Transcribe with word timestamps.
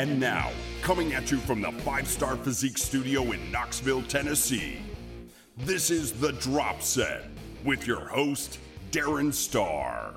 And 0.00 0.18
now, 0.18 0.50
coming 0.80 1.12
at 1.12 1.30
you 1.30 1.36
from 1.36 1.60
the 1.60 1.72
Five 1.72 2.08
Starr 2.08 2.34
Physique 2.36 2.78
Studio 2.78 3.32
in 3.32 3.52
Knoxville, 3.52 4.02
Tennessee, 4.04 4.78
this 5.58 5.90
is 5.90 6.12
The 6.12 6.32
Drop 6.32 6.80
Set 6.80 7.24
with 7.66 7.86
your 7.86 8.08
host, 8.08 8.60
Darren 8.92 9.30
Starr. 9.30 10.14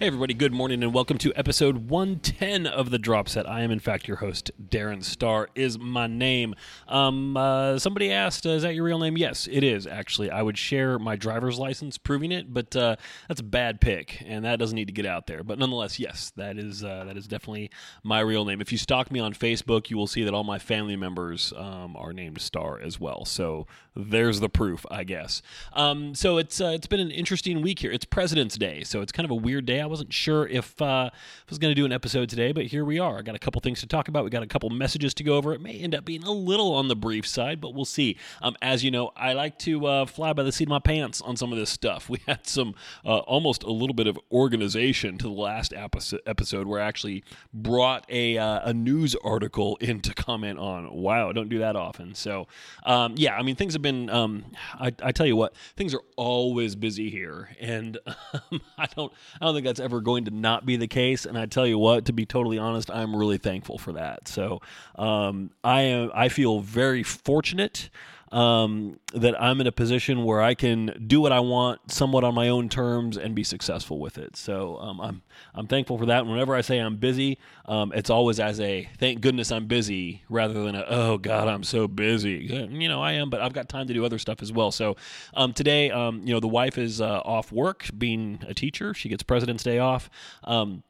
Hey, 0.00 0.06
everybody, 0.06 0.32
good 0.32 0.54
morning 0.54 0.82
and 0.82 0.94
welcome 0.94 1.18
to 1.18 1.30
episode 1.36 1.90
110 1.90 2.66
of 2.66 2.90
The 2.90 2.98
Drop 2.98 3.28
Set. 3.28 3.46
I 3.46 3.60
am, 3.60 3.70
in 3.70 3.80
fact, 3.80 4.08
your 4.08 4.16
host, 4.16 4.50
Darren 4.58 5.04
Starr, 5.04 5.50
is 5.54 5.78
my 5.78 6.06
name. 6.06 6.54
Um, 6.88 7.36
uh, 7.36 7.78
somebody 7.78 8.10
asked, 8.10 8.46
uh, 8.46 8.50
is 8.52 8.62
that 8.62 8.74
your 8.74 8.84
real 8.84 8.98
name? 8.98 9.18
Yes, 9.18 9.46
it 9.52 9.62
is, 9.62 9.86
actually. 9.86 10.30
I 10.30 10.40
would 10.40 10.56
share 10.56 10.98
my 10.98 11.16
driver's 11.16 11.58
license 11.58 11.98
proving 11.98 12.32
it, 12.32 12.54
but 12.54 12.74
uh, 12.74 12.96
that's 13.28 13.40
a 13.40 13.44
bad 13.44 13.82
pic, 13.82 14.22
and 14.24 14.46
that 14.46 14.58
doesn't 14.58 14.74
need 14.74 14.86
to 14.86 14.92
get 14.94 15.04
out 15.04 15.26
there. 15.26 15.44
But 15.44 15.58
nonetheless, 15.58 15.98
yes, 15.98 16.32
that 16.34 16.56
is, 16.56 16.82
uh, 16.82 17.04
that 17.06 17.18
is 17.18 17.28
definitely 17.28 17.70
my 18.02 18.20
real 18.20 18.46
name. 18.46 18.62
If 18.62 18.72
you 18.72 18.78
stalk 18.78 19.10
me 19.10 19.20
on 19.20 19.34
Facebook, 19.34 19.90
you 19.90 19.98
will 19.98 20.06
see 20.06 20.24
that 20.24 20.32
all 20.32 20.44
my 20.44 20.58
family 20.58 20.96
members 20.96 21.52
um, 21.58 21.94
are 21.94 22.14
named 22.14 22.40
Starr 22.40 22.80
as 22.80 22.98
well. 22.98 23.26
So 23.26 23.66
there's 23.94 24.40
the 24.40 24.48
proof, 24.48 24.86
I 24.90 25.04
guess. 25.04 25.42
Um, 25.74 26.14
so 26.14 26.38
it's, 26.38 26.58
uh, 26.58 26.72
it's 26.74 26.86
been 26.86 27.00
an 27.00 27.10
interesting 27.10 27.60
week 27.60 27.80
here. 27.80 27.92
It's 27.92 28.06
President's 28.06 28.56
Day, 28.56 28.82
so 28.82 29.02
it's 29.02 29.12
kind 29.12 29.26
of 29.26 29.30
a 29.30 29.34
weird 29.34 29.66
day. 29.66 29.89
Wasn't 29.90 30.12
sure 30.12 30.46
if, 30.46 30.80
uh, 30.80 31.10
if 31.12 31.12
I 31.12 31.50
was 31.50 31.58
going 31.58 31.72
to 31.72 31.74
do 31.74 31.84
an 31.84 31.92
episode 31.92 32.28
today, 32.28 32.52
but 32.52 32.66
here 32.66 32.84
we 32.84 32.98
are. 32.98 33.18
I 33.18 33.22
got 33.22 33.34
a 33.34 33.38
couple 33.38 33.60
things 33.60 33.80
to 33.80 33.86
talk 33.86 34.08
about. 34.08 34.24
We 34.24 34.30
got 34.30 34.42
a 34.42 34.46
couple 34.46 34.70
messages 34.70 35.12
to 35.14 35.24
go 35.24 35.34
over. 35.34 35.52
It 35.52 35.60
may 35.60 35.74
end 35.74 35.94
up 35.94 36.04
being 36.04 36.22
a 36.22 36.30
little 36.30 36.72
on 36.74 36.88
the 36.88 36.96
brief 36.96 37.26
side, 37.26 37.60
but 37.60 37.74
we'll 37.74 37.84
see. 37.84 38.16
Um, 38.40 38.56
as 38.62 38.84
you 38.84 38.90
know, 38.90 39.10
I 39.16 39.32
like 39.32 39.58
to 39.60 39.84
uh, 39.86 40.06
fly 40.06 40.32
by 40.32 40.44
the 40.44 40.52
seat 40.52 40.64
of 40.64 40.70
my 40.70 40.78
pants 40.78 41.20
on 41.20 41.36
some 41.36 41.52
of 41.52 41.58
this 41.58 41.70
stuff. 41.70 42.08
We 42.20 42.20
had 42.26 42.44
some 42.46 42.74
uh, 43.04 43.18
almost 43.18 43.62
a 43.62 43.70
little 43.70 43.94
bit 43.94 44.08
of 44.08 44.18
organization 44.32 45.16
to 45.18 45.24
the 45.24 45.32
last 45.32 45.72
episode 45.72 46.66
where 46.66 46.80
I 46.80 46.86
actually 46.86 47.22
brought 47.54 48.04
a, 48.10 48.36
uh, 48.36 48.68
a 48.70 48.74
news 48.74 49.14
article 49.22 49.76
in 49.80 50.00
to 50.00 50.14
comment 50.14 50.58
on. 50.58 50.92
Wow, 50.92 51.32
don't 51.32 51.48
do 51.48 51.60
that 51.60 51.76
often. 51.76 52.14
So, 52.14 52.48
um, 52.84 53.14
yeah, 53.16 53.36
I 53.36 53.42
mean, 53.42 53.56
things 53.56 53.74
have 53.74 53.82
been, 53.82 54.10
um, 54.10 54.44
I, 54.74 54.92
I, 55.02 55.12
tell 55.12 55.26
you 55.26 55.36
what, 55.36 55.54
things 55.76 55.94
are 55.94 56.02
always 56.16 56.74
busy 56.74 57.10
here. 57.10 57.50
And 57.60 57.98
um, 58.06 58.60
I 58.76 58.86
don't, 58.86 59.12
I 59.40 59.44
don't 59.44 59.54
think 59.54 59.66
that's 59.66 59.79
ever 59.80 60.00
going 60.00 60.24
to 60.26 60.30
not 60.30 60.66
be 60.66 60.76
the 60.76 60.86
case. 60.86 61.24
And 61.24 61.38
I 61.38 61.46
tell 61.46 61.66
you 61.66 61.78
what, 61.78 62.04
to 62.06 62.12
be 62.12 62.26
totally 62.26 62.58
honest, 62.58 62.90
I'm 62.90 63.16
really 63.16 63.38
thankful 63.38 63.78
for 63.78 63.92
that. 63.92 64.28
So 64.28 64.60
um, 64.96 65.50
I 65.64 65.82
am, 65.82 66.10
I 66.14 66.28
feel 66.28 66.60
very 66.60 67.02
fortunate 67.02 67.90
um, 68.32 69.00
that 69.12 69.40
I'm 69.42 69.60
in 69.60 69.66
a 69.66 69.72
position 69.72 70.24
where 70.24 70.40
I 70.40 70.54
can 70.54 71.04
do 71.06 71.20
what 71.20 71.32
I 71.32 71.40
want 71.40 71.90
somewhat 71.90 72.22
on 72.22 72.34
my 72.34 72.48
own 72.48 72.68
terms 72.68 73.16
and 73.16 73.34
be 73.34 73.42
successful 73.42 73.98
with 73.98 74.18
it. 74.18 74.36
So 74.36 74.76
um, 74.78 75.00
I'm 75.00 75.22
I'm 75.54 75.66
thankful 75.66 75.98
for 75.98 76.06
that. 76.06 76.20
And 76.20 76.30
whenever 76.30 76.54
I 76.54 76.60
say 76.60 76.78
I'm 76.78 76.96
busy, 76.96 77.38
um, 77.66 77.92
it's 77.94 78.10
always 78.10 78.38
as 78.38 78.60
a 78.60 78.88
thank 78.98 79.20
goodness 79.20 79.50
I'm 79.50 79.66
busy 79.66 80.22
rather 80.28 80.62
than 80.62 80.76
a 80.76 80.84
oh 80.88 81.18
God 81.18 81.48
I'm 81.48 81.64
so 81.64 81.88
busy. 81.88 82.68
You 82.70 82.88
know 82.88 83.02
I 83.02 83.12
am, 83.12 83.30
but 83.30 83.40
I've 83.40 83.52
got 83.52 83.68
time 83.68 83.88
to 83.88 83.94
do 83.94 84.04
other 84.04 84.18
stuff 84.18 84.42
as 84.42 84.52
well. 84.52 84.70
So 84.70 84.96
um, 85.34 85.52
today, 85.52 85.90
um, 85.90 86.22
you 86.24 86.32
know, 86.32 86.40
the 86.40 86.48
wife 86.48 86.78
is 86.78 87.00
uh, 87.00 87.20
off 87.24 87.50
work 87.50 87.86
being 87.96 88.44
a 88.46 88.54
teacher. 88.54 88.94
She 88.94 89.08
gets 89.08 89.22
President's 89.22 89.64
Day 89.64 89.78
off. 89.78 90.08
Um, 90.44 90.84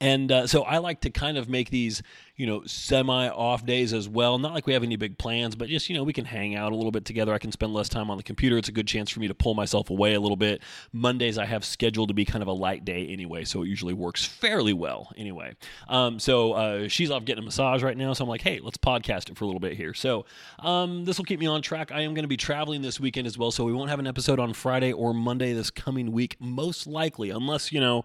and 0.00 0.30
uh, 0.30 0.46
so 0.46 0.62
I 0.62 0.78
like 0.78 1.00
to 1.02 1.10
kind 1.10 1.38
of 1.38 1.48
make 1.48 1.70
these, 1.70 2.02
you 2.36 2.46
know, 2.46 2.64
semi 2.66 3.28
off 3.28 3.64
days 3.64 3.94
as 3.94 4.06
well. 4.08 4.38
Not 4.38 4.52
like 4.52 4.66
we 4.66 4.74
have 4.74 4.82
any 4.82 4.96
big 4.96 5.16
plans, 5.16 5.56
but 5.56 5.68
just, 5.68 5.88
you 5.88 5.96
know, 5.96 6.04
we 6.04 6.12
can 6.12 6.26
hang 6.26 6.54
out 6.54 6.72
a 6.72 6.76
little 6.76 6.90
bit 6.90 7.06
together. 7.06 7.32
I 7.32 7.38
can 7.38 7.50
spend 7.50 7.72
less 7.72 7.88
time 7.88 8.10
on 8.10 8.18
the 8.18 8.22
computer. 8.22 8.58
It's 8.58 8.68
a 8.68 8.72
good 8.72 8.86
chance 8.86 9.08
for 9.08 9.20
me 9.20 9.28
to 9.28 9.34
pull 9.34 9.54
myself 9.54 9.88
away 9.88 10.12
a 10.12 10.20
little 10.20 10.36
bit. 10.36 10.60
Mondays 10.92 11.38
I 11.38 11.46
have 11.46 11.64
scheduled 11.64 12.08
to 12.08 12.14
be 12.14 12.26
kind 12.26 12.42
of 12.42 12.48
a 12.48 12.52
light 12.52 12.84
day 12.84 13.06
anyway, 13.06 13.44
so 13.44 13.62
it 13.62 13.68
usually 13.68 13.94
works 13.94 14.22
fairly 14.22 14.74
well 14.74 15.10
anyway. 15.16 15.54
Um, 15.88 16.18
so 16.18 16.52
uh, 16.52 16.88
she's 16.88 17.10
off 17.10 17.24
getting 17.24 17.42
a 17.42 17.46
massage 17.46 17.82
right 17.82 17.96
now, 17.96 18.12
so 18.12 18.24
I'm 18.24 18.28
like, 18.28 18.42
hey, 18.42 18.60
let's 18.62 18.76
podcast 18.76 19.30
it 19.30 19.38
for 19.38 19.44
a 19.44 19.46
little 19.46 19.60
bit 19.60 19.78
here. 19.78 19.94
So 19.94 20.26
um, 20.58 21.06
this 21.06 21.16
will 21.16 21.24
keep 21.24 21.40
me 21.40 21.46
on 21.46 21.62
track. 21.62 21.90
I 21.90 22.02
am 22.02 22.12
going 22.12 22.24
to 22.24 22.28
be 22.28 22.36
traveling 22.36 22.82
this 22.82 23.00
weekend 23.00 23.26
as 23.26 23.38
well, 23.38 23.50
so 23.50 23.64
we 23.64 23.72
won't 23.72 23.88
have 23.88 23.98
an 23.98 24.06
episode 24.06 24.38
on 24.38 24.52
Friday 24.52 24.92
or 24.92 25.14
Monday 25.14 25.54
this 25.54 25.70
coming 25.70 26.12
week, 26.12 26.36
most 26.38 26.86
likely, 26.86 27.30
unless, 27.30 27.72
you 27.72 27.80
know, 27.80 28.04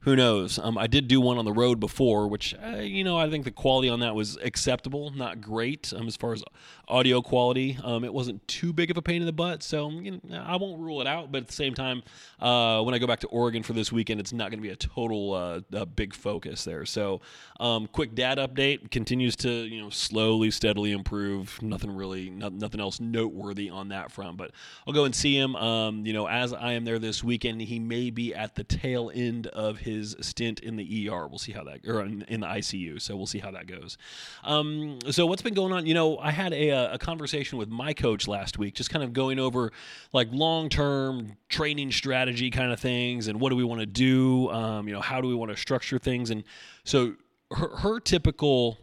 who 0.00 0.14
knows? 0.14 0.58
Um, 0.58 0.78
I 0.78 0.86
did 0.86 1.08
do 1.08 1.20
one 1.20 1.36
on 1.38 1.44
the 1.44 1.52
road 1.52 1.80
before, 1.80 2.28
which 2.28 2.54
uh, 2.54 2.78
you 2.78 3.02
know 3.02 3.18
I 3.18 3.28
think 3.28 3.44
the 3.44 3.50
quality 3.50 3.88
on 3.88 4.00
that 4.00 4.14
was 4.14 4.36
acceptable, 4.42 5.10
not 5.10 5.40
great 5.40 5.92
um, 5.94 6.06
as 6.06 6.16
far 6.16 6.32
as 6.32 6.44
audio 6.88 7.20
quality. 7.20 7.78
Um, 7.82 8.04
it 8.04 8.12
wasn't 8.12 8.46
too 8.46 8.72
big 8.72 8.90
of 8.90 8.96
a 8.96 9.02
pain 9.02 9.22
in 9.22 9.26
the 9.26 9.32
butt, 9.32 9.62
so 9.62 9.90
you 9.90 10.20
know, 10.22 10.44
I 10.46 10.56
won't 10.56 10.80
rule 10.80 11.00
it 11.00 11.06
out. 11.06 11.32
But 11.32 11.42
at 11.42 11.46
the 11.48 11.52
same 11.52 11.74
time, 11.74 12.02
uh, 12.40 12.82
when 12.82 12.94
I 12.94 12.98
go 12.98 13.06
back 13.06 13.20
to 13.20 13.26
Oregon 13.28 13.62
for 13.62 13.72
this 13.72 13.90
weekend, 13.90 14.20
it's 14.20 14.32
not 14.32 14.50
going 14.50 14.58
to 14.58 14.62
be 14.62 14.70
a 14.70 14.76
total 14.76 15.34
uh, 15.34 15.60
a 15.72 15.86
big 15.86 16.14
focus 16.14 16.64
there. 16.64 16.84
So, 16.84 17.20
um, 17.58 17.86
quick 17.88 18.14
dad 18.14 18.38
update 18.38 18.90
continues 18.90 19.36
to 19.36 19.50
you 19.50 19.82
know 19.82 19.90
slowly, 19.90 20.50
steadily 20.50 20.92
improve. 20.92 21.60
Nothing 21.62 21.94
really, 21.94 22.30
not, 22.30 22.52
nothing 22.52 22.80
else 22.80 23.00
noteworthy 23.00 23.70
on 23.70 23.88
that 23.88 24.12
front. 24.12 24.36
But 24.36 24.52
I'll 24.86 24.94
go 24.94 25.04
and 25.04 25.14
see 25.14 25.36
him. 25.36 25.56
Um, 25.56 26.06
you 26.06 26.12
know, 26.12 26.28
as 26.28 26.52
I 26.52 26.72
am 26.72 26.84
there 26.84 26.98
this 26.98 27.24
weekend, 27.24 27.62
he 27.62 27.78
may 27.78 28.10
be 28.10 28.34
at 28.34 28.54
the 28.54 28.64
tail 28.64 29.10
end 29.14 29.48
of 29.48 29.78
his 29.78 30.16
stint 30.20 30.60
in 30.60 30.76
the 30.76 31.08
ER. 31.08 31.26
We'll 31.26 31.38
see 31.38 31.52
how 31.52 31.64
that, 31.64 31.80
or 31.86 32.02
in, 32.02 32.22
in 32.22 32.40
the 32.40 32.46
ICU. 32.46 33.00
So 33.00 33.16
we'll 33.16 33.26
see 33.26 33.38
how 33.38 33.50
that 33.52 33.66
goes. 33.66 33.98
Um, 34.44 34.98
so 35.10 35.26
what's 35.26 35.42
been 35.42 35.54
going 35.54 35.72
on? 35.72 35.86
You 35.86 35.94
know, 35.94 36.18
I 36.18 36.30
had 36.30 36.52
a 36.52 36.75
a, 36.76 36.98
conversation 36.98 37.58
with 37.58 37.68
my 37.68 37.92
coach 37.92 38.28
last 38.28 38.58
week, 38.58 38.74
just 38.74 38.90
kind 38.90 39.04
of 39.04 39.12
going 39.12 39.38
over 39.38 39.72
like 40.12 40.28
long 40.32 40.68
term 40.68 41.36
training 41.48 41.92
strategy 41.92 42.50
kind 42.50 42.72
of 42.72 42.80
things 42.80 43.28
and 43.28 43.40
what 43.40 43.50
do 43.50 43.56
we 43.56 43.64
want 43.64 43.80
to 43.80 43.86
do? 43.86 44.50
Um, 44.50 44.88
you 44.88 44.94
know, 44.94 45.00
how 45.00 45.20
do 45.20 45.28
we 45.28 45.34
want 45.34 45.50
to 45.50 45.56
structure 45.56 45.98
things? 45.98 46.30
And 46.30 46.44
so 46.84 47.14
her, 47.52 47.76
her 47.76 48.00
typical 48.00 48.78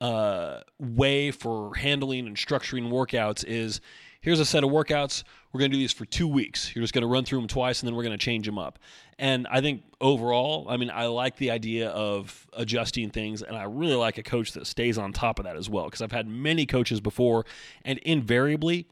uh, 0.00 0.60
way 0.78 1.30
for 1.30 1.74
handling 1.74 2.26
and 2.26 2.36
structuring 2.36 2.90
workouts 2.90 3.44
is 3.46 3.80
here's 4.24 4.40
a 4.40 4.44
set 4.44 4.64
of 4.64 4.70
workouts. 4.70 5.22
We're 5.52 5.58
going 5.60 5.70
to 5.70 5.76
do 5.76 5.80
these 5.80 5.92
for 5.92 6.06
two 6.06 6.26
weeks. 6.26 6.74
You're 6.74 6.82
just 6.82 6.94
going 6.94 7.02
to 7.02 7.08
run 7.08 7.26
through 7.26 7.40
them 7.40 7.46
twice 7.46 7.80
and 7.80 7.86
then 7.86 7.94
we're 7.94 8.02
going 8.04 8.18
to 8.18 8.24
change 8.24 8.46
them 8.46 8.58
up. 8.58 8.78
And 9.18 9.46
I 9.48 9.60
think 9.60 9.82
overall, 10.00 10.66
I 10.68 10.78
mean, 10.78 10.90
I 10.90 11.06
like 11.06 11.36
the 11.36 11.50
idea 11.50 11.90
of 11.90 12.46
adjusting 12.54 13.10
things, 13.10 13.42
and 13.42 13.54
I 13.54 13.64
really 13.64 13.94
like 13.94 14.18
a 14.18 14.22
coach 14.22 14.52
that 14.52 14.66
stays 14.66 14.96
on 14.98 15.12
top 15.12 15.38
of 15.38 15.44
that 15.44 15.56
as 15.56 15.68
well. 15.68 15.84
Because 15.84 16.00
I've 16.00 16.10
had 16.10 16.26
many 16.26 16.64
coaches 16.66 17.00
before, 17.00 17.44
and 17.84 17.98
invariably, 17.98 18.88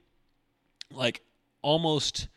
like 0.92 1.22
almost 1.62 2.28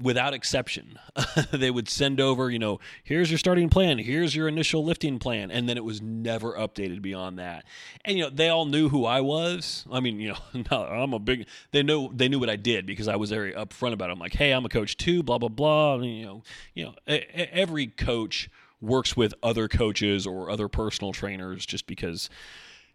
without 0.00 0.34
exception, 0.34 0.98
they 1.52 1.70
would 1.70 1.88
send 1.88 2.20
over, 2.20 2.50
you 2.50 2.58
know, 2.58 2.80
here's 3.02 3.30
your 3.30 3.38
starting 3.38 3.68
plan, 3.68 3.98
here's 3.98 4.34
your 4.34 4.48
initial 4.48 4.84
lifting 4.84 5.18
plan, 5.18 5.50
and 5.50 5.68
then 5.68 5.76
it 5.76 5.84
was 5.84 6.00
never 6.00 6.54
updated 6.54 7.02
beyond 7.02 7.38
that. 7.38 7.64
And 8.04 8.16
you 8.16 8.24
know, 8.24 8.30
they 8.30 8.48
all 8.48 8.64
knew 8.64 8.88
who 8.88 9.04
I 9.04 9.20
was. 9.20 9.84
I 9.90 10.00
mean, 10.00 10.20
you 10.20 10.30
know, 10.30 10.38
no, 10.70 10.84
I'm 10.84 11.12
a 11.12 11.18
big. 11.18 11.46
They 11.72 11.82
know 11.82 12.10
they 12.14 12.28
knew 12.28 12.38
what 12.38 12.50
I 12.50 12.56
did 12.56 12.86
because 12.86 13.08
I 13.08 13.16
was 13.16 13.30
very 13.30 13.52
upfront 13.52 13.92
about 13.92 14.10
it. 14.10 14.12
I'm 14.12 14.18
like, 14.18 14.34
hey, 14.34 14.52
I'm 14.52 14.64
a 14.64 14.70
coach 14.70 14.96
too, 14.96 15.22
blah 15.22 15.38
blah 15.38 15.48
blah. 15.48 15.94
And, 15.94 16.06
you 16.06 16.24
know, 16.24 16.42
you 16.74 16.84
know, 16.84 16.94
every 17.06 17.86
coach 17.86 18.48
works 18.80 19.16
with 19.16 19.34
other 19.42 19.68
coaches 19.68 20.26
or 20.26 20.50
other 20.50 20.68
personal 20.68 21.12
trainers 21.12 21.66
just 21.66 21.86
because 21.86 22.30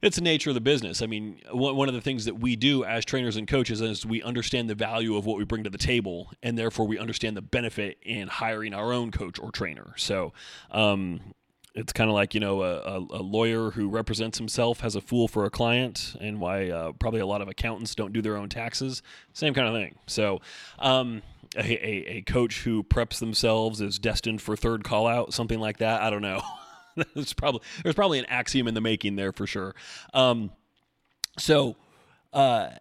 it's 0.02 0.18
the 0.18 0.22
nature 0.22 0.50
of 0.50 0.54
the 0.54 0.62
business. 0.62 1.02
I 1.02 1.08
mean, 1.08 1.42
one 1.52 1.88
of 1.88 1.96
the 1.96 2.02
things 2.02 2.26
that 2.26 2.40
we 2.40 2.56
do 2.56 2.84
as 2.84 3.06
trainers 3.06 3.38
and 3.38 3.48
coaches 3.48 3.82
is 3.82 4.06
we 4.06 4.22
understand 4.22 4.70
the 4.70 4.76
value 4.76 5.16
of 5.16 5.26
what 5.26 5.38
we 5.38 5.46
bring 5.46 5.64
to 5.64 5.70
the 5.70 5.78
table, 5.78 6.32
and 6.44 6.58
therefore 6.58 6.86
we 6.86 7.00
understand 7.00 7.36
the 7.36 7.42
benefit 7.42 7.98
in 8.04 8.28
hiring 8.28 8.74
our 8.74 8.92
own 8.94 9.12
coach 9.12 9.40
or 9.40 9.52
trainer. 9.52 9.94
So, 9.98 10.34
um, 10.72 11.22
it's 11.74 11.92
kind 11.92 12.10
of 12.10 12.14
like 12.14 12.34
you 12.34 12.40
know 12.40 12.62
a, 12.62 12.98
a, 12.98 13.22
lawyer 13.22 13.72
who 13.72 13.90
represents 13.90 14.38
himself 14.38 14.80
has 14.80 14.96
a 14.96 15.02
fool 15.02 15.28
for 15.28 15.44
a 15.44 15.50
client, 15.50 16.16
and 16.22 16.40
why 16.40 16.70
uh, 16.70 16.94
probably 16.94 17.20
a 17.20 17.26
lot 17.26 17.42
of 17.42 17.50
accountants 17.50 17.96
don't 17.96 18.14
do 18.14 18.22
their 18.22 18.38
own 18.38 18.50
taxes. 18.50 19.02
Same 19.34 19.54
kind 19.54 19.68
of 19.68 19.74
thing. 19.74 19.96
So. 20.08 20.42
Um, 20.80 21.22
a, 21.58 21.62
a, 21.62 22.18
a 22.18 22.22
coach 22.24 22.64
who 22.64 22.84
preps 22.84 23.20
themselves 23.20 23.80
is 23.80 23.98
destined 23.98 24.42
for 24.42 24.58
third 24.58 24.84
call 24.84 25.08
out, 25.08 25.34
something 25.34 25.60
like 25.60 25.78
that. 25.78 26.02
I 26.02 26.10
don't 26.10 26.22
know. 26.22 26.42
there's 27.14 27.34
probably 27.34 27.62
there's 27.84 27.96
probably 27.96 28.20
an 28.20 28.26
axiom 28.26 28.68
in 28.68 28.74
the 28.74 28.82
making 28.82 29.16
there 29.16 29.32
for 29.32 29.48
sure. 29.48 29.76
Um, 30.14 30.52
so. 31.38 31.76
Uh, 32.34 32.72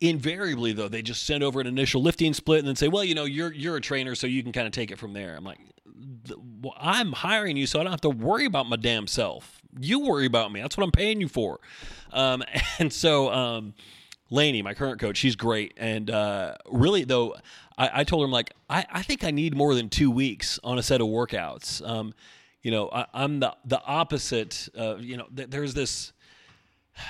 invariably 0.00 0.72
though 0.72 0.88
they 0.88 1.00
just 1.00 1.24
send 1.24 1.42
over 1.42 1.60
an 1.60 1.66
initial 1.66 2.02
lifting 2.02 2.34
split 2.34 2.58
and 2.58 2.68
then 2.68 2.76
say 2.76 2.88
well 2.88 3.04
you 3.04 3.14
know 3.14 3.24
you're 3.24 3.52
you're 3.52 3.76
a 3.76 3.80
trainer 3.80 4.14
so 4.14 4.26
you 4.26 4.42
can 4.42 4.52
kind 4.52 4.66
of 4.66 4.72
take 4.72 4.90
it 4.90 4.98
from 4.98 5.12
there 5.12 5.36
i'm 5.36 5.44
like 5.44 5.58
well, 6.60 6.74
i'm 6.78 7.12
hiring 7.12 7.56
you 7.56 7.66
so 7.66 7.80
i 7.80 7.82
don't 7.82 7.92
have 7.92 8.00
to 8.00 8.10
worry 8.10 8.44
about 8.44 8.68
my 8.68 8.76
damn 8.76 9.06
self 9.06 9.62
you 9.78 10.00
worry 10.00 10.26
about 10.26 10.52
me 10.52 10.60
that's 10.60 10.76
what 10.76 10.84
i'm 10.84 10.90
paying 10.90 11.20
you 11.20 11.28
for 11.28 11.60
um, 12.12 12.42
and 12.78 12.92
so 12.92 13.32
um, 13.32 13.72
Laney, 14.30 14.62
my 14.62 14.74
current 14.74 15.00
coach, 15.00 15.16
she's 15.16 15.36
great. 15.36 15.74
And 15.76 16.10
uh, 16.10 16.54
really, 16.70 17.04
though, 17.04 17.36
I, 17.76 18.00
I, 18.00 18.04
told 18.04 18.22
her, 18.22 18.26
I'm 18.26 18.32
like, 18.32 18.52
I, 18.68 18.84
I, 18.90 19.02
think 19.02 19.22
I 19.22 19.30
need 19.30 19.54
more 19.54 19.74
than 19.74 19.88
two 19.88 20.10
weeks 20.10 20.58
on 20.64 20.78
a 20.78 20.82
set 20.82 21.00
of 21.00 21.08
workouts. 21.08 21.86
Um, 21.86 22.14
you 22.64 22.72
know, 22.72 22.88
I, 22.88 23.06
am 23.14 23.38
the 23.38 23.54
the 23.64 23.80
opposite. 23.84 24.68
you 24.98 25.16
know, 25.16 25.26
th- 25.36 25.50
there's 25.50 25.74
this 25.74 26.12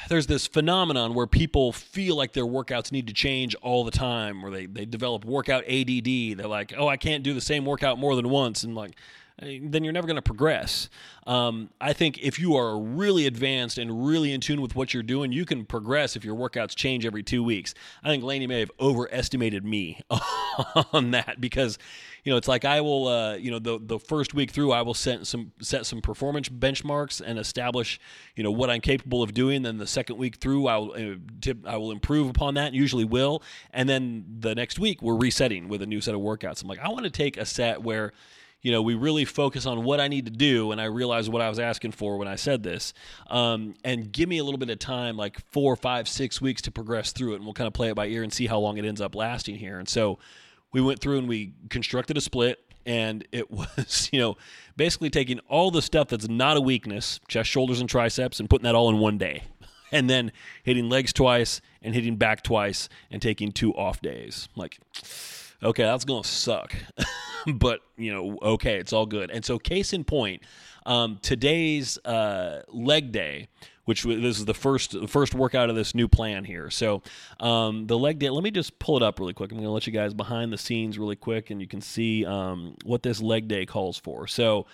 there's 0.08 0.26
this 0.26 0.46
phenomenon 0.46 1.14
where 1.14 1.26
people 1.26 1.72
feel 1.72 2.16
like 2.16 2.32
their 2.32 2.44
workouts 2.44 2.90
need 2.90 3.06
to 3.06 3.14
change 3.14 3.54
all 3.56 3.84
the 3.84 3.90
time, 3.90 4.42
where 4.42 4.50
they 4.50 4.66
they 4.66 4.84
develop 4.84 5.24
workout 5.24 5.64
ADD. 5.66 6.36
They're 6.36 6.48
like, 6.48 6.74
oh, 6.76 6.88
I 6.88 6.96
can't 6.98 7.22
do 7.22 7.32
the 7.32 7.40
same 7.40 7.64
workout 7.64 7.98
more 7.98 8.14
than 8.16 8.28
once, 8.28 8.62
and 8.64 8.74
like. 8.74 8.96
Then 9.38 9.82
you're 9.82 9.92
never 9.92 10.06
going 10.06 10.16
to 10.16 10.22
progress. 10.22 10.88
Um, 11.26 11.70
I 11.81 11.92
think 11.92 12.19
if 12.19 12.38
you 12.38 12.54
are 12.56 12.78
really 12.78 13.26
advanced 13.26 13.78
and 13.78 14.06
really 14.06 14.32
in 14.32 14.40
tune 14.40 14.60
with 14.60 14.76
what 14.76 14.94
you're 14.94 15.02
doing, 15.02 15.32
you 15.32 15.44
can 15.44 15.64
progress 15.64 16.14
if 16.14 16.25
your 16.25 16.36
workouts 16.36 16.75
change 16.76 17.04
every 17.04 17.22
two 17.22 17.42
weeks. 17.42 17.75
I 18.04 18.08
think 18.08 18.22
Laney 18.22 18.46
may 18.46 18.60
have 18.60 18.70
overestimated 18.78 19.64
me 19.64 20.00
on 20.92 21.10
that 21.12 21.40
because, 21.40 21.78
you 22.22 22.31
know, 22.31 22.36
it's 22.36 22.46
like 22.46 22.64
I 22.64 22.81
will, 22.81 23.08
uh, 23.08 23.34
you 23.34 23.50
know, 23.50 23.58
the 23.58 23.81
the 23.82 23.98
first 23.98 24.34
week 24.34 24.52
through, 24.52 24.70
I 24.70 24.82
will 24.82 24.94
set 24.94 25.26
some 25.26 25.52
set 25.60 25.84
some 25.84 26.00
performance 26.00 26.48
benchmarks 26.48 27.20
and 27.25 27.38
establish, 27.38 27.98
you 28.37 28.44
know, 28.44 28.52
what 28.52 28.70
I'm 28.70 28.80
capable 28.80 29.22
of 29.22 29.34
doing. 29.34 29.62
Then 29.62 29.78
the 29.78 29.87
second 29.87 30.16
week 30.16 30.37
through, 30.37 30.69
I 30.69 30.76
will 30.76 30.92
uh, 30.92 31.54
I 31.66 31.76
will 31.76 31.90
improve 31.90 32.28
upon 32.28 32.54
that. 32.54 32.72
Usually 32.72 33.04
will, 33.04 33.42
and 33.72 33.88
then 33.88 34.25
the 34.38 34.54
next 34.54 34.78
week 34.78 35.02
we're 35.02 35.16
resetting 35.16 35.69
with 35.69 35.82
a 35.82 35.87
new 35.87 36.00
set 36.00 36.14
of 36.14 36.20
workouts. 36.20 36.62
I'm 36.62 36.69
like, 36.69 36.78
I 36.78 36.88
want 36.88 37.04
to 37.04 37.10
take 37.10 37.37
a 37.37 37.44
set 37.44 37.82
where 37.82 38.12
you 38.64 38.72
know, 38.72 38.81
we 38.81 38.94
really 38.94 39.26
focus 39.26 39.66
on 39.66 39.84
what 39.84 40.00
I 40.00 40.08
need 40.08 40.25
to 40.25 40.32
do, 40.32 40.72
and 40.72 40.81
I 40.81 40.87
realize 40.87 41.28
what 41.28 41.43
I 41.43 41.50
was 41.50 41.58
asking 41.58 41.93
for 41.93 42.16
when 42.16 42.26
I 42.26 42.37
said 42.37 42.62
this, 42.62 42.94
um, 43.28 43.75
and 43.84 44.11
give 44.11 44.26
me 44.26 44.38
a 44.38 44.44
little 44.44 44.58
bit 44.58 44.70
of 44.70 44.78
time, 44.78 45.19
like 45.19 45.38
four, 45.52 45.76
five, 45.76 46.08
six 46.08 46.40
weeks 46.40 46.62
to 46.62 46.70
progress 46.70 47.12
through 47.12 47.34
it, 47.34 47.37
and 47.37 47.44
we'll 47.44 47.52
kind 47.52 47.69
of 47.69 47.75
play 47.75 47.90
it 47.90 47.94
by 47.94 48.06
ear 48.06 48.22
and 48.22 48.32
see 48.32 48.46
how 48.46 48.58
long 48.58 48.78
it 48.78 48.87
ends 48.87 49.02
up 49.02 49.14
lasting 49.14 49.56
here. 49.56 49.78
And 49.78 49.87
so 49.87 50.19
we 50.72 50.81
went 50.81 50.99
through 51.00 51.19
and 51.19 51.28
we 51.28 51.52
constructed 51.69 52.16
a 52.16 52.22
split, 52.22 52.58
and 52.87 53.28
it 53.32 53.50
was, 53.50 54.08
you 54.11 54.19
know, 54.19 54.38
basically 54.78 55.11
taking 55.11 55.40
all 55.40 55.70
the 55.70 55.82
stuff 55.82 56.08
that's 56.08 56.26
not 56.26 56.56
a 56.56 56.61
weakness, 56.62 57.20
chest, 57.28 57.50
shoulders, 57.50 57.81
and 57.81 57.88
triceps, 57.88 58.40
and 58.40 58.49
putting 58.49 58.64
that 58.64 58.75
all 58.75 58.88
in 58.88 58.99
one 58.99 59.19
day. 59.19 59.43
And 59.93 60.11
then 60.11 60.32
hitting 60.64 60.88
legs 60.88 61.12
twice 61.12 61.61
and 61.81 61.94
hitting 61.94 62.16
back 62.16 62.43
twice 62.43 62.88
and 63.12 63.22
taking 63.22 63.52
two 63.52 63.72
off 63.75 64.00
days. 64.00 64.49
Like, 64.56 64.81
okay, 65.64 65.82
that's 65.82 66.05
going 66.05 66.22
to 66.22 66.28
suck. 66.28 66.75
but 67.55 67.81
you 67.96 68.12
know, 68.12 68.38
okay, 68.43 68.78
it's 68.78 68.93
all 68.93 69.06
good. 69.06 69.31
And 69.31 69.44
so, 69.44 69.58
case 69.58 69.93
in 69.93 70.05
point, 70.05 70.43
um, 70.87 71.19
today's 71.22 71.99
uh, 72.05 72.62
leg 72.69 73.12
day, 73.12 73.49
which 73.84 74.05
this 74.05 74.38
is 74.38 74.44
the 74.44 74.55
first 74.55 74.96
first 75.08 75.34
workout 75.34 75.70
of 75.70 75.76
this 75.76 75.94
new 75.94 76.08
plan 76.08 76.44
here. 76.44 76.70
So 76.70 77.02
um, 77.40 77.87
the 77.87 77.99
leg 77.99 78.19
day. 78.19 78.31
Let 78.31 78.44
me 78.44 78.50
just 78.50 78.78
pull 78.78 78.96
it 78.96 79.02
up 79.02 79.19
really 79.19 79.34
quick. 79.34 79.50
I'm 79.50 79.58
going 79.58 79.66
to 79.66 79.72
let 79.72 79.87
you 79.87 79.93
guys 79.93 80.14
behind 80.14 80.52
the 80.52 80.58
scenes 80.58 80.99
really 80.99 81.16
quick, 81.16 81.50
and 81.50 81.61
you 81.61 81.66
can 81.66 81.81
see 81.81 82.25
um, 82.25 82.76
what 82.84 83.02
this 83.02 83.20
leg 83.20 83.49
day 83.49 83.66
calls 83.66 83.99
for. 83.99 84.26
So. 84.26 84.66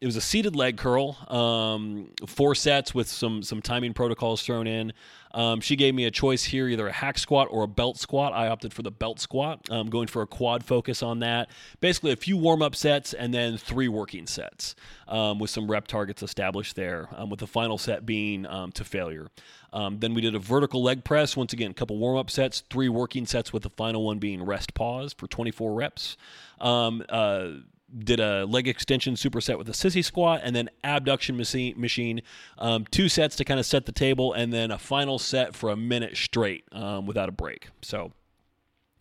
It 0.00 0.06
was 0.06 0.14
a 0.14 0.20
seated 0.20 0.54
leg 0.54 0.76
curl, 0.76 1.16
um, 1.26 2.10
four 2.24 2.54
sets 2.54 2.94
with 2.94 3.08
some 3.08 3.42
some 3.42 3.60
timing 3.60 3.94
protocols 3.94 4.42
thrown 4.42 4.68
in. 4.68 4.92
Um, 5.34 5.60
she 5.60 5.74
gave 5.74 5.92
me 5.92 6.04
a 6.04 6.10
choice 6.10 6.44
here, 6.44 6.68
either 6.68 6.86
a 6.86 6.92
hack 6.92 7.18
squat 7.18 7.48
or 7.50 7.64
a 7.64 7.66
belt 7.66 7.98
squat. 7.98 8.32
I 8.32 8.46
opted 8.46 8.72
for 8.72 8.82
the 8.82 8.92
belt 8.92 9.18
squat, 9.18 9.68
um, 9.70 9.90
going 9.90 10.06
for 10.06 10.22
a 10.22 10.26
quad 10.26 10.62
focus 10.64 11.02
on 11.02 11.18
that. 11.18 11.50
Basically, 11.80 12.12
a 12.12 12.16
few 12.16 12.36
warm 12.36 12.62
up 12.62 12.76
sets 12.76 13.12
and 13.12 13.34
then 13.34 13.58
three 13.58 13.88
working 13.88 14.28
sets 14.28 14.76
um, 15.08 15.40
with 15.40 15.50
some 15.50 15.68
rep 15.68 15.88
targets 15.88 16.22
established 16.22 16.76
there, 16.76 17.08
um, 17.16 17.28
with 17.28 17.40
the 17.40 17.48
final 17.48 17.76
set 17.76 18.06
being 18.06 18.46
um, 18.46 18.70
to 18.72 18.84
failure. 18.84 19.26
Then 19.72 20.14
we 20.14 20.20
did 20.20 20.36
a 20.36 20.38
vertical 20.38 20.80
leg 20.80 21.02
press. 21.02 21.36
Once 21.36 21.52
again, 21.52 21.72
a 21.72 21.74
couple 21.74 21.98
warm 21.98 22.18
up 22.18 22.30
sets, 22.30 22.62
three 22.70 22.88
working 22.88 23.26
sets, 23.26 23.52
with 23.52 23.64
the 23.64 23.70
final 23.70 24.04
one 24.04 24.20
being 24.20 24.44
rest 24.44 24.74
pause 24.74 25.12
for 25.12 25.26
24 25.26 25.74
reps. 25.74 26.16
Uh, 26.60 27.50
did 27.96 28.20
a 28.20 28.44
leg 28.44 28.68
extension 28.68 29.14
superset 29.14 29.58
with 29.58 29.68
a 29.68 29.72
sissy 29.72 30.04
squat 30.04 30.40
and 30.44 30.54
then 30.54 30.68
abduction 30.84 31.36
machine, 31.36 32.22
um, 32.58 32.86
two 32.90 33.08
sets 33.08 33.36
to 33.36 33.44
kind 33.44 33.58
of 33.58 33.66
set 33.66 33.86
the 33.86 33.92
table 33.92 34.32
and 34.32 34.52
then 34.52 34.70
a 34.70 34.78
final 34.78 35.18
set 35.18 35.54
for 35.54 35.70
a 35.70 35.76
minute 35.76 36.16
straight 36.16 36.64
um, 36.72 37.06
without 37.06 37.28
a 37.28 37.32
break 37.32 37.68
so 37.82 38.12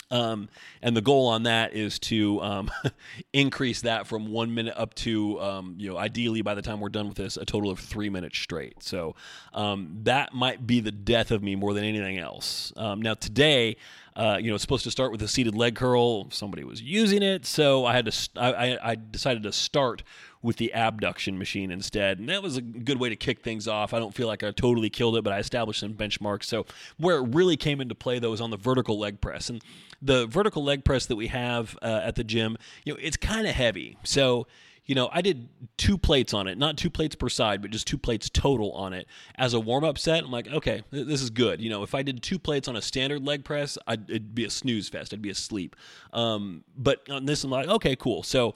um, 0.09 0.49
and 0.81 0.95
the 0.95 1.01
goal 1.01 1.27
on 1.27 1.43
that 1.43 1.73
is 1.73 1.99
to 1.99 2.41
um, 2.41 2.71
increase 3.33 3.81
that 3.81 4.07
from 4.07 4.31
one 4.31 4.53
minute 4.53 4.73
up 4.77 4.93
to, 4.95 5.39
um, 5.41 5.75
you 5.77 5.89
know, 5.89 5.97
ideally 5.97 6.41
by 6.41 6.55
the 6.55 6.61
time 6.61 6.79
we're 6.79 6.89
done 6.89 7.07
with 7.07 7.17
this, 7.17 7.37
a 7.37 7.45
total 7.45 7.69
of 7.69 7.79
three 7.79 8.09
minutes 8.09 8.37
straight. 8.39 8.81
So 8.81 9.15
um, 9.53 9.99
that 10.03 10.33
might 10.33 10.65
be 10.65 10.79
the 10.79 10.91
death 10.91 11.31
of 11.31 11.43
me 11.43 11.55
more 11.55 11.73
than 11.73 11.83
anything 11.83 12.17
else. 12.17 12.71
Now, 12.77 13.15
today, 13.15 13.75
uh, 14.17 14.37
you 14.41 14.49
know, 14.49 14.55
it's 14.55 14.63
supposed 14.63 14.83
to 14.83 14.89
start 14.89 15.11
with 15.11 15.21
a 15.21 15.27
seated 15.27 15.55
leg 15.55 15.75
curl. 15.75 16.29
Somebody 16.31 16.63
was 16.63 16.81
using 16.81 17.21
it, 17.21 17.45
so 17.45 17.85
I 17.85 17.93
had 17.93 18.11
to. 18.11 18.29
I, 18.35 18.77
I 18.81 18.95
decided 18.95 19.43
to 19.43 19.51
start 19.51 20.01
with 20.41 20.57
the 20.57 20.73
abduction 20.73 21.37
machine 21.37 21.69
instead. 21.69 22.17
And 22.17 22.27
that 22.29 22.41
was 22.41 22.57
a 22.57 22.61
good 22.61 22.99
way 22.99 23.09
to 23.09 23.15
kick 23.15 23.43
things 23.43 23.67
off. 23.67 23.93
I 23.93 23.99
don't 23.99 24.15
feel 24.15 24.27
like 24.27 24.43
I 24.43 24.51
totally 24.51 24.89
killed 24.89 25.17
it, 25.17 25.23
but 25.23 25.33
I 25.33 25.39
established 25.39 25.79
some 25.79 25.93
benchmarks. 25.93 26.45
So 26.45 26.65
where 26.97 27.17
it 27.17 27.35
really 27.35 27.57
came 27.57 27.79
into 27.79 27.95
play 27.95 28.17
though 28.17 28.31
was 28.31 28.41
on 28.41 28.49
the 28.49 28.57
vertical 28.57 28.97
leg 28.97 29.21
press. 29.21 29.49
And 29.49 29.61
the 30.01 30.25
vertical 30.25 30.63
leg 30.63 30.83
press 30.83 31.05
that 31.07 31.15
we 31.15 31.27
have 31.27 31.77
uh, 31.81 32.01
at 32.03 32.15
the 32.15 32.23
gym, 32.23 32.57
you 32.85 32.93
know, 32.93 32.99
it's 33.01 33.17
kind 33.17 33.47
of 33.47 33.53
heavy. 33.53 33.97
So 34.03 34.47
you 34.87 34.95
know, 34.95 35.09
I 35.11 35.21
did 35.21 35.49
two 35.75 35.97
plates 35.97 36.33
on 36.33 36.47
it, 36.47 36.57
not 36.57 36.77
two 36.77 36.89
plates 36.89 37.13
per 37.13 37.27
side, 37.27 37.61
but 37.61 37.71
just 37.71 37.85
two 37.85 37.97
plates 37.97 38.29
total 38.29 38.71
on 38.71 38.93
it 38.93 39.05
as 39.35 39.53
a 39.53 39.59
warm 39.59 39.83
up 39.83 39.97
set. 39.97 40.23
I'm 40.23 40.31
like, 40.31 40.47
okay, 40.47 40.81
this 40.91 41.21
is 41.21 41.29
good. 41.29 41.61
You 41.61 41.69
know, 41.69 41.83
if 41.83 41.93
I 41.93 42.03
did 42.03 42.23
two 42.23 42.39
plates 42.39 42.69
on 42.69 42.77
a 42.77 42.81
standard 42.81 43.25
leg 43.25 43.43
press, 43.43 43.77
I'd, 43.85 44.09
it'd 44.09 44.33
be 44.33 44.45
a 44.45 44.49
snooze 44.49 44.87
fest. 44.87 45.13
I'd 45.13 45.21
be 45.21 45.29
asleep. 45.29 45.75
Um, 46.13 46.63
but 46.75 47.07
on 47.09 47.25
this, 47.25 47.43
I'm 47.43 47.51
like, 47.51 47.67
okay, 47.67 47.97
cool. 47.97 48.23
So 48.23 48.55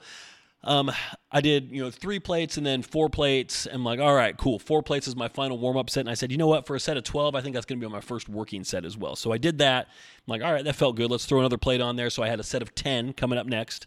um, 0.64 0.90
I 1.30 1.42
did, 1.42 1.70
you 1.70 1.82
know, 1.82 1.90
three 1.90 2.18
plates 2.18 2.56
and 2.56 2.64
then 2.64 2.80
four 2.80 3.10
plates. 3.10 3.68
I'm 3.70 3.84
like, 3.84 4.00
all 4.00 4.14
right, 4.14 4.34
cool. 4.34 4.58
Four 4.58 4.82
plates 4.82 5.06
is 5.06 5.14
my 5.14 5.28
final 5.28 5.58
warm 5.58 5.76
up 5.76 5.90
set. 5.90 6.00
And 6.00 6.10
I 6.10 6.14
said, 6.14 6.32
you 6.32 6.38
know 6.38 6.46
what? 6.46 6.66
For 6.66 6.74
a 6.74 6.80
set 6.80 6.96
of 6.96 7.04
12, 7.04 7.34
I 7.34 7.42
think 7.42 7.52
that's 7.52 7.66
going 7.66 7.78
to 7.78 7.86
be 7.86 7.92
my 7.92 8.00
first 8.00 8.30
working 8.30 8.64
set 8.64 8.86
as 8.86 8.96
well. 8.96 9.16
So 9.16 9.32
I 9.32 9.38
did 9.38 9.58
that. 9.58 9.86
I'm 9.86 10.30
like, 10.30 10.42
all 10.42 10.52
right, 10.52 10.64
that 10.64 10.76
felt 10.76 10.96
good. 10.96 11.10
Let's 11.10 11.26
throw 11.26 11.40
another 11.40 11.58
plate 11.58 11.82
on 11.82 11.96
there. 11.96 12.08
So 12.08 12.22
I 12.22 12.28
had 12.28 12.40
a 12.40 12.44
set 12.44 12.62
of 12.62 12.74
10 12.74 13.12
coming 13.12 13.38
up 13.38 13.46
next 13.46 13.86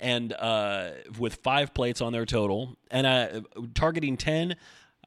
and 0.00 0.32
uh, 0.32 0.90
with 1.18 1.36
five 1.36 1.74
plates 1.74 2.00
on 2.00 2.12
there 2.12 2.26
total. 2.26 2.76
And 2.90 3.06
I 3.06 3.42
targeting 3.74 4.16
10, 4.16 4.56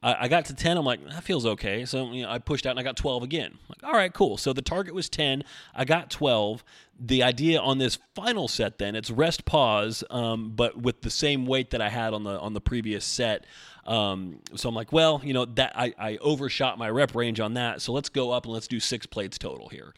I, 0.02 0.28
got 0.28 0.46
to 0.46 0.54
10. 0.54 0.78
I'm 0.78 0.84
like, 0.84 1.04
that 1.10 1.24
feels 1.24 1.44
okay. 1.44 1.84
So 1.84 2.10
you 2.12 2.22
know, 2.22 2.30
I 2.30 2.38
pushed 2.38 2.66
out 2.66 2.70
and 2.70 2.80
I 2.80 2.82
got 2.82 2.96
12 2.96 3.22
again. 3.22 3.58
Like, 3.68 3.84
all 3.84 3.92
right, 3.92 4.12
cool. 4.12 4.38
So 4.38 4.52
the 4.52 4.62
target 4.62 4.94
was 4.94 5.10
10. 5.10 5.44
I 5.74 5.84
got 5.84 6.10
12. 6.10 6.64
The 6.98 7.22
idea 7.22 7.60
on 7.60 7.78
this 7.78 7.98
final 8.14 8.48
set, 8.48 8.78
then, 8.78 8.94
it's 8.94 9.10
rest 9.10 9.44
pause, 9.44 10.02
um, 10.10 10.52
but 10.54 10.80
with 10.80 11.02
the 11.02 11.10
same 11.10 11.46
weight 11.46 11.70
that 11.70 11.82
I 11.82 11.90
had 11.90 12.14
on 12.14 12.24
the 12.24 12.38
on 12.38 12.54
the 12.54 12.60
previous 12.60 13.04
set. 13.04 13.44
Um, 13.86 14.40
so 14.54 14.68
I'm 14.68 14.74
like, 14.74 14.92
well, 14.92 15.20
you 15.24 15.34
know, 15.34 15.44
that 15.44 15.72
I, 15.74 15.94
I 15.98 16.16
overshot 16.18 16.78
my 16.78 16.88
rep 16.88 17.14
range 17.14 17.40
on 17.40 17.54
that. 17.54 17.82
So 17.82 17.92
let's 17.92 18.08
go 18.08 18.30
up 18.30 18.44
and 18.44 18.52
let's 18.52 18.68
do 18.68 18.80
six 18.80 19.06
plates 19.06 19.38
total 19.38 19.68
here. 19.68 19.94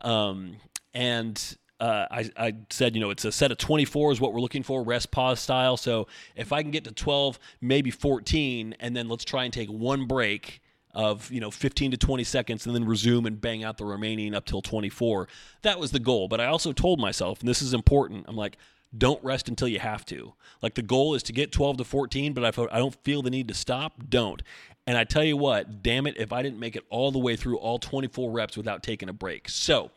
Um, 0.00 0.56
and 0.94 1.56
uh, 1.82 2.06
I, 2.12 2.30
I, 2.36 2.54
said, 2.70 2.94
you 2.94 3.00
know, 3.00 3.10
it's 3.10 3.24
a 3.24 3.32
set 3.32 3.50
of 3.50 3.58
24 3.58 4.12
is 4.12 4.20
what 4.20 4.32
we're 4.32 4.40
looking 4.40 4.62
for, 4.62 4.84
rest 4.84 5.10
pause 5.10 5.40
style. 5.40 5.76
So 5.76 6.06
if 6.36 6.52
I 6.52 6.62
can 6.62 6.70
get 6.70 6.84
to 6.84 6.92
12, 6.92 7.40
maybe 7.60 7.90
14, 7.90 8.76
and 8.78 8.96
then 8.96 9.08
let's 9.08 9.24
try 9.24 9.42
and 9.42 9.52
take 9.52 9.68
one 9.68 10.06
break 10.06 10.62
of, 10.94 11.28
you 11.32 11.40
know, 11.40 11.50
15 11.50 11.90
to 11.90 11.96
20 11.96 12.22
seconds 12.22 12.66
and 12.66 12.74
then 12.74 12.84
resume 12.84 13.26
and 13.26 13.40
bang 13.40 13.64
out 13.64 13.78
the 13.78 13.84
remaining 13.84 14.32
up 14.32 14.44
till 14.44 14.62
24. 14.62 15.26
That 15.62 15.80
was 15.80 15.90
the 15.90 15.98
goal. 15.98 16.28
But 16.28 16.40
I 16.40 16.46
also 16.46 16.72
told 16.72 17.00
myself, 17.00 17.40
and 17.40 17.48
this 17.48 17.60
is 17.60 17.74
important, 17.74 18.26
I'm 18.28 18.36
like, 18.36 18.58
don't 18.96 19.22
rest 19.24 19.48
until 19.48 19.66
you 19.66 19.80
have 19.80 20.04
to. 20.06 20.34
Like 20.62 20.74
the 20.74 20.82
goal 20.82 21.16
is 21.16 21.24
to 21.24 21.32
get 21.32 21.50
12 21.50 21.78
to 21.78 21.84
14, 21.84 22.32
but 22.32 22.44
if 22.44 22.60
I 22.60 22.78
don't 22.78 22.94
feel 23.02 23.22
the 23.22 23.30
need 23.30 23.48
to 23.48 23.54
stop, 23.54 23.94
don't. 24.08 24.40
And 24.86 24.96
I 24.96 25.02
tell 25.02 25.24
you 25.24 25.36
what, 25.36 25.82
damn 25.82 26.06
it, 26.06 26.16
if 26.16 26.32
I 26.32 26.42
didn't 26.42 26.60
make 26.60 26.76
it 26.76 26.84
all 26.90 27.10
the 27.10 27.18
way 27.18 27.34
through 27.34 27.56
all 27.58 27.80
24 27.80 28.30
reps 28.30 28.56
without 28.56 28.84
taking 28.84 29.08
a 29.08 29.12
break. 29.12 29.48
So, 29.48 29.90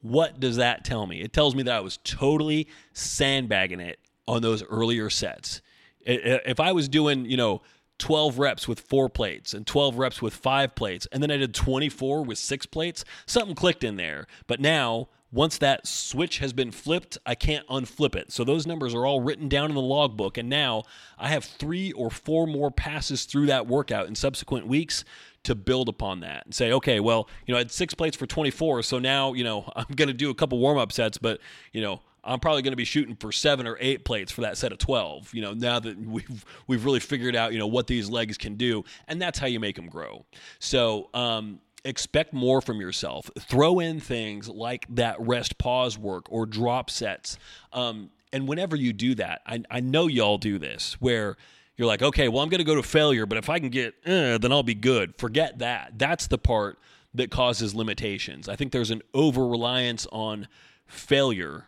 what 0.00 0.40
does 0.40 0.56
that 0.56 0.84
tell 0.84 1.06
me? 1.06 1.20
It 1.20 1.32
tells 1.32 1.54
me 1.54 1.62
that 1.64 1.74
I 1.74 1.80
was 1.80 1.98
totally 2.04 2.68
sandbagging 2.92 3.80
it 3.80 3.98
on 4.26 4.42
those 4.42 4.62
earlier 4.64 5.10
sets. 5.10 5.60
If 6.00 6.60
I 6.60 6.72
was 6.72 6.88
doing, 6.88 7.24
you 7.26 7.36
know, 7.36 7.62
12 7.98 8.38
reps 8.38 8.68
with 8.68 8.80
four 8.80 9.08
plates 9.08 9.54
and 9.54 9.66
12 9.66 9.98
reps 9.98 10.22
with 10.22 10.34
five 10.34 10.74
plates, 10.74 11.06
and 11.12 11.22
then 11.22 11.30
I 11.30 11.36
did 11.36 11.54
24 11.54 12.24
with 12.24 12.38
six 12.38 12.64
plates, 12.64 13.04
something 13.26 13.54
clicked 13.54 13.82
in 13.82 13.96
there. 13.96 14.26
But 14.46 14.60
now, 14.60 15.08
once 15.30 15.58
that 15.58 15.86
switch 15.86 16.38
has 16.38 16.52
been 16.54 16.70
flipped, 16.70 17.18
I 17.26 17.34
can't 17.34 17.66
unflip 17.66 18.14
it. 18.14 18.32
So 18.32 18.44
those 18.44 18.66
numbers 18.66 18.94
are 18.94 19.04
all 19.04 19.20
written 19.20 19.48
down 19.48 19.68
in 19.68 19.74
the 19.74 19.82
logbook. 19.82 20.38
And 20.38 20.48
now 20.48 20.84
I 21.18 21.28
have 21.28 21.44
three 21.44 21.92
or 21.92 22.08
four 22.10 22.46
more 22.46 22.70
passes 22.70 23.24
through 23.24 23.46
that 23.46 23.66
workout 23.66 24.06
in 24.06 24.14
subsequent 24.14 24.66
weeks 24.66 25.04
to 25.44 25.54
build 25.54 25.88
upon 25.88 26.20
that 26.20 26.44
and 26.44 26.54
say, 26.54 26.72
okay, 26.72 27.00
well, 27.00 27.28
you 27.46 27.52
know, 27.52 27.58
I 27.58 27.60
had 27.60 27.70
six 27.70 27.94
plates 27.94 28.16
for 28.16 28.26
24, 28.26 28.82
so 28.82 28.98
now, 28.98 29.32
you 29.32 29.44
know, 29.44 29.70
I'm 29.76 29.86
going 29.94 30.08
to 30.08 30.14
do 30.14 30.30
a 30.30 30.34
couple 30.34 30.58
warm 30.58 30.78
up 30.78 30.92
sets, 30.92 31.18
but, 31.18 31.40
you 31.72 31.80
know, 31.80 32.00
I'm 32.24 32.40
probably 32.40 32.62
going 32.62 32.72
to 32.72 32.76
be 32.76 32.84
shooting 32.84 33.16
for 33.16 33.32
seven 33.32 33.66
or 33.66 33.78
eight 33.80 34.04
plates 34.04 34.30
for 34.30 34.42
that 34.42 34.58
set 34.58 34.72
of 34.72 34.78
12. 34.78 35.32
You 35.32 35.42
know, 35.42 35.54
now 35.54 35.80
that 35.80 35.98
we've 35.98 36.44
we've 36.66 36.84
really 36.84 37.00
figured 37.00 37.34
out, 37.34 37.52
you 37.52 37.58
know, 37.58 37.66
what 37.66 37.86
these 37.86 38.10
legs 38.10 38.36
can 38.36 38.56
do, 38.56 38.84
and 39.06 39.22
that's 39.22 39.38
how 39.38 39.46
you 39.46 39.60
make 39.60 39.76
them 39.76 39.88
grow. 39.88 40.26
So, 40.58 41.08
um, 41.14 41.60
expect 41.84 42.34
more 42.34 42.60
from 42.60 42.80
yourself. 42.80 43.30
Throw 43.38 43.78
in 43.78 44.00
things 44.00 44.48
like 44.48 44.86
that 44.90 45.16
rest 45.20 45.58
pause 45.58 45.96
work 45.96 46.26
or 46.28 46.44
drop 46.44 46.90
sets. 46.90 47.38
Um, 47.72 48.10
and 48.32 48.46
whenever 48.46 48.76
you 48.76 48.92
do 48.92 49.14
that, 49.14 49.40
I, 49.46 49.62
I 49.70 49.80
know 49.80 50.06
y'all 50.06 50.38
do 50.38 50.58
this 50.58 50.94
where 51.00 51.36
you're 51.78 51.86
like, 51.86 52.02
okay, 52.02 52.28
well, 52.28 52.42
I'm 52.42 52.48
going 52.50 52.58
to 52.58 52.64
go 52.64 52.74
to 52.74 52.82
failure, 52.82 53.24
but 53.24 53.38
if 53.38 53.48
I 53.48 53.60
can 53.60 53.70
get, 53.70 53.94
eh, 54.04 54.36
then 54.36 54.52
I'll 54.52 54.64
be 54.64 54.74
good. 54.74 55.16
Forget 55.16 55.60
that. 55.60 55.92
That's 55.96 56.26
the 56.26 56.36
part 56.36 56.78
that 57.14 57.30
causes 57.30 57.74
limitations. 57.74 58.48
I 58.48 58.56
think 58.56 58.72
there's 58.72 58.90
an 58.90 59.00
over 59.14 59.46
reliance 59.46 60.06
on 60.12 60.48
failure 60.86 61.66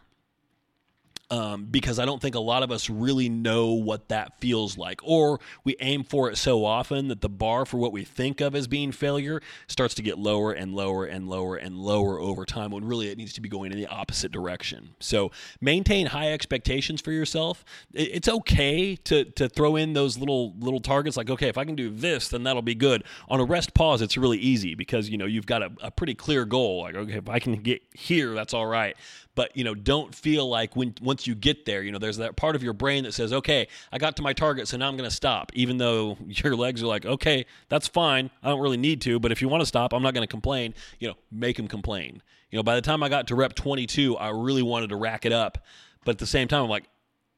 um, 1.31 1.67
because 1.67 1.99
I 1.99 2.05
don't 2.05 2.21
think 2.21 2.35
a 2.35 2.41
lot 2.41 2.63
of 2.63 2.73
us 2.73 2.91
really 2.91 3.29
know 3.29 3.73
what 3.73 4.09
that 4.09 4.41
feels 4.41 4.77
like. 4.77 5.01
Or 5.05 5.39
we 5.65 5.77
aim 5.81 6.03
for 6.03 6.31
it 6.31 6.37
so 6.37 6.65
often 6.65 7.09
that 7.09 7.21
the 7.21 7.29
bar 7.29 7.65
for 7.65 7.79
what 7.79 7.93
we 7.93 8.05
think 8.05 8.41
of 8.41 8.55
as 8.55 8.67
being 8.67 8.91
failure 8.91 9.41
starts 9.69 9.95
to 9.95 10.03
get 10.03 10.19
lower 10.19 10.53
and 10.53 10.75
lower 10.75 11.05
and 11.05 11.29
lower 11.29 11.57
and 11.57 11.79
lower 11.79 12.19
over 12.19 12.45
time 12.45 12.73
when 12.73 12.85
really 12.85 13.09
it 13.09 13.17
needs 13.17 13.33
to 13.35 13.41
be 13.41 13.49
going 13.49 13.71
in 13.71 13.79
the 13.79 13.87
opposite 13.87 14.33
direction. 14.33 14.91
So 14.99 15.31
maintain 15.61 16.07
high 16.07 16.33
expectations 16.33 17.01
for 17.01 17.13
yourself. 17.13 17.65
It's 17.93 18.29
okay 18.29 18.97
to, 18.97 19.25
to 19.25 19.49
throw 19.49 19.77
in 19.77 19.93
those 19.93 20.19
little 20.19 20.55
little 20.59 20.81
targets 20.81 21.17
like, 21.17 21.31
okay, 21.31 21.49
if 21.49 21.57
I 21.57 21.65
can 21.65 21.77
do 21.77 21.91
this, 21.91 22.29
then 22.29 22.43
that'll 22.43 22.63
be 22.63 22.75
good. 22.75 23.05
On 23.29 23.41
a 23.41 23.45
rest 23.45 23.73
pause, 23.75 24.03
it's 24.03 24.17
really 24.17 24.39
easy 24.39 24.75
because 24.75 25.09
you 25.09 25.17
know 25.17 25.27
you've 25.27 25.47
got 25.47 25.63
a, 25.63 25.71
a 25.81 25.91
pretty 25.91 26.15
clear 26.15 26.45
goal. 26.45 26.83
Like, 26.83 26.97
okay, 26.97 27.19
if 27.19 27.29
I 27.29 27.39
can 27.39 27.55
get 27.57 27.83
here, 27.95 28.35
that's 28.35 28.53
all 28.53 28.67
right 28.67 28.97
but 29.35 29.57
you 29.57 29.65
know 29.65 29.75
don't 29.75 30.15
feel 30.15 30.49
like 30.49 30.77
when 30.77 30.95
once 31.01 31.27
you 31.27 31.35
get 31.35 31.65
there 31.65 31.83
you 31.83 31.93
know 31.93 31.99
there's 31.99 32.17
that 32.17 32.37
part 32.37 32.57
of 32.57 32.63
your 32.63 32.73
brain 32.73 33.05
that 33.05 33.13
says 33.13 33.33
okay 33.33 33.67
i 33.93 33.99
got 33.99 34.17
to 34.17 34.23
my 34.23 34.33
target 34.33 34.69
so 34.69 34.77
now 34.77 34.89
i'm 34.89 34.97
going 34.97 35.09
to 35.09 35.15
stop 35.15 35.51
even 35.55 35.79
though 35.79 36.17
your 36.27 36.57
legs 36.57 36.83
are 36.83 36.87
like 36.87 37.07
okay 37.07 37.45
that's 37.69 37.89
fine 37.89 38.31
i 38.43 38.49
don't 38.49 38.61
really 38.61 38.77
need 38.77 39.01
to 39.01 39.19
but 39.19 39.33
if 39.33 39.41
you 39.41 39.49
want 39.49 39.61
to 39.61 39.67
stop 39.67 39.93
i'm 39.93 40.03
not 40.03 40.15
going 40.15 40.27
to 40.27 40.31
complain 40.31 40.75
you 40.99 41.09
know 41.09 41.15
make 41.31 41.57
them 41.57 41.69
complain 41.69 42.23
you 42.51 42.59
know 42.59 42.63
by 42.63 42.75
the 42.75 42.83
time 42.83 43.03
i 43.03 43.09
got 43.09 43.27
to 43.27 43.35
rep 43.35 43.55
22 43.55 44.17
i 44.17 44.29
really 44.29 44.63
wanted 44.63 44.89
to 44.89 44.97
rack 44.97 45.25
it 45.25 45.33
up 45.33 45.65
but 46.05 46.13
at 46.13 46.19
the 46.19 46.27
same 46.27 46.49
time 46.49 46.63
i'm 46.63 46.71
like 46.71 46.85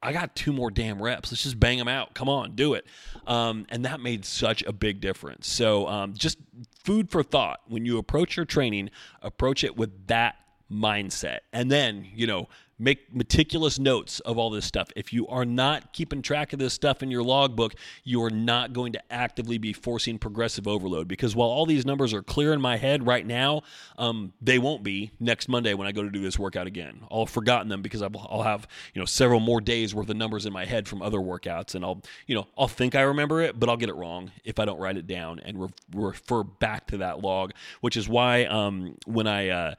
I 0.05 0.13
got 0.13 0.35
two 0.35 0.53
more 0.53 0.71
damn 0.71 1.01
reps. 1.01 1.31
Let's 1.31 1.45
just 1.45 1.61
bang 1.61 1.79
them 1.79 1.87
out. 1.87 2.13
Come 2.13 2.29
on, 2.29 2.57
do 2.57 2.75
it. 2.75 2.85
Um, 3.25 3.67
and 3.69 3.85
that 3.85 4.01
made 4.01 4.25
such 4.25 4.65
a 4.65 4.73
big 4.73 5.01
difference. 5.01 5.47
So, 5.47 5.87
um, 5.87 6.15
just 6.15 6.39
food 6.83 7.09
for 7.09 7.23
thought. 7.23 7.61
When 7.69 7.87
you 7.87 7.99
approach 7.99 8.37
your 8.37 8.45
training, 8.45 8.91
approach 9.23 9.63
it 9.63 9.77
with 9.77 10.09
that 10.09 10.35
mindset. 10.73 11.41
And 11.53 11.71
then, 11.71 12.07
you 12.15 12.27
know, 12.27 12.49
make 12.83 13.15
meticulous 13.15 13.79
notes 13.79 14.19
of 14.21 14.39
all 14.39 14.51
this 14.51 14.65
stuff. 14.65 14.89
If 14.97 15.13
you 15.13 15.29
are 15.29 15.45
not 15.45 15.93
keeping 15.93 16.21
track 16.21 16.53
of 16.53 16.59
this 16.59 16.75
stuff 16.75 17.01
in 17.03 17.13
your 17.13 17.23
logbook, 17.23 17.75
you 18.03 18.23
are 18.25 18.31
not 18.31 18.73
going 18.73 18.93
to 18.95 19.13
actively 19.13 19.57
be 19.57 19.73
forcing 19.73 20.19
progressive 20.19 20.67
overload 20.67 21.07
because 21.07 21.37
while 21.37 21.49
all 21.49 21.65
these 21.65 21.87
numbers 21.87 22.13
are 22.13 22.23
clear 22.23 22.53
in 22.53 22.61
my 22.61 22.77
head 22.77 23.07
right 23.07 23.25
now, 23.25 23.63
um, 23.99 24.33
they 24.41 24.59
won't 24.59 24.83
be 24.83 25.13
next 25.21 25.49
Monday 25.49 25.75
when 25.75 25.87
I 25.87 25.93
go 25.93 26.03
to 26.03 26.11
do 26.11 26.21
this 26.21 26.39
workout 26.39 26.67
again. 26.67 27.03
I'll 27.09 27.21
have 27.21 27.31
forgotten 27.31 27.69
them 27.69 27.83
because 27.83 28.03
I'll 28.03 28.43
have, 28.43 28.67
you 28.95 29.01
know, 29.01 29.07
several 29.07 29.39
more 29.39 29.61
days 29.61 29.95
worth 29.95 30.11
of 30.11 30.17
numbers 30.17 30.45
in 30.45 30.53
my 30.53 30.65
head 30.65 30.89
from 30.89 31.03
other 31.03 31.19
workouts 31.19 31.77
and 31.77 31.85
I'll, 31.85 32.03
you 32.27 32.35
know, 32.35 32.49
I'll 32.59 32.69
think 32.69 32.97
I 32.97 33.03
remember 33.03 33.41
it, 33.43 33.61
but 33.61 33.69
I'll 33.69 33.77
get 33.77 33.91
it 33.91 33.95
wrong 33.95 34.33
if 34.45 34.59
I 34.59 34.65
don't 34.65 34.81
write 34.81 34.97
it 34.97 35.07
down 35.07 35.39
and 35.45 35.61
re- 35.63 35.69
refer 35.95 36.43
back 36.43 36.89
to 36.89 36.97
that 36.99 37.21
log, 37.21 37.53
which 37.81 37.97
is 37.97 38.09
why 38.09 38.45
um, 38.47 38.97
when 39.07 39.29
I, 39.29 39.49
uh, 39.51 39.75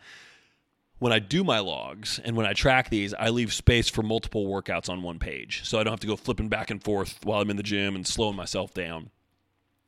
when 1.03 1.11
I 1.11 1.19
do 1.19 1.43
my 1.43 1.59
logs 1.59 2.17
and 2.23 2.37
when 2.37 2.45
I 2.45 2.53
track 2.53 2.89
these, 2.89 3.13
I 3.13 3.27
leave 3.27 3.51
space 3.51 3.89
for 3.89 4.03
multiple 4.03 4.47
workouts 4.47 4.87
on 4.87 5.01
one 5.01 5.19
page. 5.19 5.59
So 5.65 5.77
I 5.77 5.83
don't 5.83 5.91
have 5.91 5.99
to 5.99 6.07
go 6.07 6.15
flipping 6.15 6.47
back 6.47 6.69
and 6.69 6.81
forth 6.81 7.19
while 7.25 7.41
I'm 7.41 7.49
in 7.49 7.57
the 7.57 7.61
gym 7.61 7.97
and 7.97 8.07
slowing 8.07 8.37
myself 8.37 8.73
down. 8.73 9.09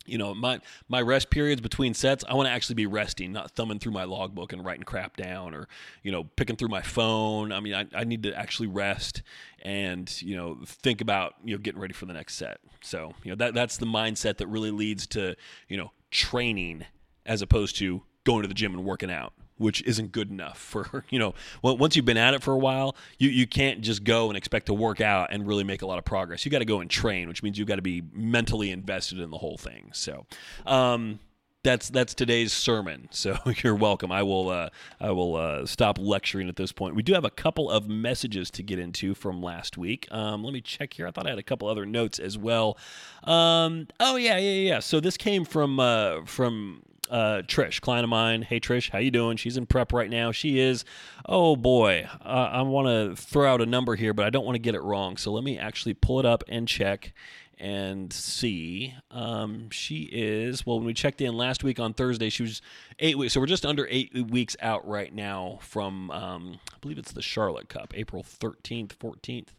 You 0.06 0.18
know, 0.18 0.34
my 0.34 0.60
my 0.90 1.02
rest 1.02 1.30
periods 1.30 1.62
between 1.62 1.94
sets, 1.94 2.26
I 2.28 2.34
want 2.34 2.48
to 2.48 2.52
actually 2.52 2.76
be 2.76 2.86
resting, 2.86 3.32
not 3.32 3.52
thumbing 3.52 3.80
through 3.80 3.94
my 3.94 4.04
logbook 4.04 4.52
and 4.52 4.66
writing 4.66 4.84
crap 4.84 5.16
down 5.16 5.54
or, 5.54 5.70
you 6.04 6.12
know, 6.12 6.26
picking 6.26 6.58
through 6.58 6.68
my 6.68 6.82
phone. 6.82 7.54
I 7.54 7.62
mean, 7.62 7.76
I, 7.76 7.86
I 7.96 8.04
need 8.04 8.24
to 8.24 8.38
actually 8.38 8.68
rest 8.68 9.22
and, 9.62 10.22
you 10.22 10.36
know, 10.36 10.58
think 10.66 11.00
about, 11.00 11.36
you 11.46 11.56
know, 11.56 11.62
getting 11.62 11.80
ready 11.80 11.94
for 11.94 12.08
the 12.08 12.14
next 12.14 12.36
set. 12.36 12.58
So, 12.82 13.14
you 13.24 13.32
know, 13.32 13.36
that 13.38 13.54
that's 13.54 13.78
the 13.78 13.86
mindset 13.86 14.36
that 14.40 14.48
really 14.48 14.72
leads 14.72 15.08
to, 15.08 15.38
you 15.70 15.78
know, 15.78 15.94
training 16.12 16.84
as 17.26 17.42
opposed 17.42 17.78
to 17.78 18.04
going 18.26 18.42
to 18.42 18.50
the 18.50 18.54
gym 18.54 18.74
and 18.74 18.84
working 18.84 19.10
out 19.10 19.32
which 19.58 19.82
isn't 19.84 20.12
good 20.12 20.30
enough 20.30 20.58
for 20.58 21.06
you 21.10 21.20
know 21.20 21.34
once 21.62 21.96
you've 21.96 22.06
been 22.06 22.18
at 22.18 22.34
it 22.34 22.44
for 22.44 22.54
a 22.54 22.58
while 22.58 22.96
you, 23.18 23.30
you 23.30 23.48
can't 23.48 23.82
just 23.82 24.04
go 24.04 24.30
and 24.30 24.38
expect 24.38 24.68
to 24.68 24.74
work 24.74 25.02
out 25.02 25.32
and 25.32 25.48
really 25.48 25.64
make 25.64 25.82
a 25.82 25.86
lot 25.86 25.98
of 25.98 26.06
progress 26.06 26.46
you 26.46 26.52
got 26.52 26.60
to 26.60 26.66
go 26.66 26.80
and 26.80 26.90
train 26.90 27.28
which 27.28 27.44
means 27.44 27.58
you've 27.58 27.68
got 27.68 27.76
to 27.76 27.82
be 27.82 28.04
mentally 28.14 28.72
invested 28.72 29.20
in 29.20 29.32
the 29.32 29.38
whole 29.38 29.58
thing 29.58 29.90
so 29.94 30.26
um, 30.66 31.20
that's 31.66 31.90
that's 31.90 32.14
today's 32.14 32.54
sermon. 32.54 33.10
So 33.16 33.38
you're 33.64 33.76
welcome. 33.76 34.12
I 34.12 34.22
will 34.22 34.50
uh, 34.50 34.70
I 35.00 35.10
will 35.10 35.36
uh, 35.36 35.66
stop 35.66 35.98
lecturing 35.98 36.48
at 36.48 36.58
this 36.58 36.72
point. 36.72 36.96
We 36.96 37.02
do 37.02 37.14
have 37.14 37.26
a 37.26 37.30
couple 37.30 37.72
of 37.72 37.88
messages 37.88 38.52
to 38.52 38.62
get 38.62 38.78
into 38.78 39.16
from 39.16 39.42
last 39.42 39.78
week. 39.78 40.08
Um, 40.12 40.44
let 40.44 40.54
me 40.54 40.62
check 40.62 40.94
here. 40.94 41.08
I 41.08 41.12
thought 41.12 41.26
I 41.26 41.32
had 41.32 41.40
a 41.40 41.44
couple 41.44 41.68
other 41.68 41.86
notes 41.86 42.20
as 42.20 42.38
well. 42.38 42.78
Um, 43.24 43.88
oh 44.00 44.16
yeah 44.16 44.38
yeah 44.38 44.70
yeah. 44.70 44.80
So 44.80 45.00
this 45.00 45.18
came 45.18 45.44
from 45.44 45.80
uh, 45.80 46.26
from 46.26 46.84
uh, 47.10 47.42
Trish, 47.46 47.82
client 47.82 48.04
of 48.04 48.10
mine. 48.10 48.42
Hey 48.42 48.60
Trish, 48.60 48.90
how 48.90 49.00
you 49.00 49.12
doing? 49.12 49.38
She's 49.38 49.58
in 49.58 49.66
prep 49.66 49.94
right 49.94 50.10
now. 50.10 50.32
She 50.32 50.60
is. 50.60 50.86
Oh 51.26 51.56
boy, 51.56 52.08
uh, 52.22 52.50
I 52.52 52.62
want 52.62 52.88
to 52.88 53.22
throw 53.22 53.52
out 53.52 53.62
a 53.62 53.66
number 53.66 53.96
here, 53.96 54.14
but 54.14 54.26
I 54.26 54.30
don't 54.30 54.46
want 54.46 54.56
to 54.56 54.60
get 54.60 54.76
it 54.76 54.82
wrong. 54.82 55.18
So 55.18 55.32
let 55.32 55.44
me 55.44 55.58
actually 55.58 55.94
pull 55.94 56.20
it 56.20 56.26
up 56.26 56.44
and 56.48 56.68
check 56.68 57.14
and 57.58 58.12
see. 58.12 58.94
Um, 59.12 59.70
she 59.70 60.10
is 60.12 60.66
well. 60.66 60.78
When 60.78 60.86
we 60.86 60.94
checked 60.94 61.22
in 61.22 61.36
last 61.36 61.64
week 61.64 61.80
on 61.80 61.94
Thursday, 61.94 62.30
she 62.30 62.44
was 62.44 62.62
eight 63.00 63.18
weeks. 63.18 63.34
So 63.34 63.40
we're 63.40 63.46
just 63.46 63.66
under 63.66 63.88
eight 63.90 64.14
weeks 64.30 64.58
out 64.62 64.88
right 64.88 65.14
now 65.14 65.60
from 65.62 66.12
um, 66.12 66.60
I 66.74 66.78
believe 66.82 66.98
it's 66.98 67.14
the 67.14 67.22
Charlotte 67.22 67.70
Cup, 67.70 67.94
April 67.96 68.24
thirteenth, 68.24 68.94
fourteenth, 68.94 69.56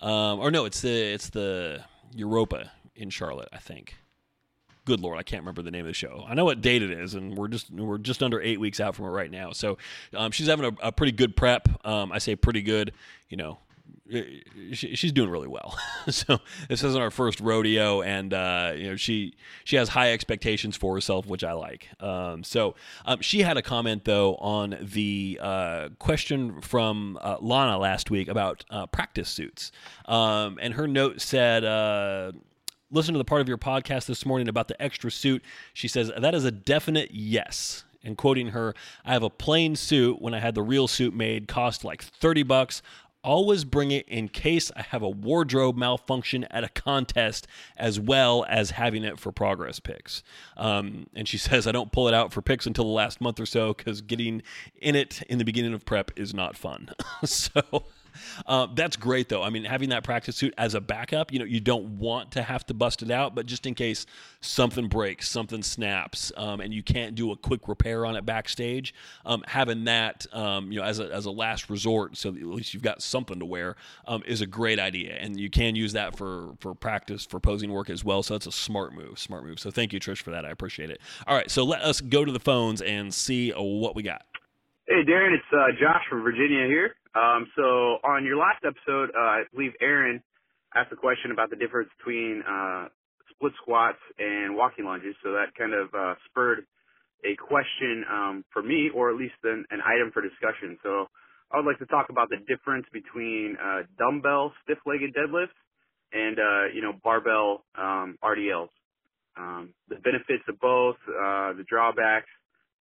um, 0.00 0.40
or 0.40 0.50
no, 0.50 0.64
it's 0.64 0.80
the 0.80 1.12
it's 1.14 1.30
the 1.30 1.84
Europa 2.14 2.72
in 2.94 3.10
Charlotte, 3.10 3.48
I 3.52 3.58
think 3.58 3.96
good 4.86 5.00
lord, 5.00 5.18
I 5.18 5.22
can't 5.22 5.42
remember 5.42 5.60
the 5.60 5.70
name 5.70 5.82
of 5.82 5.88
the 5.88 5.94
show. 5.94 6.24
I 6.26 6.34
know 6.34 6.46
what 6.46 6.62
date 6.62 6.82
it 6.82 6.90
is, 6.90 7.14
and 7.14 7.36
we're 7.36 7.48
just 7.48 7.70
we're 7.70 7.98
just 7.98 8.22
under 8.22 8.40
eight 8.40 8.58
weeks 8.58 8.80
out 8.80 8.94
from 8.94 9.04
it 9.04 9.10
right 9.10 9.30
now. 9.30 9.52
So 9.52 9.76
um, 10.14 10.30
she's 10.30 10.46
having 10.46 10.64
a, 10.64 10.88
a, 10.88 10.92
pretty 10.92 11.12
good 11.12 11.36
prep. 11.36 11.68
Um, 11.84 12.12
I 12.12 12.18
say 12.18 12.36
pretty 12.36 12.62
good, 12.62 12.92
you 13.28 13.36
know. 13.36 13.58
she's 14.72 15.10
doing 15.10 15.28
really 15.28 15.48
well. 15.48 15.76
so 16.08 16.38
this 16.68 16.84
isn't 16.84 17.00
our 17.00 17.10
first 17.10 17.40
rodeo, 17.40 18.00
and 18.00 18.32
uh, 18.32 18.72
you 18.76 18.90
know 18.90 18.96
she 18.96 19.34
she 19.64 19.74
has 19.76 19.90
high 19.90 20.12
expectations 20.12 20.76
for 20.76 20.94
herself, 20.94 21.26
which 21.26 21.42
I 21.42 21.52
like. 21.52 21.88
Um, 22.00 22.44
so 22.44 22.76
um, 23.04 23.20
she 23.20 23.42
had 23.42 23.56
a 23.56 23.62
comment 23.62 24.04
though 24.04 24.36
on 24.36 24.78
the 24.80 25.40
uh, 25.42 25.88
question 25.98 26.60
from 26.60 27.18
uh, 27.20 27.38
Lana 27.40 27.76
last 27.78 28.10
week 28.10 28.28
about 28.28 28.64
uh, 28.70 28.86
practice 28.86 29.28
suits, 29.28 29.72
um, 30.06 30.58
and 30.62 30.74
her 30.74 30.86
note 30.86 31.20
said 31.20 31.64
listened 32.90 33.14
to 33.14 33.18
the 33.18 33.24
part 33.24 33.40
of 33.40 33.48
your 33.48 33.58
podcast 33.58 34.06
this 34.06 34.24
morning 34.24 34.48
about 34.48 34.68
the 34.68 34.80
extra 34.80 35.10
suit. 35.10 35.42
She 35.72 35.88
says, 35.88 36.10
That 36.16 36.34
is 36.34 36.44
a 36.44 36.50
definite 36.50 37.10
yes. 37.12 37.84
And 38.02 38.16
quoting 38.16 38.48
her, 38.48 38.74
I 39.04 39.12
have 39.12 39.24
a 39.24 39.30
plain 39.30 39.74
suit 39.74 40.22
when 40.22 40.32
I 40.32 40.38
had 40.38 40.54
the 40.54 40.62
real 40.62 40.86
suit 40.86 41.12
made, 41.12 41.48
cost 41.48 41.84
like 41.84 42.02
30 42.02 42.44
bucks. 42.44 42.82
Always 43.24 43.64
bring 43.64 43.90
it 43.90 44.08
in 44.08 44.28
case 44.28 44.70
I 44.76 44.82
have 44.82 45.02
a 45.02 45.08
wardrobe 45.08 45.76
malfunction 45.76 46.44
at 46.44 46.62
a 46.62 46.68
contest, 46.68 47.48
as 47.76 47.98
well 47.98 48.46
as 48.48 48.70
having 48.70 49.02
it 49.02 49.18
for 49.18 49.32
progress 49.32 49.80
pics. 49.80 50.22
Um, 50.56 51.08
and 51.16 51.26
she 51.26 51.36
says, 51.38 51.66
I 51.66 51.72
don't 51.72 51.90
pull 51.90 52.06
it 52.06 52.14
out 52.14 52.32
for 52.32 52.40
pics 52.40 52.66
until 52.66 52.84
the 52.84 52.90
last 52.90 53.20
month 53.20 53.40
or 53.40 53.46
so 53.46 53.74
because 53.74 54.00
getting 54.00 54.42
in 54.80 54.94
it 54.94 55.22
in 55.22 55.38
the 55.38 55.44
beginning 55.44 55.74
of 55.74 55.84
prep 55.84 56.12
is 56.14 56.32
not 56.32 56.56
fun. 56.56 56.90
so 57.24 57.86
uh, 58.46 58.66
that's 58.74 58.96
great, 58.96 59.28
though. 59.28 59.42
I 59.42 59.50
mean, 59.50 59.64
having 59.64 59.90
that 59.90 60.04
practice 60.04 60.36
suit 60.36 60.54
as 60.58 60.74
a 60.74 60.80
backup, 60.80 61.32
you 61.32 61.38
know, 61.38 61.44
you 61.44 61.60
don't 61.60 61.98
want 61.98 62.32
to 62.32 62.42
have 62.42 62.64
to 62.66 62.74
bust 62.74 63.02
it 63.02 63.10
out, 63.10 63.34
but 63.34 63.46
just 63.46 63.66
in 63.66 63.74
case 63.74 64.06
something 64.40 64.88
breaks, 64.88 65.28
something 65.28 65.62
snaps, 65.62 66.32
um, 66.36 66.60
and 66.60 66.72
you 66.72 66.82
can't 66.82 67.14
do 67.14 67.32
a 67.32 67.36
quick 67.36 67.68
repair 67.68 68.06
on 68.06 68.16
it 68.16 68.26
backstage, 68.26 68.94
um, 69.24 69.44
having 69.46 69.84
that, 69.84 70.26
um, 70.32 70.70
you 70.70 70.78
know, 70.78 70.84
as 70.84 71.00
a, 71.00 71.12
as 71.12 71.26
a 71.26 71.30
last 71.30 71.70
resort, 71.70 72.16
so 72.16 72.30
at 72.30 72.42
least 72.42 72.74
you've 72.74 72.82
got 72.82 73.02
something 73.02 73.38
to 73.38 73.44
wear, 73.44 73.76
um, 74.06 74.22
is 74.26 74.40
a 74.40 74.46
great 74.46 74.78
idea. 74.78 75.14
And 75.14 75.38
you 75.38 75.50
can 75.50 75.76
use 75.76 75.92
that 75.92 76.16
for, 76.16 76.54
for 76.60 76.74
practice, 76.74 77.24
for 77.24 77.40
posing 77.40 77.72
work 77.72 77.90
as 77.90 78.04
well. 78.04 78.22
So 78.22 78.34
that's 78.34 78.46
a 78.46 78.52
smart 78.52 78.94
move, 78.94 79.18
smart 79.18 79.44
move. 79.44 79.58
So 79.58 79.70
thank 79.70 79.92
you, 79.92 80.00
Trish, 80.00 80.22
for 80.22 80.30
that. 80.30 80.44
I 80.44 80.50
appreciate 80.50 80.90
it. 80.90 81.00
All 81.26 81.36
right, 81.36 81.50
so 81.50 81.64
let 81.64 81.82
us 81.82 82.00
go 82.00 82.24
to 82.24 82.32
the 82.32 82.40
phones 82.40 82.82
and 82.82 83.12
see 83.12 83.50
what 83.50 83.94
we 83.94 84.02
got. 84.02 84.22
Hey, 84.86 85.02
Darren, 85.02 85.34
it's 85.34 85.44
uh, 85.52 85.72
Josh 85.80 86.02
from 86.08 86.22
Virginia 86.22 86.66
here. 86.66 86.94
Um, 87.16 87.48
so 87.56 87.96
on 88.04 88.24
your 88.24 88.36
last 88.36 88.60
episode, 88.60 89.08
uh, 89.16 89.40
I 89.40 89.42
believe 89.54 89.72
Aaron 89.80 90.22
asked 90.74 90.92
a 90.92 90.96
question 90.96 91.30
about 91.30 91.48
the 91.48 91.56
difference 91.56 91.88
between 91.96 92.42
uh, 92.44 92.88
split 93.32 93.52
squats 93.62 93.98
and 94.18 94.54
walking 94.54 94.84
lunges. 94.84 95.16
So 95.24 95.32
that 95.32 95.56
kind 95.56 95.72
of 95.72 95.88
uh, 95.94 96.14
spurred 96.28 96.66
a 97.24 97.34
question 97.36 98.04
um, 98.12 98.44
for 98.52 98.62
me, 98.62 98.90
or 98.94 99.08
at 99.10 99.16
least 99.16 99.34
an, 99.44 99.64
an 99.70 99.80
item 99.80 100.12
for 100.12 100.20
discussion. 100.20 100.76
So 100.82 101.08
I 101.50 101.56
would 101.56 101.64
like 101.64 101.78
to 101.78 101.86
talk 101.86 102.10
about 102.10 102.28
the 102.28 102.36
difference 102.44 102.84
between 102.92 103.56
uh, 103.56 103.88
dumbbell 103.98 104.52
stiff-legged 104.64 105.16
deadlifts 105.16 105.56
and 106.12 106.38
uh, 106.38 106.68
you 106.74 106.82
know 106.82 106.92
barbell 107.02 107.64
um, 107.78 108.18
RDLs. 108.22 108.68
Um, 109.38 109.74
the 109.88 109.96
benefits 109.96 110.44
of 110.48 110.60
both, 110.60 110.96
uh, 111.08 111.52
the 111.56 111.64
drawbacks, 111.68 112.28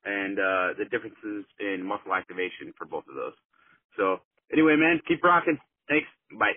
and 0.04 0.36
the 0.36 0.84
differences 0.90 1.44
in 1.60 1.84
muscle 1.84 2.14
activation 2.14 2.72
for 2.76 2.86
both 2.86 3.04
of 3.08 3.14
those. 3.14 3.34
So 3.96 4.20
anyway, 4.52 4.76
man, 4.76 5.00
keep 5.06 5.22
rocking. 5.22 5.58
Thanks. 5.88 6.06
Bye. 6.38 6.52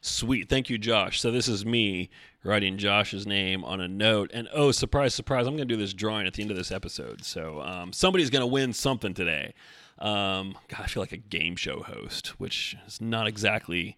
Sweet. 0.00 0.50
Thank 0.50 0.68
you, 0.68 0.76
Josh. 0.76 1.20
So 1.20 1.30
this 1.30 1.48
is 1.48 1.64
me 1.64 2.10
writing 2.44 2.76
Josh's 2.76 3.26
name 3.26 3.64
on 3.64 3.80
a 3.80 3.88
note. 3.88 4.30
And 4.34 4.48
oh, 4.52 4.70
surprise, 4.70 5.14
surprise, 5.14 5.46
I'm 5.46 5.56
going 5.56 5.66
to 5.66 5.74
do 5.74 5.80
this 5.80 5.94
drawing 5.94 6.26
at 6.26 6.34
the 6.34 6.42
end 6.42 6.50
of 6.50 6.58
this 6.58 6.70
episode. 6.70 7.24
So 7.24 7.62
um, 7.62 7.92
somebody's 7.92 8.28
going 8.28 8.42
to 8.42 8.46
win 8.46 8.74
something 8.74 9.14
today. 9.14 9.54
Um, 9.98 10.58
God, 10.68 10.80
I 10.80 10.86
feel 10.88 11.02
like 11.02 11.12
a 11.12 11.16
game 11.16 11.56
show 11.56 11.82
host, 11.82 12.38
which 12.38 12.76
is 12.86 13.00
not 13.00 13.26
exactly 13.26 13.96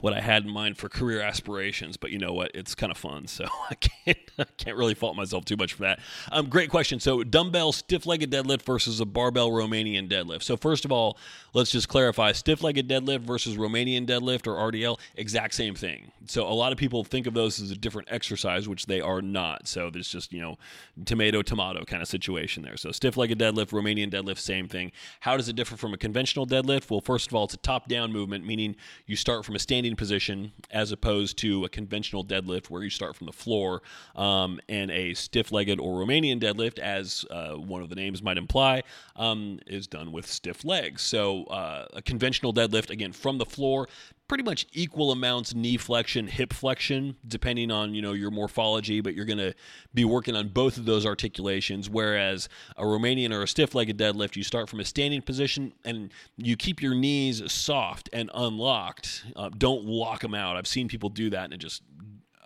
what 0.00 0.12
I 0.12 0.20
had 0.20 0.44
in 0.44 0.50
mind 0.50 0.76
for 0.76 0.88
career 0.88 1.22
aspirations, 1.22 1.96
but 1.96 2.10
you 2.10 2.18
know 2.18 2.32
what? 2.32 2.50
It's 2.54 2.74
kind 2.74 2.90
of 2.90 2.98
fun, 2.98 3.26
so 3.26 3.46
I 3.70 3.74
can't 3.76 4.18
I 4.38 4.44
can't 4.58 4.76
really 4.76 4.94
fault 4.94 5.16
myself 5.16 5.44
too 5.44 5.56
much 5.56 5.72
for 5.74 5.82
that. 5.82 6.00
Um, 6.30 6.48
great 6.48 6.68
question. 6.68 7.00
So 7.00 7.24
dumbbell 7.24 7.72
stiff-legged 7.72 8.30
deadlift 8.30 8.62
versus 8.62 9.00
a 9.00 9.06
barbell 9.06 9.50
Romanian 9.50 10.08
deadlift. 10.10 10.42
So 10.42 10.56
first 10.56 10.84
of 10.84 10.92
all, 10.92 11.16
let's 11.54 11.70
just 11.70 11.88
clarify: 11.88 12.32
stiff-legged 12.32 12.88
deadlift 12.88 13.20
versus 13.20 13.56
Romanian 13.56 14.06
deadlift 14.06 14.46
or 14.46 14.70
RDL, 14.70 14.98
exact 15.16 15.54
same 15.54 15.74
thing. 15.74 16.12
So 16.26 16.46
a 16.46 16.52
lot 16.52 16.72
of 16.72 16.78
people 16.78 17.04
think 17.04 17.26
of 17.26 17.34
those 17.34 17.60
as 17.60 17.70
a 17.70 17.76
different 17.76 18.08
exercise, 18.10 18.68
which 18.68 18.86
they 18.86 19.00
are 19.00 19.22
not. 19.22 19.66
So 19.66 19.90
there's 19.90 20.08
just 20.08 20.32
you 20.32 20.40
know 20.40 20.58
tomato 21.06 21.40
tomato 21.40 21.84
kind 21.84 22.02
of 22.02 22.08
situation 22.08 22.62
there. 22.62 22.76
So 22.76 22.92
stiff-legged 22.92 23.38
deadlift, 23.38 23.70
Romanian 23.70 24.10
deadlift, 24.10 24.38
same 24.38 24.68
thing. 24.68 24.92
How 25.20 25.36
does 25.36 25.48
it 25.48 25.56
differ 25.56 25.76
from 25.76 25.94
a 25.94 25.98
conventional 25.98 26.46
deadlift? 26.46 26.90
Well, 26.90 27.00
first 27.00 27.28
of 27.28 27.34
all, 27.34 27.44
it's 27.44 27.54
a 27.54 27.58
top-down 27.58 28.12
movement, 28.12 28.44
meaning 28.44 28.76
you 29.06 29.16
start 29.16 29.44
from 29.44 29.54
a 29.54 29.58
standing 29.58 29.85
standing 29.86 29.96
position 29.96 30.52
as 30.70 30.90
opposed 30.92 31.38
to 31.38 31.64
a 31.64 31.68
conventional 31.68 32.24
deadlift 32.24 32.70
where 32.70 32.82
you 32.82 32.90
start 32.90 33.14
from 33.14 33.26
the 33.26 33.32
floor. 33.32 33.82
Um, 34.14 34.60
and 34.68 34.90
a 34.90 35.14
stiff 35.14 35.52
legged 35.52 35.78
or 35.78 36.04
Romanian 36.04 36.40
deadlift, 36.40 36.78
as 36.78 37.24
uh, 37.30 37.52
one 37.54 37.82
of 37.82 37.88
the 37.88 37.94
names 37.94 38.22
might 38.22 38.36
imply, 38.36 38.82
um, 39.14 39.60
is 39.66 39.86
done 39.86 40.12
with 40.12 40.26
stiff 40.26 40.64
legs. 40.64 41.02
So 41.02 41.44
uh, 41.44 41.86
a 41.92 42.02
conventional 42.02 42.52
deadlift, 42.52 42.90
again, 42.90 43.12
from 43.12 43.38
the 43.38 43.46
floor, 43.46 43.88
pretty 44.28 44.44
much 44.44 44.66
equal 44.72 45.12
amounts 45.12 45.54
knee 45.54 45.76
flexion, 45.76 46.26
hip 46.26 46.52
flexion, 46.52 47.16
depending 47.26 47.70
on 47.70 47.94
you 47.94 48.02
know 48.02 48.12
your 48.12 48.30
morphology. 48.30 49.00
But 49.00 49.14
you're 49.14 49.24
going 49.24 49.38
to 49.38 49.54
be 49.94 50.04
working 50.04 50.36
on 50.36 50.48
both 50.48 50.76
of 50.76 50.84
those 50.84 51.06
articulations. 51.06 51.88
Whereas 51.88 52.48
a 52.76 52.82
Romanian 52.82 53.32
or 53.32 53.42
a 53.42 53.48
stiff-legged 53.48 53.98
deadlift, 53.98 54.36
you 54.36 54.42
start 54.42 54.68
from 54.68 54.80
a 54.80 54.84
standing 54.84 55.22
position 55.22 55.72
and 55.84 56.12
you 56.36 56.56
keep 56.56 56.82
your 56.82 56.94
knees 56.94 57.42
soft 57.52 58.08
and 58.12 58.30
unlocked. 58.34 59.24
Uh, 59.34 59.50
don't 59.56 59.84
lock 59.84 60.20
them 60.20 60.34
out. 60.34 60.56
I've 60.56 60.66
seen 60.66 60.88
people 60.88 61.08
do 61.08 61.30
that, 61.30 61.44
and 61.44 61.54
it 61.54 61.58
just, 61.58 61.82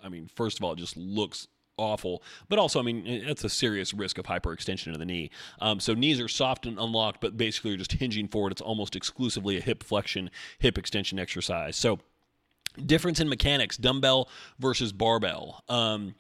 I 0.03 0.09
mean, 0.09 0.29
first 0.35 0.59
of 0.59 0.65
all, 0.65 0.73
it 0.73 0.79
just 0.79 0.97
looks 0.97 1.49
awful. 1.81 2.23
But 2.49 2.59
also, 2.59 2.79
I 2.79 2.83
mean, 2.83 3.05
it's 3.07 3.43
a 3.43 3.49
serious 3.49 3.95
risk 3.95 4.19
of 4.19 4.27
hyperextension 4.27 4.93
of 4.93 4.99
the 4.99 5.07
knee. 5.07 5.31
Um, 5.61 5.81
so 5.81 5.95
knees 5.95 6.21
are 6.21 6.29
soft 6.29 6.67
and 6.67 6.79
unlocked, 6.79 7.21
but 7.21 7.37
basically 7.37 7.71
you're 7.71 7.79
just 7.79 7.93
hinging 7.93 8.29
forward. 8.29 8.53
It's 8.53 8.61
almost 8.61 8.95
exclusively 8.95 9.57
a 9.57 9.61
hip 9.61 9.83
flexion, 9.83 10.31
hip 10.59 10.79
extension 10.79 11.19
exercise. 11.19 11.77
So 11.77 11.99
difference 12.87 13.21
in 13.21 13.29
mechanics, 13.29 13.77
dumbbell 13.77 14.29
versus 14.59 14.93
barbell. 14.93 15.65
Um, 15.69 16.15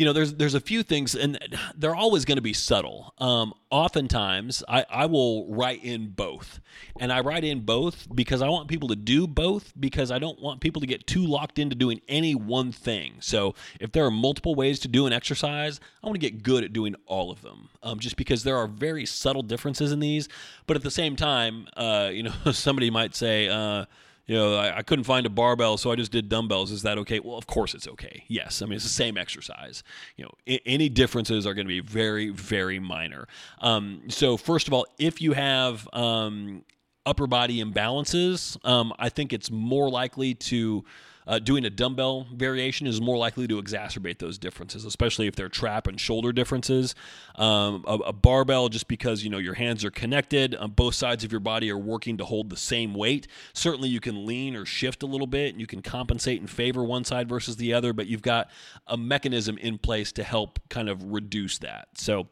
you 0.00 0.06
know, 0.06 0.14
there's 0.14 0.32
there's 0.32 0.54
a 0.54 0.60
few 0.60 0.82
things, 0.82 1.14
and 1.14 1.38
they're 1.76 1.94
always 1.94 2.24
going 2.24 2.36
to 2.36 2.42
be 2.42 2.54
subtle. 2.54 3.12
Um, 3.18 3.52
oftentimes, 3.68 4.64
I, 4.66 4.86
I 4.88 5.04
will 5.04 5.46
write 5.52 5.84
in 5.84 6.08
both, 6.08 6.58
and 6.98 7.12
I 7.12 7.20
write 7.20 7.44
in 7.44 7.66
both 7.66 8.08
because 8.14 8.40
I 8.40 8.48
want 8.48 8.68
people 8.68 8.88
to 8.88 8.96
do 8.96 9.26
both 9.26 9.78
because 9.78 10.10
I 10.10 10.18
don't 10.18 10.40
want 10.40 10.62
people 10.62 10.80
to 10.80 10.86
get 10.86 11.06
too 11.06 11.26
locked 11.26 11.58
into 11.58 11.76
doing 11.76 12.00
any 12.08 12.34
one 12.34 12.72
thing. 12.72 13.16
So, 13.20 13.54
if 13.78 13.92
there 13.92 14.06
are 14.06 14.10
multiple 14.10 14.54
ways 14.54 14.78
to 14.80 14.88
do 14.88 15.06
an 15.06 15.12
exercise, 15.12 15.80
I 16.02 16.06
want 16.06 16.18
to 16.18 16.30
get 16.30 16.42
good 16.42 16.64
at 16.64 16.72
doing 16.72 16.96
all 17.04 17.30
of 17.30 17.42
them. 17.42 17.68
Um, 17.82 17.98
just 17.98 18.16
because 18.16 18.42
there 18.42 18.56
are 18.56 18.66
very 18.66 19.04
subtle 19.04 19.42
differences 19.42 19.92
in 19.92 20.00
these, 20.00 20.30
but 20.66 20.78
at 20.78 20.82
the 20.82 20.90
same 20.90 21.14
time, 21.14 21.68
uh, 21.76 22.08
you 22.10 22.22
know, 22.22 22.32
somebody 22.52 22.88
might 22.88 23.14
say. 23.14 23.48
Uh, 23.48 23.84
you 24.26 24.36
know, 24.36 24.56
I, 24.56 24.78
I, 24.78 24.82
couldn't 24.82 25.04
find 25.04 25.26
a 25.26 25.30
barbell, 25.30 25.76
so 25.76 25.90
I 25.90 25.96
just 25.96 26.12
did 26.12 26.28
dumbbells. 26.28 26.70
Is 26.70 26.82
that 26.82 26.98
okay? 26.98 27.20
Well, 27.20 27.36
of 27.36 27.46
course 27.46 27.74
it's 27.74 27.88
okay. 27.88 28.24
Yes, 28.28 28.62
I 28.62 28.66
mean 28.66 28.74
it's 28.74 28.84
the 28.84 28.90
same 28.90 29.16
exercise. 29.16 29.82
You 30.16 30.24
know, 30.24 30.30
I- 30.48 30.60
any 30.66 30.88
differences 30.88 31.46
are 31.46 31.54
going 31.54 31.66
to 31.66 31.68
be 31.68 31.80
very, 31.80 32.30
very 32.30 32.78
minor. 32.78 33.26
Um, 33.60 34.02
so 34.08 34.36
first 34.36 34.68
of 34.68 34.74
all, 34.74 34.86
if 34.98 35.20
you 35.20 35.32
have 35.32 35.88
um, 35.92 36.64
upper 37.06 37.26
body 37.26 37.62
imbalances, 37.62 38.56
um, 38.64 38.92
I 38.98 39.08
think 39.08 39.32
it's 39.32 39.50
more 39.50 39.90
likely 39.90 40.34
to 40.34 40.84
uh, 41.26 41.38
doing 41.38 41.64
a 41.64 41.70
dumbbell 41.70 42.26
variation 42.34 42.86
is 42.86 43.00
more 43.00 43.16
likely 43.16 43.46
to 43.46 43.60
exacerbate 43.60 44.18
those 44.18 44.38
differences, 44.38 44.84
especially 44.84 45.26
if 45.26 45.36
they're 45.36 45.48
trap 45.48 45.86
and 45.86 46.00
shoulder 46.00 46.32
differences. 46.32 46.94
Um, 47.36 47.84
a, 47.86 47.94
a, 47.94 48.12
barbell, 48.12 48.68
just 48.68 48.88
because 48.88 49.22
you 49.22 49.30
know 49.30 49.38
your 49.38 49.54
hands 49.54 49.84
are 49.84 49.90
connected, 49.90 50.54
uh, 50.58 50.66
both 50.66 50.94
sides 50.94 51.24
of 51.24 51.32
your 51.32 51.40
body 51.40 51.70
are 51.70 51.78
working 51.78 52.16
to 52.18 52.24
hold 52.24 52.50
the 52.50 52.56
same 52.56 52.94
weight. 52.94 53.26
Certainly, 53.52 53.88
you 53.88 54.00
can 54.00 54.26
lean 54.26 54.56
or 54.56 54.64
shift 54.64 55.02
a 55.02 55.06
little 55.06 55.26
bit, 55.26 55.52
and 55.52 55.60
you 55.60 55.66
can 55.66 55.82
compensate 55.82 56.40
and 56.40 56.48
favor 56.48 56.82
one 56.82 57.04
side 57.04 57.28
versus 57.28 57.56
the 57.56 57.74
other, 57.74 57.92
but 57.92 58.06
you've 58.06 58.22
got 58.22 58.50
a 58.86 58.96
mechanism 58.96 59.58
in 59.58 59.78
place 59.78 60.12
to 60.12 60.22
help 60.22 60.58
kind 60.68 60.88
of 60.88 61.12
reduce 61.12 61.58
that. 61.58 61.88
So. 61.94 62.28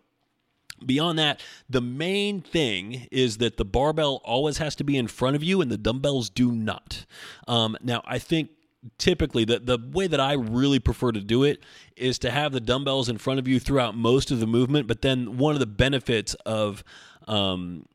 Beyond 0.87 1.19
that, 1.19 1.43
the 1.69 1.81
main 1.81 2.41
thing 2.41 3.09
is 3.11 3.39
that 3.39 3.57
the 3.57 3.65
barbell 3.65 4.21
always 4.25 4.59
has 4.59 4.77
to 4.77 4.85
be 4.85 4.97
in 4.97 5.09
front 5.09 5.35
of 5.35 5.43
you 5.43 5.61
and 5.61 5.73
the 5.73 5.77
dumbbells 5.77 6.31
do 6.31 6.53
not. 6.53 7.05
Um, 7.49 7.77
now, 7.83 8.01
I 8.05 8.21
think 8.21 8.51
typically 8.99 9.45
the, 9.45 9.59
the 9.59 9.79
way 9.93 10.07
that 10.07 10.21
I 10.21 10.35
really 10.35 10.79
prefer 10.79 11.13
to 11.13 11.21
do 11.21 11.45
it 11.45 11.63
is 11.97 12.19
to 12.21 12.31
have 12.31 12.53
the 12.53 12.61
dumbbells 12.61 13.09
in 13.09 13.19
front 13.19 13.39
of 13.39 13.49
you 13.49 13.59
throughout 13.59 13.97
most 13.97 14.31
of 14.31 14.41
the 14.41 14.47
movement. 14.47 14.87
But 14.87 15.03
then 15.03 15.37
one 15.39 15.55
of 15.55 15.61
the 15.61 15.67
benefits 15.67 16.35
of 16.47 16.85
um, 17.27 17.87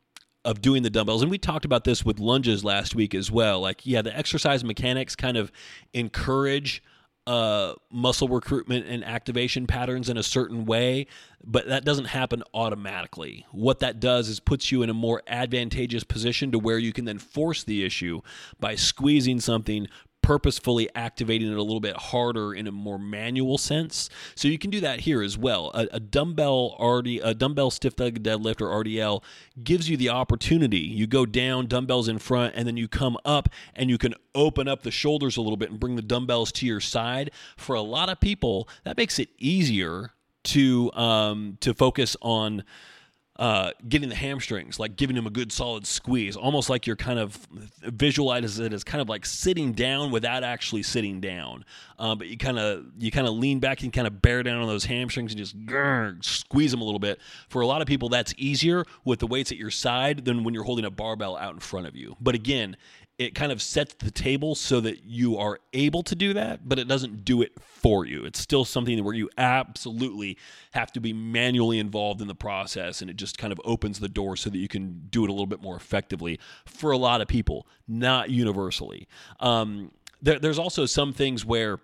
of 0.44 0.60
doing 0.60 0.82
the 0.82 0.90
dumbbells, 0.90 1.22
and 1.22 1.30
we 1.30 1.38
talked 1.38 1.64
about 1.64 1.84
this 1.84 2.04
with 2.04 2.18
lunges 2.18 2.64
last 2.64 2.94
week 2.94 3.14
as 3.14 3.30
well. 3.30 3.60
Like, 3.60 3.86
yeah, 3.86 4.02
the 4.02 4.14
exercise 4.16 4.62
mechanics 4.62 5.16
kind 5.16 5.38
of 5.38 5.50
encourage 5.94 6.82
uh, 7.26 7.72
muscle 7.90 8.28
recruitment 8.28 8.86
and 8.86 9.02
activation 9.02 9.66
patterns 9.66 10.10
in 10.10 10.18
a 10.18 10.22
certain 10.22 10.66
way, 10.66 11.06
but 11.42 11.66
that 11.68 11.84
doesn't 11.84 12.06
happen 12.06 12.42
automatically. 12.52 13.46
What 13.50 13.80
that 13.80 13.98
does 13.98 14.28
is 14.28 14.40
puts 14.40 14.70
you 14.70 14.82
in 14.82 14.90
a 14.90 14.94
more 14.94 15.22
advantageous 15.26 16.04
position 16.04 16.52
to 16.52 16.58
where 16.58 16.78
you 16.78 16.92
can 16.92 17.06
then 17.06 17.18
force 17.18 17.64
the 17.64 17.84
issue 17.84 18.20
by 18.60 18.74
squeezing 18.74 19.40
something 19.40 19.88
purposefully 20.24 20.88
activating 20.94 21.52
it 21.52 21.58
a 21.58 21.62
little 21.62 21.80
bit 21.80 21.94
harder 21.96 22.54
in 22.54 22.66
a 22.66 22.72
more 22.72 22.98
manual 22.98 23.58
sense. 23.58 24.08
So 24.34 24.48
you 24.48 24.58
can 24.58 24.70
do 24.70 24.80
that 24.80 25.00
here 25.00 25.22
as 25.22 25.36
well. 25.36 25.70
A, 25.74 25.86
a 25.92 26.00
dumbbell 26.00 26.76
RD, 26.80 27.20
a 27.22 27.34
dumbbell 27.34 27.70
stiff 27.70 28.00
leg 28.00 28.22
deadlift 28.22 28.62
or 28.62 28.68
RDL 28.82 29.22
gives 29.62 29.90
you 29.90 29.98
the 29.98 30.08
opportunity. 30.08 30.78
You 30.78 31.06
go 31.06 31.26
down, 31.26 31.66
dumbbells 31.66 32.08
in 32.08 32.18
front, 32.18 32.54
and 32.56 32.66
then 32.66 32.78
you 32.78 32.88
come 32.88 33.18
up 33.26 33.50
and 33.74 33.90
you 33.90 33.98
can 33.98 34.14
open 34.34 34.66
up 34.66 34.82
the 34.82 34.90
shoulders 34.90 35.36
a 35.36 35.42
little 35.42 35.58
bit 35.58 35.70
and 35.70 35.78
bring 35.78 35.96
the 35.96 36.02
dumbbells 36.02 36.50
to 36.52 36.66
your 36.66 36.80
side. 36.80 37.30
For 37.58 37.76
a 37.76 37.82
lot 37.82 38.08
of 38.08 38.18
people, 38.18 38.66
that 38.84 38.96
makes 38.96 39.18
it 39.18 39.28
easier 39.36 40.14
to 40.44 40.90
um, 40.94 41.58
to 41.60 41.74
focus 41.74 42.16
on 42.22 42.64
uh, 43.36 43.72
getting 43.88 44.08
the 44.08 44.14
hamstrings, 44.14 44.78
like 44.78 44.96
giving 44.96 45.16
them 45.16 45.26
a 45.26 45.30
good 45.30 45.50
solid 45.50 45.86
squeeze, 45.86 46.36
almost 46.36 46.70
like 46.70 46.86
you're 46.86 46.94
kind 46.94 47.18
of 47.18 47.36
visualize 47.82 48.60
it 48.60 48.72
as 48.72 48.84
kind 48.84 49.02
of 49.02 49.08
like 49.08 49.26
sitting 49.26 49.72
down 49.72 50.12
without 50.12 50.44
actually 50.44 50.84
sitting 50.84 51.20
down. 51.20 51.64
Uh, 51.98 52.14
but 52.14 52.28
you 52.28 52.36
kind 52.36 52.58
of 52.58 52.84
you 52.98 53.10
kind 53.10 53.26
of 53.26 53.34
lean 53.34 53.58
back 53.58 53.82
and 53.82 53.92
kind 53.92 54.06
of 54.06 54.22
bear 54.22 54.44
down 54.44 54.60
on 54.60 54.68
those 54.68 54.84
hamstrings 54.84 55.32
and 55.32 55.38
just 55.38 55.58
grr, 55.66 56.24
squeeze 56.24 56.70
them 56.70 56.80
a 56.80 56.84
little 56.84 57.00
bit. 57.00 57.20
For 57.48 57.60
a 57.60 57.66
lot 57.66 57.82
of 57.82 57.88
people, 57.88 58.08
that's 58.08 58.34
easier 58.36 58.84
with 59.04 59.18
the 59.18 59.26
weights 59.26 59.50
at 59.50 59.58
your 59.58 59.70
side 59.70 60.24
than 60.24 60.44
when 60.44 60.54
you're 60.54 60.64
holding 60.64 60.84
a 60.84 60.90
barbell 60.90 61.36
out 61.36 61.54
in 61.54 61.60
front 61.60 61.88
of 61.88 61.96
you. 61.96 62.16
But 62.20 62.36
again, 62.36 62.76
it 63.18 63.34
kind 63.34 63.52
of 63.52 63.62
sets 63.62 63.94
the 63.94 64.10
table 64.10 64.54
so 64.54 64.80
that 64.80 65.04
you 65.04 65.38
are 65.38 65.60
able 65.72 66.02
to 66.02 66.16
do 66.16 66.32
that, 66.32 66.68
but 66.68 66.80
it 66.80 66.88
doesn't 66.88 67.24
do 67.24 67.42
it 67.42 67.52
for 67.60 68.04
you. 68.04 68.24
It's 68.24 68.40
still 68.40 68.64
something 68.64 69.02
where 69.04 69.14
you 69.14 69.30
absolutely 69.38 70.36
have 70.72 70.90
to 70.92 71.00
be 71.00 71.12
manually 71.12 71.78
involved 71.78 72.20
in 72.20 72.26
the 72.26 72.34
process, 72.34 73.02
and 73.02 73.10
it 73.10 73.16
just 73.16 73.38
kind 73.38 73.52
of 73.52 73.60
opens 73.64 74.00
the 74.00 74.08
door 74.08 74.36
so 74.36 74.50
that 74.50 74.58
you 74.58 74.66
can 74.66 75.06
do 75.10 75.24
it 75.24 75.30
a 75.30 75.32
little 75.32 75.46
bit 75.46 75.62
more 75.62 75.76
effectively 75.76 76.40
for 76.66 76.90
a 76.90 76.96
lot 76.96 77.20
of 77.20 77.28
people, 77.28 77.68
not 77.86 78.30
universally. 78.30 79.06
Um, 79.38 79.92
there, 80.20 80.40
there's 80.40 80.58
also 80.58 80.84
some 80.84 81.12
things 81.12 81.44
where 81.44 81.78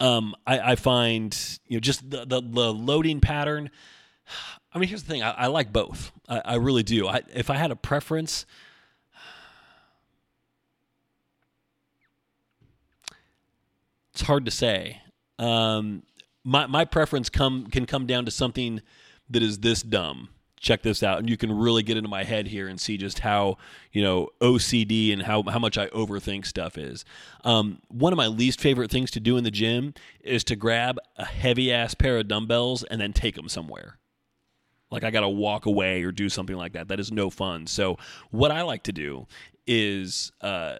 um, 0.00 0.34
I, 0.46 0.72
I, 0.72 0.76
find 0.76 1.34
you 1.66 1.76
know 1.76 1.80
just 1.80 2.10
the, 2.10 2.26
the, 2.26 2.42
the 2.42 2.74
loading 2.74 3.20
pattern. 3.20 3.70
I 4.74 4.78
mean, 4.78 4.90
here's 4.90 5.04
the 5.04 5.10
thing: 5.10 5.22
I, 5.22 5.30
I 5.30 5.46
like 5.46 5.72
both. 5.72 6.12
I, 6.28 6.42
I 6.44 6.54
really 6.56 6.82
do. 6.82 7.08
if 7.34 7.48
I 7.48 7.56
had 7.56 7.70
a 7.70 7.76
preference 7.76 8.44
It's 14.16 14.22
hard 14.22 14.46
to 14.46 14.50
say. 14.50 15.02
Um, 15.38 16.02
my 16.42 16.66
my 16.66 16.86
preference 16.86 17.28
come 17.28 17.66
can 17.66 17.84
come 17.84 18.06
down 18.06 18.24
to 18.24 18.30
something 18.30 18.80
that 19.28 19.42
is 19.42 19.58
this 19.58 19.82
dumb. 19.82 20.30
Check 20.58 20.80
this 20.80 21.02
out, 21.02 21.18
and 21.18 21.28
you 21.28 21.36
can 21.36 21.52
really 21.52 21.82
get 21.82 21.98
into 21.98 22.08
my 22.08 22.24
head 22.24 22.46
here 22.46 22.66
and 22.66 22.80
see 22.80 22.96
just 22.96 23.18
how 23.18 23.58
you 23.92 24.02
know 24.02 24.30
OCD 24.40 25.12
and 25.12 25.20
how 25.20 25.42
how 25.42 25.58
much 25.58 25.76
I 25.76 25.88
overthink 25.88 26.46
stuff 26.46 26.78
is. 26.78 27.04
Um, 27.44 27.82
one 27.88 28.10
of 28.10 28.16
my 28.16 28.26
least 28.26 28.58
favorite 28.58 28.90
things 28.90 29.10
to 29.10 29.20
do 29.20 29.36
in 29.36 29.44
the 29.44 29.50
gym 29.50 29.92
is 30.22 30.44
to 30.44 30.56
grab 30.56 30.98
a 31.16 31.26
heavy 31.26 31.70
ass 31.70 31.92
pair 31.92 32.16
of 32.16 32.26
dumbbells 32.26 32.84
and 32.84 32.98
then 32.98 33.12
take 33.12 33.34
them 33.34 33.50
somewhere 33.50 33.98
like 34.90 35.04
I 35.04 35.10
got 35.10 35.20
to 35.20 35.28
walk 35.28 35.66
away 35.66 36.04
or 36.04 36.10
do 36.10 36.30
something 36.30 36.56
like 36.56 36.72
that. 36.72 36.88
That 36.88 37.00
is 37.00 37.12
no 37.12 37.28
fun. 37.28 37.66
So 37.66 37.98
what 38.30 38.50
I 38.50 38.62
like 38.62 38.84
to 38.84 38.92
do 38.92 39.26
is 39.66 40.32
uh, 40.40 40.78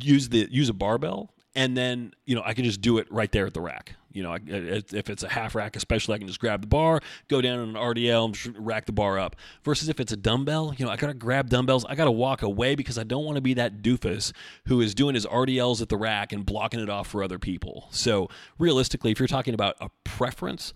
use 0.00 0.30
the 0.30 0.48
use 0.50 0.70
a 0.70 0.72
barbell 0.72 1.34
and 1.56 1.76
then 1.76 2.12
you 2.26 2.36
know 2.36 2.42
I 2.44 2.54
can 2.54 2.64
just 2.64 2.80
do 2.80 2.98
it 2.98 3.10
right 3.10 3.32
there 3.32 3.46
at 3.46 3.54
the 3.54 3.60
rack. 3.60 3.96
You 4.12 4.22
know, 4.22 4.38
if 4.46 5.10
it's 5.10 5.24
a 5.24 5.28
half 5.28 5.54
rack, 5.54 5.76
especially, 5.76 6.14
I 6.14 6.18
can 6.18 6.26
just 6.26 6.40
grab 6.40 6.62
the 6.62 6.66
bar, 6.66 7.00
go 7.28 7.42
down 7.42 7.58
on 7.58 7.68
an 7.70 7.74
RDL, 7.74 8.46
and 8.46 8.66
rack 8.66 8.86
the 8.86 8.92
bar 8.92 9.18
up. 9.18 9.36
Versus 9.62 9.90
if 9.90 10.00
it's 10.00 10.10
a 10.10 10.16
dumbbell, 10.16 10.74
you 10.78 10.86
know, 10.86 10.90
I 10.90 10.96
gotta 10.96 11.12
grab 11.12 11.50
dumbbells. 11.50 11.84
I 11.84 11.96
gotta 11.96 12.10
walk 12.10 12.40
away 12.40 12.76
because 12.76 12.96
I 12.96 13.02
don't 13.02 13.26
want 13.26 13.36
to 13.36 13.42
be 13.42 13.52
that 13.54 13.82
doofus 13.82 14.32
who 14.68 14.80
is 14.80 14.94
doing 14.94 15.14
his 15.14 15.26
RDLs 15.26 15.82
at 15.82 15.90
the 15.90 15.98
rack 15.98 16.32
and 16.32 16.46
blocking 16.46 16.80
it 16.80 16.88
off 16.88 17.08
for 17.08 17.22
other 17.22 17.38
people. 17.38 17.88
So 17.90 18.30
realistically, 18.58 19.10
if 19.10 19.18
you're 19.18 19.26
talking 19.26 19.52
about 19.52 19.76
a 19.80 19.90
preference, 20.04 20.72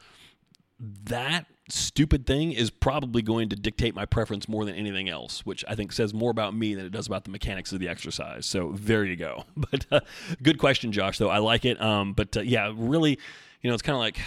that 0.79 1.47
stupid 1.73 2.27
thing 2.27 2.53
is 2.53 2.71
probably 2.71 3.23
going 3.23 3.49
to 3.51 3.57
dictate 3.57 3.95
my 3.95 4.05
preference 4.05 4.49
more 4.49 4.65
than 4.65 4.75
anything 4.75 5.09
else, 5.09 5.45
which 5.47 5.65
I 5.69 5.75
think 5.75 5.93
says 5.93 6.15
more 6.15 6.31
about 6.31 6.55
me 6.55 6.75
than 6.75 6.87
it 6.87 6.91
does 6.91 7.07
about 7.07 7.25
the 7.25 7.31
mechanics 7.31 7.73
of 7.73 7.81
the 7.81 7.89
exercise. 7.89 8.47
So 8.47 8.73
there 8.77 9.05
you 9.05 9.17
go. 9.17 9.45
But 9.71 9.87
uh, 9.93 10.01
good 10.43 10.59
question, 10.59 10.91
Josh. 10.91 11.19
Though. 11.19 11.29
I 11.29 11.39
like 11.39 11.65
it. 11.65 11.81
Um, 11.81 12.13
but 12.13 12.37
uh, 12.37 12.41
yeah, 12.41 12.73
really, 12.75 13.19
you 13.61 13.71
know, 13.71 13.75
it's 13.75 13.83
kind 13.83 13.95
of 13.95 14.01
like 14.01 14.19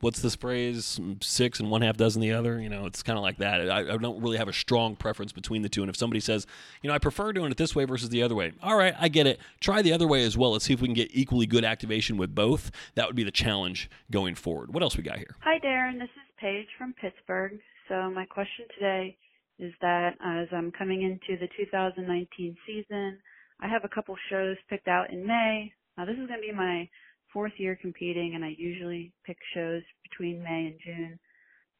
what's 0.00 0.20
this 0.20 0.34
phrase? 0.36 1.00
Six 1.20 1.60
and 1.60 1.70
one 1.70 1.82
half 1.82 1.96
dozen 1.96 2.20
the 2.20 2.32
other? 2.32 2.60
You 2.60 2.68
know 2.68 2.86
it's 2.86 3.02
kind 3.02 3.18
of 3.18 3.22
like 3.22 3.38
that. 3.38 3.70
I, 3.70 3.94
I, 3.94 3.96
don't 3.96 4.20
really 4.20 4.38
have 4.38 4.48
a 4.48 4.52
strong 4.52 4.96
preference 4.96 5.32
between 5.32 5.62
the 5.62 5.68
two. 5.68 5.82
And 5.82 5.90
if 5.90 5.96
somebody 5.96 6.20
says 6.20 6.46
you 6.82 6.88
know 6.88 6.94
i 6.94 6.98
prefer 6.98 7.32
doing 7.32 7.50
it 7.50 7.56
this 7.56 7.74
way 7.74 7.84
versus 7.84 8.08
the 8.08 8.22
other 8.22 8.34
way 8.34 8.52
all 8.62 8.76
right 8.76 8.94
i 8.98 9.08
get 9.08 9.26
it. 9.26 9.40
Try 9.60 9.82
the 9.82 9.92
other 9.92 10.06
way 10.06 10.24
as 10.24 10.36
well. 10.36 10.52
Let's 10.52 10.64
see 10.64 10.74
if 10.74 10.80
we 10.80 10.88
can 10.88 10.94
get 10.94 11.10
equally 11.12 11.46
good 11.46 11.64
activation 11.64 12.16
with 12.16 12.34
both. 12.34 12.70
That 12.94 13.06
would 13.06 13.16
be 13.16 13.24
the 13.24 13.30
challenge 13.30 13.90
going 14.10 14.34
forward. 14.34 14.72
What 14.72 14.82
else 14.82 14.96
we 14.96 15.02
got 15.02 15.18
here? 15.18 15.34
Hi 15.40 15.58
darren. 15.58 15.98
This 15.98 16.10
is 16.10 16.27
paige 16.40 16.68
from 16.76 16.94
pittsburgh 17.00 17.52
so 17.88 18.10
my 18.10 18.24
question 18.26 18.66
today 18.74 19.16
is 19.58 19.72
that 19.80 20.12
as 20.24 20.48
i'm 20.52 20.72
coming 20.72 21.02
into 21.02 21.38
the 21.40 21.48
2019 21.56 22.56
season 22.66 23.18
i 23.60 23.68
have 23.68 23.84
a 23.84 23.94
couple 23.94 24.14
shows 24.30 24.56
picked 24.68 24.88
out 24.88 25.10
in 25.10 25.26
may 25.26 25.72
now 25.96 26.04
this 26.04 26.14
is 26.14 26.28
going 26.28 26.40
to 26.40 26.46
be 26.46 26.52
my 26.52 26.88
fourth 27.32 27.52
year 27.58 27.78
competing 27.80 28.32
and 28.34 28.44
I 28.44 28.54
usually 28.56 29.12
pick 29.26 29.36
shows 29.54 29.82
between 30.10 30.42
May 30.42 30.72
and 30.72 30.80
June. 30.84 31.18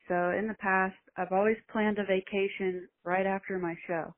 So 0.08 0.30
in 0.38 0.48
the 0.48 0.56
past, 0.60 0.96
I've 1.16 1.32
always 1.32 1.56
planned 1.70 1.98
a 1.98 2.04
vacation 2.04 2.88
right 3.04 3.26
after 3.26 3.58
my 3.58 3.74
show. 3.86 4.14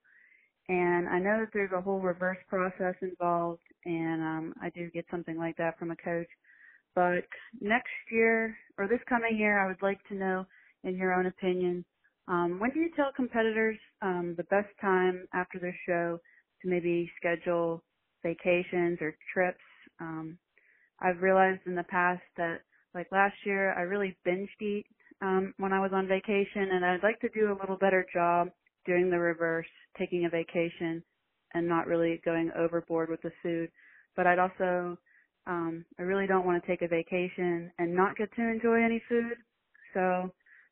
And 0.68 1.08
I 1.08 1.18
know 1.18 1.40
that 1.40 1.48
there's 1.52 1.72
a 1.76 1.80
whole 1.80 2.00
reverse 2.00 2.38
process 2.48 2.94
involved 3.02 3.62
and 3.84 4.22
um, 4.22 4.54
I 4.62 4.70
do 4.70 4.90
get 4.90 5.04
something 5.10 5.36
like 5.36 5.56
that 5.56 5.78
from 5.78 5.90
a 5.90 5.96
coach. 5.96 6.28
But 6.94 7.24
next 7.60 7.90
year 8.10 8.56
or 8.78 8.88
this 8.88 9.00
coming 9.08 9.36
year, 9.38 9.58
I 9.62 9.68
would 9.68 9.82
like 9.82 10.00
to 10.08 10.14
know, 10.14 10.46
in 10.84 10.96
your 10.96 11.14
own 11.14 11.26
opinion, 11.26 11.84
um, 12.28 12.58
when 12.60 12.70
do 12.70 12.80
you 12.80 12.90
tell 12.96 13.10
competitors 13.14 13.78
um, 14.02 14.34
the 14.36 14.44
best 14.44 14.68
time 14.80 15.26
after 15.34 15.58
their 15.58 15.76
show 15.86 16.18
to 16.62 16.68
maybe 16.68 17.10
schedule 17.18 17.82
vacations 18.22 18.98
or 19.00 19.16
trips? 19.32 19.64
Um, 20.00 20.38
I've 21.00 21.22
realized 21.22 21.62
in 21.66 21.74
the 21.74 21.84
past 21.84 22.22
that 22.36 22.60
like 22.94 23.08
last 23.12 23.34
year 23.44 23.74
I 23.74 23.82
really 23.82 24.16
binged 24.26 24.60
eat 24.60 24.86
um 25.22 25.54
when 25.58 25.72
I 25.72 25.80
was 25.80 25.92
on 25.94 26.08
vacation 26.08 26.70
and 26.72 26.84
I'd 26.84 27.02
like 27.02 27.20
to 27.20 27.28
do 27.30 27.52
a 27.52 27.58
little 27.60 27.76
better 27.76 28.06
job 28.12 28.48
doing 28.86 29.10
the 29.10 29.18
reverse, 29.18 29.66
taking 29.98 30.26
a 30.26 30.30
vacation 30.30 31.02
and 31.54 31.68
not 31.68 31.86
really 31.86 32.20
going 32.24 32.50
overboard 32.56 33.10
with 33.10 33.22
the 33.22 33.32
food. 33.42 33.70
But 34.16 34.26
I'd 34.26 34.38
also 34.38 34.98
um 35.46 35.84
I 35.98 36.02
really 36.02 36.26
don't 36.26 36.46
want 36.46 36.62
to 36.62 36.68
take 36.68 36.82
a 36.82 36.88
vacation 36.88 37.70
and 37.78 37.94
not 37.94 38.16
get 38.16 38.34
to 38.36 38.42
enjoy 38.42 38.82
any 38.82 39.02
food. 39.08 39.34
So 39.94 40.30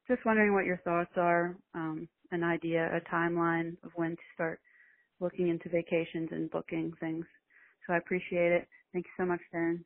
just 0.08 0.24
wondering 0.24 0.54
what 0.54 0.64
your 0.64 0.78
thoughts 0.78 1.12
are, 1.16 1.56
um, 1.74 2.08
an 2.30 2.42
idea, 2.42 2.90
a 2.96 3.14
timeline 3.14 3.76
of 3.84 3.90
when 3.94 4.12
to 4.12 4.22
start 4.34 4.60
looking 5.20 5.48
into 5.48 5.68
vacations 5.68 6.28
and 6.32 6.50
booking 6.50 6.92
things. 7.00 7.24
So 7.86 7.94
I 7.94 7.98
appreciate 7.98 8.52
it. 8.52 8.68
Thank 8.92 9.06
you 9.06 9.12
so 9.22 9.26
much, 9.26 9.40
Darren. 9.54 9.80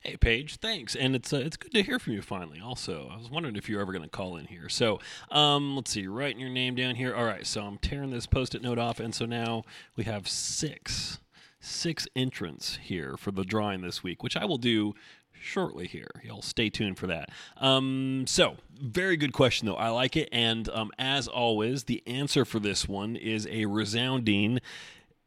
Hey, 0.00 0.16
Paige, 0.16 0.56
thanks, 0.56 0.94
and 0.94 1.14
it's 1.14 1.32
uh, 1.32 1.38
it's 1.38 1.56
good 1.56 1.72
to 1.72 1.82
hear 1.82 1.98
from 1.98 2.14
you 2.14 2.22
finally. 2.22 2.60
Also, 2.60 3.08
I 3.10 3.16
was 3.16 3.30
wondering 3.30 3.56
if 3.56 3.68
you're 3.68 3.80
ever 3.80 3.92
going 3.92 4.04
to 4.04 4.08
call 4.10 4.36
in 4.36 4.46
here. 4.46 4.68
So, 4.68 4.98
um, 5.30 5.76
let's 5.76 5.90
see, 5.90 6.06
writing 6.06 6.40
your 6.40 6.50
name 6.50 6.74
down 6.74 6.94
here. 6.94 7.14
All 7.14 7.24
right, 7.24 7.46
so 7.46 7.62
I'm 7.62 7.78
tearing 7.78 8.10
this 8.10 8.26
post-it 8.26 8.62
note 8.62 8.78
off, 8.78 9.00
and 9.00 9.14
so 9.14 9.26
now 9.26 9.64
we 9.96 10.04
have 10.04 10.28
six 10.28 11.20
six 11.64 12.06
entrants 12.14 12.78
here 12.82 13.16
for 13.16 13.30
the 13.30 13.44
drawing 13.44 13.80
this 13.80 14.02
week, 14.02 14.22
which 14.22 14.36
I 14.36 14.44
will 14.44 14.58
do 14.58 14.94
shortly 15.32 15.86
here. 15.86 16.10
Y'all 16.22 16.42
stay 16.42 16.70
tuned 16.70 16.98
for 16.98 17.06
that. 17.06 17.30
Um, 17.58 18.24
so, 18.26 18.56
very 18.80 19.16
good 19.16 19.32
question, 19.32 19.66
though. 19.66 19.76
I 19.76 19.88
like 19.88 20.16
it. 20.16 20.28
And 20.32 20.68
um, 20.70 20.90
as 20.98 21.28
always, 21.28 21.84
the 21.84 22.02
answer 22.06 22.44
for 22.44 22.58
this 22.58 22.88
one 22.88 23.16
is 23.16 23.46
a 23.50 23.66
resounding 23.66 24.60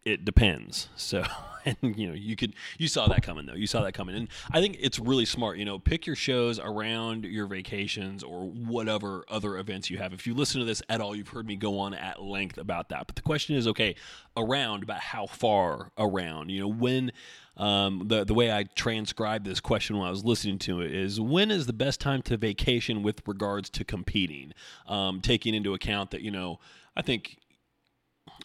it 0.07 0.23
depends. 0.23 0.87
So, 0.95 1.23
and 1.65 1.77
you 1.81 2.07
know, 2.07 2.13
you 2.13 2.35
could 2.35 2.53
you 2.77 2.87
saw 2.87 3.07
that 3.09 3.21
coming 3.21 3.45
though. 3.45 3.55
You 3.55 3.67
saw 3.67 3.83
that 3.83 3.93
coming, 3.93 4.15
and 4.15 4.29
I 4.51 4.61
think 4.61 4.77
it's 4.79 4.99
really 4.99 5.25
smart. 5.25 5.57
You 5.57 5.65
know, 5.65 5.79
pick 5.79 6.07
your 6.07 6.15
shows 6.15 6.59
around 6.59 7.25
your 7.25 7.45
vacations 7.45 8.23
or 8.23 8.47
whatever 8.47 9.25
other 9.27 9.57
events 9.57 9.89
you 9.89 9.97
have. 9.97 10.13
If 10.13 10.25
you 10.25 10.33
listen 10.33 10.59
to 10.59 10.65
this 10.65 10.81
at 10.87 11.01
all, 11.01 11.15
you've 11.15 11.27
heard 11.27 11.45
me 11.45 11.57
go 11.57 11.79
on 11.79 11.93
at 11.93 12.21
length 12.21 12.57
about 12.57 12.89
that. 12.89 13.07
But 13.07 13.17
the 13.17 13.21
question 13.21 13.55
is, 13.55 13.67
okay, 13.67 13.95
around 14.37 14.83
about 14.83 15.01
how 15.01 15.27
far 15.27 15.91
around? 15.97 16.49
You 16.49 16.61
know, 16.61 16.69
when. 16.69 17.11
Um, 17.59 18.03
the 18.05 18.23
the 18.23 18.35
way 18.35 18.51
I 18.51 18.65
transcribed 18.75 19.43
this 19.43 19.59
question 19.59 19.97
when 19.97 20.05
I 20.05 20.11
was 20.11 20.23
listening 20.23 20.59
to 20.59 20.81
it 20.81 20.93
is 20.93 21.19
when 21.19 21.49
is 21.49 21.65
the 21.65 21.73
best 21.73 21.99
time 21.99 22.21
to 22.21 22.37
vacation 22.37 23.01
with 23.01 23.23
regards 23.27 23.71
to 23.71 23.83
competing, 23.83 24.53
um, 24.85 25.21
taking 25.21 25.55
into 25.55 25.73
account 25.73 26.11
that 26.11 26.21
you 26.21 26.29
know 26.29 26.59
I 26.95 27.01
think 27.01 27.39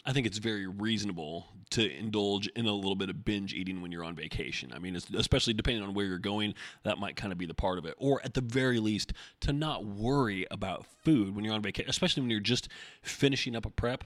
I 0.05 0.11
think 0.11 0.27
it's 0.27 0.37
very 0.37 0.67
reasonable 0.67 1.47
to 1.71 1.97
indulge 1.97 2.47
in 2.47 2.65
a 2.65 2.73
little 2.73 2.95
bit 2.95 3.09
of 3.09 3.23
binge 3.23 3.53
eating 3.53 3.81
when 3.81 3.91
you're 3.91 4.03
on 4.03 4.15
vacation. 4.15 4.71
I 4.73 4.79
mean, 4.79 4.97
especially 5.15 5.53
depending 5.53 5.81
on 5.83 5.93
where 5.93 6.05
you're 6.05 6.19
going, 6.19 6.53
that 6.83 6.97
might 6.97 7.15
kind 7.15 7.31
of 7.31 7.37
be 7.37 7.45
the 7.45 7.53
part 7.53 7.77
of 7.77 7.85
it. 7.85 7.95
Or 7.97 8.21
at 8.23 8.33
the 8.33 8.41
very 8.41 8.79
least, 8.79 9.13
to 9.41 9.53
not 9.53 9.85
worry 9.85 10.45
about 10.51 10.85
food 11.03 11.35
when 11.35 11.45
you're 11.45 11.53
on 11.53 11.61
vacation, 11.61 11.89
especially 11.89 12.21
when 12.21 12.29
you're 12.29 12.41
just 12.41 12.67
finishing 13.01 13.55
up 13.55 13.65
a 13.65 13.69
prep. 13.69 14.03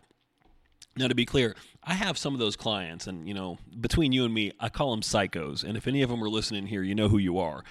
Now, 0.96 1.08
to 1.08 1.16
be 1.16 1.26
clear, 1.26 1.56
I 1.84 1.94
have 1.94 2.18
some 2.18 2.34
of 2.34 2.40
those 2.40 2.56
clients, 2.56 3.06
and 3.06 3.28
you 3.28 3.34
know, 3.34 3.58
between 3.80 4.12
you 4.12 4.24
and 4.26 4.34
me, 4.34 4.52
I 4.60 4.70
call 4.70 4.92
them 4.92 5.02
psychos. 5.02 5.64
And 5.64 5.78
if 5.78 5.88
any 5.88 6.02
of 6.02 6.10
them 6.10 6.24
are 6.24 6.30
listening 6.30 6.68
here, 6.68 6.84
you 6.84 6.96
know 6.96 7.10
who 7.10 7.18
you 7.18 7.38
are, 7.38 7.64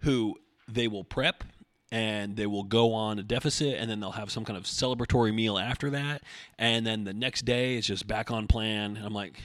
who 0.00 0.36
they 0.68 0.86
will 0.86 1.04
prep 1.04 1.44
and 1.90 2.36
they 2.36 2.46
will 2.46 2.62
go 2.62 2.92
on 2.92 3.18
a 3.18 3.22
deficit 3.22 3.74
and 3.78 3.90
then 3.90 4.00
they'll 4.00 4.12
have 4.12 4.30
some 4.30 4.44
kind 4.44 4.56
of 4.56 4.64
celebratory 4.64 5.34
meal 5.34 5.58
after 5.58 5.90
that. 5.90 6.22
And 6.58 6.86
then 6.86 7.04
the 7.04 7.14
next 7.14 7.44
day 7.44 7.76
it's 7.76 7.86
just 7.86 8.06
back 8.06 8.30
on 8.30 8.46
plan. 8.46 8.96
And 8.96 9.04
i'm 9.04 9.14
like 9.14 9.40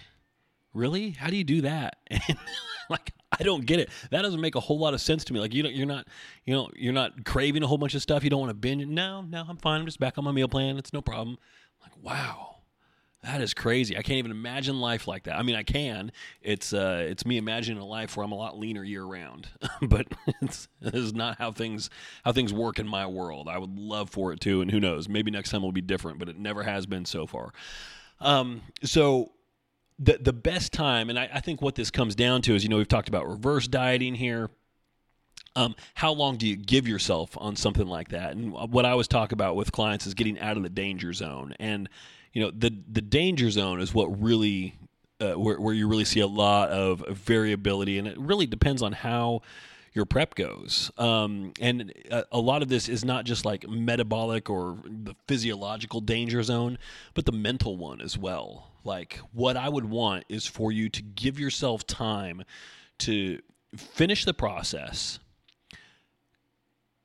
really? 0.73 1.11
How 1.11 1.29
do 1.29 1.37
you 1.37 1.43
do 1.43 1.61
that? 1.61 1.97
And 2.27 2.37
like 2.87 3.13
i 3.39 3.43
don't 3.43 3.65
get 3.65 3.79
it. 3.79 3.89
That 4.11 4.21
doesn't 4.21 4.39
make 4.41 4.53
a 4.53 4.59
whole 4.59 4.77
lot 4.77 4.93
of 4.93 5.01
sense 5.01 5.25
to 5.25 5.33
me. 5.33 5.39
Like 5.39 5.53
you 5.53 5.63
know 5.63 5.69
you're 5.69 5.87
not 5.87 6.07
you 6.45 6.53
know 6.53 6.69
you're 6.75 6.93
not 6.93 7.25
craving 7.25 7.63
a 7.63 7.67
whole 7.67 7.79
bunch 7.79 7.95
of 7.95 8.01
stuff. 8.01 8.23
You 8.23 8.29
don't 8.29 8.39
want 8.39 8.51
to 8.51 8.55
binge 8.55 8.85
no 8.85 9.21
no 9.21 9.43
i'm 9.47 9.57
fine. 9.57 9.79
I'm 9.79 9.85
just 9.85 9.99
back 9.99 10.17
on 10.17 10.23
my 10.23 10.31
meal 10.31 10.47
plan. 10.47 10.77
It's 10.77 10.93
no 10.93 11.01
problem. 11.01 11.37
I'm 11.81 11.89
like 11.89 12.03
wow 12.03 12.54
that 13.25 13.41
is 13.41 13.53
crazy. 13.53 13.97
I 13.97 14.03
can't 14.03 14.19
even 14.19 14.31
imagine 14.31 14.79
life 14.79 15.07
like 15.07 15.23
that. 15.23 15.35
I 15.35 15.41
mean, 15.41 15.55
I 15.55 15.63
can. 15.63 16.11
It's 16.41 16.73
uh, 16.73 17.05
it's 17.09 17.25
me 17.25 17.37
imagining 17.37 17.81
a 17.81 17.85
life 17.85 18.15
where 18.15 18.23
I'm 18.23 18.31
a 18.31 18.35
lot 18.35 18.57
leaner 18.57 18.83
year 18.83 19.03
round, 19.03 19.47
but 19.81 20.07
it's, 20.41 20.67
is 20.81 21.13
not 21.13 21.39
how 21.39 21.51
things 21.51 21.89
how 22.23 22.31
things 22.31 22.53
work 22.53 22.77
in 22.77 22.87
my 22.87 23.07
world. 23.07 23.47
I 23.49 23.57
would 23.57 23.77
love 23.77 24.11
for 24.11 24.31
it 24.31 24.39
to, 24.41 24.61
and 24.61 24.69
who 24.69 24.79
knows? 24.79 25.09
Maybe 25.09 25.31
next 25.31 25.49
time 25.49 25.63
will 25.63 25.71
be 25.71 25.81
different, 25.81 26.19
but 26.19 26.29
it 26.29 26.37
never 26.37 26.63
has 26.63 26.85
been 26.85 27.05
so 27.05 27.25
far. 27.25 27.51
Um, 28.21 28.61
so 28.83 29.31
the 29.97 30.19
the 30.21 30.33
best 30.33 30.71
time, 30.71 31.09
and 31.09 31.17
I, 31.17 31.29
I 31.33 31.39
think 31.39 31.61
what 31.61 31.73
this 31.75 31.89
comes 31.89 32.13
down 32.13 32.43
to 32.43 32.53
is, 32.53 32.63
you 32.63 32.69
know, 32.69 32.77
we've 32.77 32.87
talked 32.87 33.09
about 33.09 33.27
reverse 33.27 33.67
dieting 33.67 34.15
here. 34.15 34.51
Um, 35.55 35.73
how 35.93 36.11
long 36.11 36.35
do 36.35 36.45
you 36.45 36.57
give 36.57 36.85
yourself 36.85 37.35
on 37.39 37.55
something 37.55 37.87
like 37.87 38.09
that? 38.09 38.33
And 38.35 38.51
what 38.51 38.85
I 38.85 38.91
always 38.91 39.07
talk 39.07 39.31
about 39.31 39.55
with 39.55 39.71
clients 39.71 40.05
is 40.05 40.13
getting 40.13 40.37
out 40.37 40.57
of 40.57 40.63
the 40.63 40.69
danger 40.69 41.13
zone. 41.13 41.55
And 41.59 41.87
you 42.35 42.43
know 42.43 42.51
the 42.51 42.77
the 42.91 43.01
danger 43.01 43.49
zone 43.49 43.81
is 43.81 43.93
what 43.93 44.21
really 44.21 44.75
uh, 45.19 45.31
where 45.33 45.59
where 45.59 45.73
you 45.73 45.87
really 45.87 46.05
see 46.05 46.19
a 46.19 46.27
lot 46.27 46.69
of 46.69 46.99
variability, 47.07 47.97
and 47.97 48.07
it 48.07 48.19
really 48.19 48.45
depends 48.45 48.83
on 48.83 48.91
how 48.91 49.41
your 49.93 50.05
prep 50.05 50.35
goes. 50.35 50.91
Um, 50.97 51.53
and 51.61 51.93
a, 52.11 52.25
a, 52.33 52.39
lot 52.39 52.61
of 52.61 52.67
this 52.67 52.89
is 52.89 53.05
not 53.05 53.23
just 53.23 53.45
like 53.45 53.67
metabolic 53.69 54.49
or 54.49 54.77
the 54.85 55.15
physiological 55.25 56.01
danger 56.01 56.43
zone, 56.43 56.77
but 57.13 57.25
the 57.25 57.31
mental 57.31 57.77
one 57.77 58.01
as 58.01 58.17
well. 58.17 58.71
Like, 58.83 59.21
what 59.31 59.55
I 59.55 59.69
would 59.69 59.85
want 59.85 60.25
is 60.27 60.45
for 60.45 60.69
you 60.69 60.89
to 60.89 61.01
give 61.01 61.39
yourself 61.39 61.87
time 61.87 62.43
to 62.99 63.39
finish 63.77 64.25
the 64.25 64.33
process, 64.33 65.19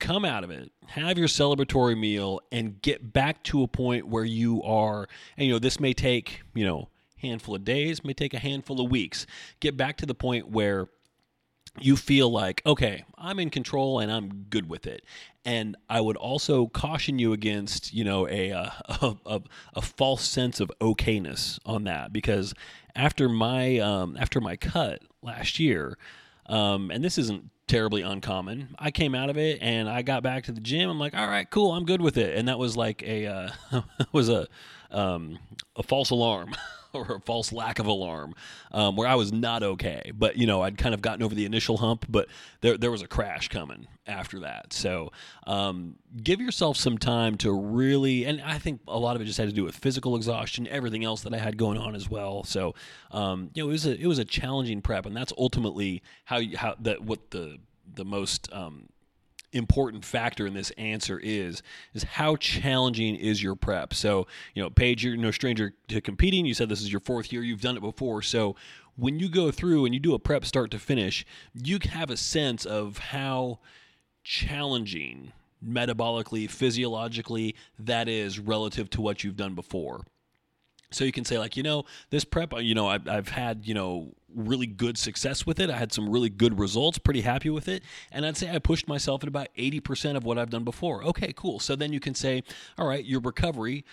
come 0.00 0.24
out 0.24 0.42
of 0.42 0.50
it, 0.50 0.72
have 0.86 1.18
your 1.18 1.28
celebratory 1.28 1.98
meal, 1.98 2.40
and 2.50 2.80
get 2.82 3.12
back 3.12 3.42
to 3.44 3.62
a 3.62 3.68
point 3.68 4.08
where 4.08 4.24
you 4.24 4.62
are. 4.62 5.06
And 5.36 5.46
you 5.46 5.52
know, 5.52 5.58
this 5.58 5.78
may 5.78 5.92
take 5.92 6.42
you 6.54 6.64
know 6.64 6.88
handful 7.18 7.54
of 7.54 7.64
days, 7.64 8.02
may 8.04 8.14
take 8.14 8.34
a 8.34 8.38
handful 8.38 8.80
of 8.80 8.90
weeks. 8.90 9.26
Get 9.60 9.76
back 9.76 9.96
to 9.98 10.06
the 10.06 10.14
point 10.14 10.48
where 10.48 10.88
you 11.78 11.96
feel 11.96 12.30
like 12.30 12.60
okay 12.66 13.04
i'm 13.16 13.38
in 13.38 13.48
control 13.48 14.00
and 14.00 14.10
i'm 14.10 14.46
good 14.50 14.68
with 14.68 14.86
it 14.86 15.04
and 15.44 15.76
i 15.88 16.00
would 16.00 16.16
also 16.16 16.66
caution 16.66 17.18
you 17.18 17.32
against 17.32 17.94
you 17.94 18.02
know 18.02 18.26
a 18.28 18.50
uh, 18.50 18.70
a, 19.02 19.16
a, 19.26 19.40
a 19.74 19.82
false 19.82 20.26
sense 20.26 20.58
of 20.58 20.70
okayness 20.80 21.58
on 21.64 21.84
that 21.84 22.12
because 22.12 22.54
after 22.96 23.28
my 23.28 23.78
um, 23.78 24.16
after 24.18 24.40
my 24.40 24.56
cut 24.56 25.02
last 25.22 25.58
year 25.58 25.96
um, 26.46 26.90
and 26.90 27.04
this 27.04 27.16
isn't 27.18 27.50
terribly 27.70 28.02
uncommon. 28.02 28.74
I 28.78 28.90
came 28.90 29.14
out 29.14 29.30
of 29.30 29.38
it 29.38 29.60
and 29.62 29.88
i 29.88 30.02
got 30.02 30.24
back 30.24 30.44
to 30.44 30.52
the 30.52 30.60
gym. 30.60 30.90
I'm 30.90 30.98
like 30.98 31.16
all 31.16 31.28
right 31.28 31.48
cool 31.48 31.72
i'm 31.72 31.84
good 31.84 32.02
with 32.02 32.16
it. 32.16 32.36
And 32.36 32.48
that 32.48 32.58
was 32.58 32.76
like 32.76 33.02
a 33.04 33.26
uh, 33.26 33.50
was 34.12 34.28
a 34.28 34.48
um, 34.90 35.38
a 35.80 35.82
false 35.82 36.10
alarm 36.10 36.54
or 36.92 37.16
a 37.16 37.20
false 37.20 37.52
lack 37.52 37.78
of 37.78 37.86
alarm, 37.86 38.34
um, 38.70 38.96
where 38.96 39.08
I 39.08 39.14
was 39.14 39.32
not 39.32 39.62
okay. 39.62 40.12
But 40.14 40.36
you 40.36 40.46
know, 40.46 40.62
I'd 40.62 40.78
kind 40.78 40.94
of 40.94 41.02
gotten 41.02 41.22
over 41.22 41.34
the 41.34 41.44
initial 41.44 41.78
hump, 41.78 42.06
but 42.08 42.28
there 42.60 42.76
there 42.76 42.90
was 42.90 43.02
a 43.02 43.08
crash 43.08 43.48
coming 43.48 43.88
after 44.06 44.40
that. 44.40 44.72
So 44.72 45.10
um, 45.46 45.96
give 46.22 46.40
yourself 46.40 46.76
some 46.76 46.98
time 46.98 47.36
to 47.38 47.52
really, 47.52 48.24
and 48.24 48.40
I 48.42 48.58
think 48.58 48.80
a 48.86 48.98
lot 48.98 49.16
of 49.16 49.22
it 49.22 49.24
just 49.24 49.38
had 49.38 49.48
to 49.48 49.54
do 49.54 49.64
with 49.64 49.76
physical 49.76 50.16
exhaustion, 50.16 50.68
everything 50.68 51.04
else 51.04 51.22
that 51.22 51.34
I 51.34 51.38
had 51.38 51.56
going 51.56 51.78
on 51.78 51.94
as 51.94 52.08
well. 52.08 52.44
So 52.44 52.74
um, 53.10 53.50
you 53.54 53.62
know, 53.62 53.70
it 53.70 53.72
was 53.72 53.86
a 53.86 54.00
it 54.00 54.06
was 54.06 54.18
a 54.18 54.24
challenging 54.24 54.82
prep, 54.82 55.06
and 55.06 55.16
that's 55.16 55.32
ultimately 55.38 56.02
how 56.24 56.38
you, 56.38 56.56
how 56.56 56.76
that 56.80 57.02
what 57.02 57.30
the 57.30 57.58
the 57.92 58.04
most 58.04 58.52
um, 58.52 58.88
important 59.52 60.04
factor 60.04 60.46
in 60.46 60.54
this 60.54 60.70
answer 60.72 61.18
is 61.22 61.62
is 61.92 62.04
how 62.04 62.36
challenging 62.36 63.16
is 63.16 63.42
your 63.42 63.56
prep. 63.56 63.92
So, 63.94 64.26
you 64.54 64.62
know, 64.62 64.70
Paige, 64.70 65.04
you're 65.04 65.16
no 65.16 65.30
stranger 65.30 65.74
to 65.88 66.00
competing. 66.00 66.46
You 66.46 66.54
said 66.54 66.68
this 66.68 66.82
is 66.82 66.92
your 66.92 67.00
fourth 67.00 67.32
year. 67.32 67.42
You've 67.42 67.60
done 67.60 67.76
it 67.76 67.80
before. 67.80 68.22
So, 68.22 68.56
when 68.96 69.18
you 69.18 69.28
go 69.28 69.50
through 69.50 69.86
and 69.86 69.94
you 69.94 70.00
do 70.00 70.14
a 70.14 70.18
prep 70.18 70.44
start 70.44 70.70
to 70.72 70.78
finish, 70.78 71.24
you 71.54 71.78
have 71.90 72.10
a 72.10 72.16
sense 72.16 72.66
of 72.66 72.98
how 72.98 73.58
challenging 74.22 75.32
metabolically, 75.66 76.48
physiologically 76.48 77.54
that 77.78 78.08
is 78.08 78.38
relative 78.38 78.90
to 78.90 79.00
what 79.00 79.24
you've 79.24 79.36
done 79.36 79.54
before. 79.54 80.04
So 80.90 81.04
you 81.04 81.12
can 81.12 81.24
say 81.24 81.38
like, 81.38 81.56
you 81.56 81.62
know, 81.62 81.84
this 82.10 82.24
prep, 82.24 82.52
you 82.60 82.74
know, 82.74 82.88
I've, 82.88 83.06
I've 83.08 83.28
had, 83.28 83.66
you 83.66 83.74
know, 83.74 84.12
really 84.34 84.66
good 84.66 84.98
success 84.98 85.46
with 85.46 85.60
it. 85.60 85.70
I 85.70 85.76
had 85.76 85.92
some 85.92 86.08
really 86.08 86.28
good 86.28 86.58
results, 86.58 86.98
pretty 86.98 87.20
happy 87.20 87.50
with 87.50 87.68
it. 87.68 87.82
And 88.10 88.26
I'd 88.26 88.36
say 88.36 88.50
I 88.50 88.58
pushed 88.58 88.88
myself 88.88 89.22
at 89.22 89.28
about 89.28 89.48
80% 89.56 90.16
of 90.16 90.24
what 90.24 90.38
I've 90.38 90.50
done 90.50 90.64
before. 90.64 91.04
Okay, 91.04 91.32
cool. 91.36 91.60
So 91.60 91.76
then 91.76 91.92
you 91.92 92.00
can 92.00 92.14
say, 92.14 92.42
all 92.78 92.86
right, 92.86 93.04
your 93.04 93.20
recovery 93.20 93.84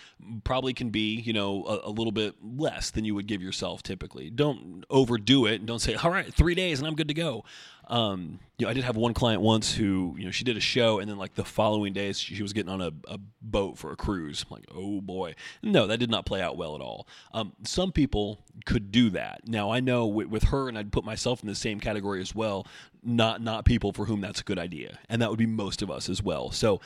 probably 0.44 0.74
can 0.74 0.90
be, 0.90 1.16
you 1.16 1.34
know, 1.34 1.66
a, 1.66 1.90
a 1.90 1.92
little 1.92 2.12
bit 2.12 2.36
less 2.42 2.92
than 2.92 3.06
you 3.06 3.14
would 3.16 3.28
give 3.28 3.42
yourself 3.42 3.84
typically. 3.84 4.30
Don't 4.30 4.84
overdo 4.90 5.46
it 5.46 5.66
don't 5.68 5.80
say, 5.80 5.96
all 5.96 6.10
right, 6.10 6.34
three 6.34 6.56
days 6.56 6.80
and 6.80 6.88
I'm 6.88 6.96
good 6.96 7.10
to 7.10 7.14
go. 7.14 7.44
Um, 7.88 8.40
you 8.58 8.66
know, 8.66 8.70
I 8.70 8.74
did 8.74 8.84
have 8.84 8.98
one 8.98 9.14
client 9.14 9.42
once 9.42 9.74
who, 9.74 10.16
you 10.18 10.26
know, 10.26 10.32
she 10.32 10.44
did 10.44 10.58
a 10.58 10.62
show 10.62 11.00
and 11.00 11.10
then 11.10 11.18
like 11.18 11.36
the 11.36 11.46
following 11.46 11.94
days 11.94 12.20
she 12.20 12.42
was 12.42 12.52
getting 12.52 12.72
on 12.72 12.82
a, 12.82 12.92
a 13.08 13.18
boat 13.42 13.78
for 13.78 13.92
a 13.92 13.96
cruise. 13.96 14.46
I'm 14.50 14.56
like, 14.56 14.66
oh 14.76 15.00
boy. 15.00 15.36
No, 15.64 15.88
that 15.88 15.98
did 15.98 16.10
not 16.10 16.26
play 16.26 16.42
out 16.42 16.58
well 16.58 16.76
at 16.76 16.82
all. 16.82 17.08
Um, 17.34 17.54
some 17.64 17.92
people 17.92 18.44
could 18.66 18.92
do 18.92 19.10
that. 19.12 19.48
Now 19.48 19.72
I 19.72 19.80
know 19.80 20.06
with, 20.06 20.28
with 20.28 20.44
her, 20.46 20.68
and 20.68 20.78
I'd 20.78 20.92
put 20.92 21.06
myself 21.06 21.42
in 21.42 21.48
the 21.48 21.56
same 21.56 21.80
category 21.80 22.20
as 22.20 22.36
well. 22.36 22.68
Not 23.04 23.42
not 23.42 23.64
people 23.64 23.94
for 23.94 24.06
whom 24.06 24.20
that's 24.20 24.42
a 24.42 24.44
good 24.44 24.60
idea, 24.60 25.00
and 25.08 25.22
that 25.22 25.30
would 25.30 25.40
be 25.40 25.46
most 25.46 25.82
of 25.82 25.90
us 25.90 26.10
as 26.10 26.22
well. 26.22 26.52
So 26.52 26.82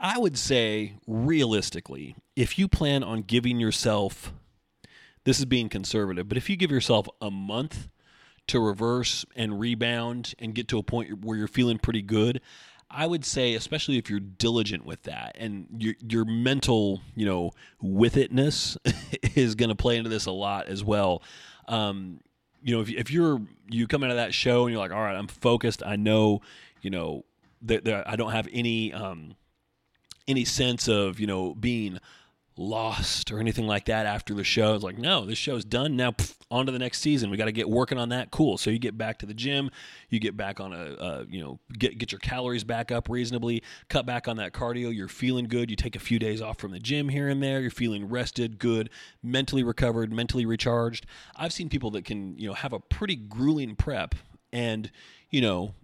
I 0.00 0.18
would 0.18 0.38
say 0.38 0.94
realistically, 1.06 2.16
if 2.36 2.58
you 2.58 2.68
plan 2.68 3.02
on 3.02 3.22
giving 3.22 3.60
yourself, 3.60 4.32
this 5.24 5.38
is 5.38 5.44
being 5.44 5.68
conservative, 5.68 6.28
but 6.28 6.38
if 6.38 6.48
you 6.48 6.56
give 6.56 6.70
yourself 6.70 7.08
a 7.20 7.30
month 7.30 7.88
to 8.48 8.60
reverse 8.60 9.24
and 9.36 9.58
rebound 9.58 10.34
and 10.38 10.54
get 10.54 10.68
to 10.68 10.78
a 10.78 10.82
point 10.82 11.24
where 11.24 11.36
you're 11.36 11.48
feeling 11.48 11.78
pretty 11.78 12.02
good, 12.02 12.40
I 12.90 13.06
would 13.06 13.24
say, 13.24 13.54
especially 13.54 13.96
if 13.96 14.10
you're 14.10 14.20
diligent 14.20 14.84
with 14.84 15.04
that 15.04 15.36
and 15.38 15.66
your 15.78 15.94
your 16.06 16.24
mental, 16.24 17.00
you 17.14 17.24
know, 17.24 17.52
with 17.80 18.16
itness 18.16 18.76
is 19.34 19.54
going 19.54 19.70
to 19.70 19.74
play 19.74 19.96
into 19.96 20.10
this 20.10 20.26
a 20.26 20.32
lot 20.32 20.66
as 20.66 20.84
well. 20.84 21.22
Um, 21.68 22.20
you 22.62 22.74
know, 22.74 22.82
if, 22.82 22.90
if 22.90 23.10
you're 23.10 23.40
you 23.68 23.86
come 23.86 24.04
out 24.04 24.10
of 24.10 24.16
that 24.16 24.34
show 24.34 24.64
and 24.64 24.72
you're 24.72 24.80
like, 24.80 24.92
all 24.92 25.02
right, 25.02 25.16
I'm 25.16 25.28
focused. 25.28 25.82
I 25.84 25.96
know, 25.96 26.42
you 26.82 26.90
know, 26.90 27.24
that, 27.62 27.84
that 27.84 28.08
I 28.08 28.16
don't 28.16 28.32
have 28.32 28.48
any 28.52 28.92
um, 28.92 29.36
any 30.28 30.44
sense 30.44 30.88
of 30.88 31.18
you 31.18 31.26
know 31.26 31.54
being 31.54 31.98
lost 32.56 33.32
or 33.32 33.38
anything 33.38 33.66
like 33.66 33.86
that 33.86 34.04
after 34.06 34.34
the 34.34 34.44
show. 34.44 34.74
It's 34.74 34.84
like, 34.84 34.98
no, 34.98 35.24
this 35.24 35.38
show's 35.38 35.64
done. 35.64 35.96
Now 35.96 36.14
on 36.50 36.66
to 36.66 36.72
the 36.72 36.78
next 36.78 37.00
season. 37.00 37.30
We 37.30 37.36
got 37.36 37.46
to 37.46 37.52
get 37.52 37.68
working 37.68 37.96
on 37.98 38.10
that. 38.10 38.30
Cool. 38.30 38.58
So 38.58 38.70
you 38.70 38.78
get 38.78 38.98
back 38.98 39.18
to 39.20 39.26
the 39.26 39.34
gym, 39.34 39.70
you 40.10 40.20
get 40.20 40.36
back 40.36 40.60
on 40.60 40.72
a, 40.72 41.24
you 41.28 41.42
know, 41.42 41.58
get 41.78 41.98
get 41.98 42.12
your 42.12 42.18
calories 42.18 42.62
back 42.62 42.92
up 42.92 43.08
reasonably, 43.08 43.62
cut 43.88 44.04
back 44.04 44.28
on 44.28 44.36
that 44.36 44.52
cardio. 44.52 44.94
You're 44.94 45.08
feeling 45.08 45.46
good. 45.46 45.70
You 45.70 45.76
take 45.76 45.96
a 45.96 46.00
few 46.00 46.18
days 46.18 46.42
off 46.42 46.58
from 46.58 46.72
the 46.72 46.78
gym 46.78 47.08
here 47.08 47.28
and 47.28 47.42
there. 47.42 47.60
You're 47.60 47.70
feeling 47.70 48.08
rested, 48.08 48.58
good, 48.58 48.90
mentally 49.22 49.62
recovered, 49.62 50.12
mentally 50.12 50.44
recharged. 50.44 51.06
I've 51.34 51.52
seen 51.52 51.68
people 51.68 51.90
that 51.92 52.04
can, 52.04 52.36
you 52.38 52.48
know, 52.48 52.54
have 52.54 52.72
a 52.72 52.80
pretty 52.80 53.16
grueling 53.16 53.76
prep 53.76 54.14
and, 54.52 54.90
you 55.30 55.40
know, 55.40 55.74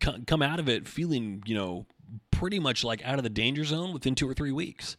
come 0.00 0.42
out 0.42 0.60
of 0.60 0.68
it 0.68 0.86
feeling, 0.86 1.42
you 1.46 1.54
know, 1.54 1.86
pretty 2.30 2.58
much 2.58 2.84
like 2.84 3.04
out 3.04 3.18
of 3.18 3.24
the 3.24 3.30
danger 3.30 3.64
zone 3.64 3.92
within 3.92 4.14
two 4.14 4.28
or 4.28 4.34
three 4.34 4.52
weeks. 4.52 4.96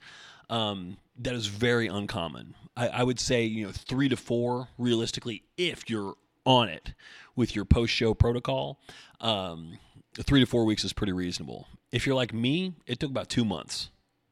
Um, 0.50 0.98
that 1.18 1.36
is 1.36 1.48
very 1.48 1.88
uncommon. 1.88 2.56
I, 2.76 2.88
I, 2.88 3.04
would 3.04 3.20
say, 3.20 3.44
you 3.44 3.66
know, 3.66 3.72
three 3.72 4.10
to 4.10 4.18
four 4.18 4.70
realistically, 4.78 5.44
if 5.58 5.90
you're 5.90 6.16
on 6.46 6.70
it 6.70 6.94
with 7.36 7.56
your 7.56 7.66
post 7.66 7.94
show 7.94 8.14
protocol. 8.14 8.80
Um, 9.22 9.78
three 10.24 10.40
to 10.40 10.46
four 10.46 10.66
weeks 10.66 10.84
is 10.84 10.94
pretty 10.94 11.14
reasonable. 11.14 11.68
If 11.92 12.06
you're 12.06 12.16
like 12.16 12.34
me, 12.34 12.74
it 12.86 13.00
took 13.00 13.12
about 13.12 13.30
two 13.30 13.46
months 13.46 13.90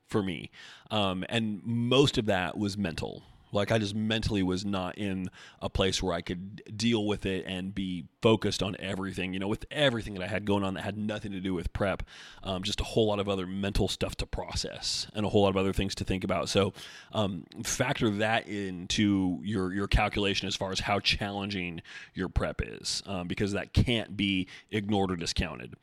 for 0.07 0.23
me. 0.23 0.49
Um, 0.89 1.23
and 1.29 1.61
most 1.63 2.17
of 2.17 2.25
that 2.25 2.57
was 2.57 2.77
mental. 2.77 3.23
Like 3.57 3.71
I 3.71 3.77
just 3.77 3.95
mentally 3.95 4.43
was 4.43 4.65
not 4.65 4.97
in 4.97 5.29
a 5.61 5.69
place 5.69 6.01
where 6.01 6.13
I 6.13 6.21
could 6.21 6.61
deal 6.77 7.05
with 7.05 7.25
it 7.25 7.45
and 7.47 7.73
be 7.73 8.05
focused 8.21 8.63
on 8.63 8.75
everything. 8.79 9.33
You 9.33 9.39
know, 9.39 9.47
with 9.47 9.65
everything 9.71 10.13
that 10.15 10.23
I 10.23 10.27
had 10.27 10.45
going 10.45 10.63
on 10.63 10.75
that 10.75 10.83
had 10.83 10.97
nothing 10.97 11.31
to 11.33 11.39
do 11.39 11.53
with 11.53 11.73
prep, 11.73 12.03
um, 12.43 12.63
just 12.63 12.79
a 12.81 12.83
whole 12.83 13.07
lot 13.07 13.19
of 13.19 13.27
other 13.27 13.45
mental 13.45 13.87
stuff 13.87 14.15
to 14.17 14.25
process 14.25 15.07
and 15.13 15.25
a 15.25 15.29
whole 15.29 15.43
lot 15.43 15.49
of 15.49 15.57
other 15.57 15.73
things 15.73 15.95
to 15.95 16.03
think 16.03 16.23
about. 16.23 16.49
So 16.49 16.73
um, 17.11 17.45
factor 17.63 18.09
that 18.11 18.47
into 18.47 19.39
your 19.43 19.73
your 19.73 19.87
calculation 19.87 20.47
as 20.47 20.55
far 20.55 20.71
as 20.71 20.79
how 20.79 20.99
challenging 20.99 21.81
your 22.13 22.29
prep 22.29 22.61
is, 22.63 23.03
um, 23.05 23.27
because 23.27 23.51
that 23.53 23.73
can't 23.73 24.15
be 24.15 24.47
ignored 24.71 25.11
or 25.11 25.15
discounted. 25.15 25.73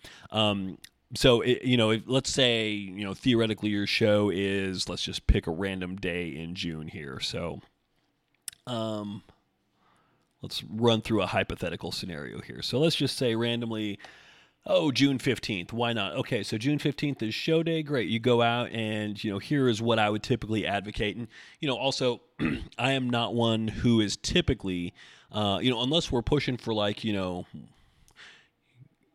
So 1.17 1.43
it, 1.43 1.63
you 1.63 1.77
know, 1.77 1.91
if, 1.91 2.03
let's 2.07 2.31
say 2.31 2.71
you 2.71 3.05
know 3.05 3.15
theoretically 3.15 3.71
your 3.71 3.87
show 3.87 4.31
is 4.31 4.89
let's 4.89 5.03
just 5.03 5.27
pick 5.27 5.47
a 5.47 5.51
random 5.51 5.97
day 5.97 6.29
in 6.29 6.55
June 6.55 6.89
here. 6.89 7.21
So, 7.21 7.61
um, 8.67 9.23
let's 10.43 10.63
run 10.65 11.03
through 11.03 11.23
a 11.23 11.27
hypothetical 11.27 11.93
scenario 11.93 12.41
here. 12.41 12.63
So 12.63 12.79
let's 12.79 12.97
just 12.97 13.17
say 13.17 13.35
randomly, 13.35 13.99
oh 14.67 14.91
June 14.91 15.19
fifteenth. 15.19 15.73
Why 15.73 15.93
not? 15.93 16.15
Okay, 16.15 16.43
so 16.43 16.59
June 16.59 16.79
fifteenth 16.79 17.23
is 17.23 17.35
show 17.35 17.63
day. 17.63 17.83
Great, 17.83 18.09
you 18.09 18.19
go 18.19 18.43
out 18.43 18.71
and 18.71 19.23
you 19.23 19.31
know 19.31 19.39
here 19.39 19.69
is 19.69 19.81
what 19.81 19.99
I 19.99 20.11
would 20.11 20.23
typically 20.23 20.67
advocate, 20.67 21.17
and 21.17 21.29
you 21.61 21.69
know 21.69 21.77
also 21.77 22.23
I 22.79 22.93
am 22.93 23.09
not 23.09 23.35
one 23.35 23.69
who 23.69 24.01
is 24.01 24.17
typically, 24.17 24.95
uh, 25.31 25.61
you 25.63 25.71
know, 25.71 25.83
unless 25.83 26.11
we're 26.11 26.23
pushing 26.23 26.57
for 26.57 26.75
like 26.75 27.05
you 27.05 27.13
know 27.13 27.47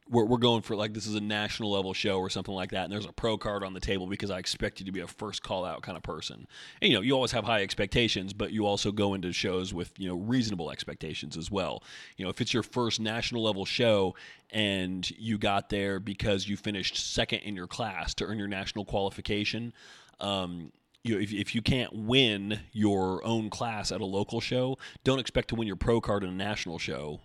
we're, 0.09 0.25
we're 0.25 0.37
going 0.37 0.61
for 0.61 0.75
like 0.75 0.93
this 0.93 1.05
is 1.05 1.15
a 1.15 1.21
national 1.21 1.71
level 1.71 1.93
show 1.93 2.19
or 2.19 2.29
something 2.29 2.53
like 2.53 2.71
that 2.71 2.85
and 2.85 2.91
there's 2.91 3.05
a 3.05 3.11
pro 3.11 3.37
card 3.37 3.63
on 3.63 3.73
the 3.73 3.79
table 3.79 4.07
because 4.07 4.29
i 4.29 4.37
expect 4.37 4.79
you 4.79 4.85
to 4.85 4.91
be 4.91 4.99
a 4.99 5.07
first 5.07 5.43
call 5.43 5.63
out 5.63 5.81
kind 5.81 5.95
of 5.95 6.03
person 6.03 6.47
and 6.81 6.91
you 6.91 6.97
know 6.97 7.01
you 7.01 7.13
always 7.13 7.31
have 7.31 7.43
high 7.43 7.61
expectations 7.61 8.33
but 8.33 8.51
you 8.51 8.65
also 8.65 8.91
go 8.91 9.13
into 9.13 9.31
shows 9.31 9.73
with 9.73 9.91
you 9.97 10.07
know 10.07 10.15
reasonable 10.15 10.71
expectations 10.71 11.37
as 11.37 11.51
well 11.51 11.83
you 12.17 12.25
know 12.25 12.29
if 12.29 12.41
it's 12.41 12.53
your 12.53 12.63
first 12.63 12.99
national 12.99 13.43
level 13.43 13.65
show 13.65 14.15
and 14.51 15.11
you 15.11 15.37
got 15.37 15.69
there 15.69 15.99
because 15.99 16.47
you 16.47 16.57
finished 16.57 16.97
second 16.97 17.39
in 17.39 17.55
your 17.55 17.67
class 17.67 18.13
to 18.13 18.25
earn 18.25 18.37
your 18.37 18.47
national 18.47 18.85
qualification 18.85 19.73
um, 20.19 20.71
you 21.03 21.15
know, 21.15 21.21
if, 21.21 21.31
if 21.31 21.55
you 21.55 21.61
can't 21.61 21.93
win 21.93 22.59
your 22.73 23.23
own 23.25 23.49
class 23.49 23.91
at 23.91 24.01
a 24.01 24.05
local 24.05 24.41
show, 24.41 24.77
don't 25.05 25.19
expect 25.19 25.47
to 25.49 25.55
win 25.55 25.65
your 25.65 25.77
pro 25.77 26.01
card 26.01 26.23
in 26.25 26.29
a 26.29 26.33
national 26.33 26.77
show 26.77 27.21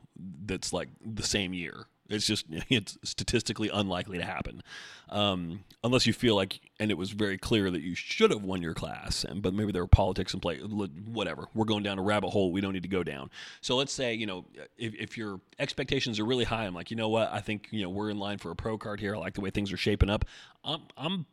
that's 0.46 0.72
like 0.72 0.88
the 1.04 1.24
same 1.24 1.52
year. 1.52 1.86
It's 2.08 2.26
just 2.26 2.46
it's 2.50 2.98
statistically 3.02 3.70
unlikely 3.72 4.18
to 4.18 4.24
happen, 4.24 4.62
um, 5.08 5.64
unless 5.82 6.06
you 6.06 6.12
feel 6.12 6.34
like, 6.34 6.60
and 6.78 6.90
it 6.90 6.98
was 6.98 7.10
very 7.10 7.38
clear 7.38 7.70
that 7.70 7.82
you 7.82 7.94
should 7.94 8.30
have 8.30 8.42
won 8.42 8.62
your 8.62 8.74
class, 8.74 9.24
and 9.24 9.42
but 9.42 9.54
maybe 9.54 9.72
there 9.72 9.82
were 9.82 9.88
politics 9.88 10.34
in 10.34 10.40
play. 10.40 10.58
Whatever, 10.58 11.46
we're 11.54 11.64
going 11.64 11.82
down 11.82 11.98
a 11.98 12.02
rabbit 12.02 12.30
hole 12.30 12.52
we 12.52 12.60
don't 12.60 12.72
need 12.72 12.82
to 12.82 12.88
go 12.88 13.02
down. 13.02 13.30
So 13.60 13.76
let's 13.76 13.92
say 13.92 14.14
you 14.14 14.26
know 14.26 14.44
if, 14.76 14.94
if 14.94 15.18
your 15.18 15.40
expectations 15.58 16.20
are 16.20 16.24
really 16.24 16.44
high, 16.44 16.64
I'm 16.64 16.74
like, 16.74 16.90
you 16.90 16.96
know 16.96 17.08
what, 17.08 17.32
I 17.32 17.40
think 17.40 17.68
you 17.70 17.82
know 17.82 17.90
we're 17.90 18.10
in 18.10 18.18
line 18.18 18.38
for 18.38 18.50
a 18.50 18.56
pro 18.56 18.76
card 18.76 19.00
here. 19.00 19.14
I 19.14 19.18
like 19.18 19.34
the 19.34 19.40
way 19.40 19.50
things 19.50 19.72
are 19.72 19.78
shaping 19.78 20.10
up. 20.10 20.24
I'm 20.64 20.82
I'm 20.96 21.26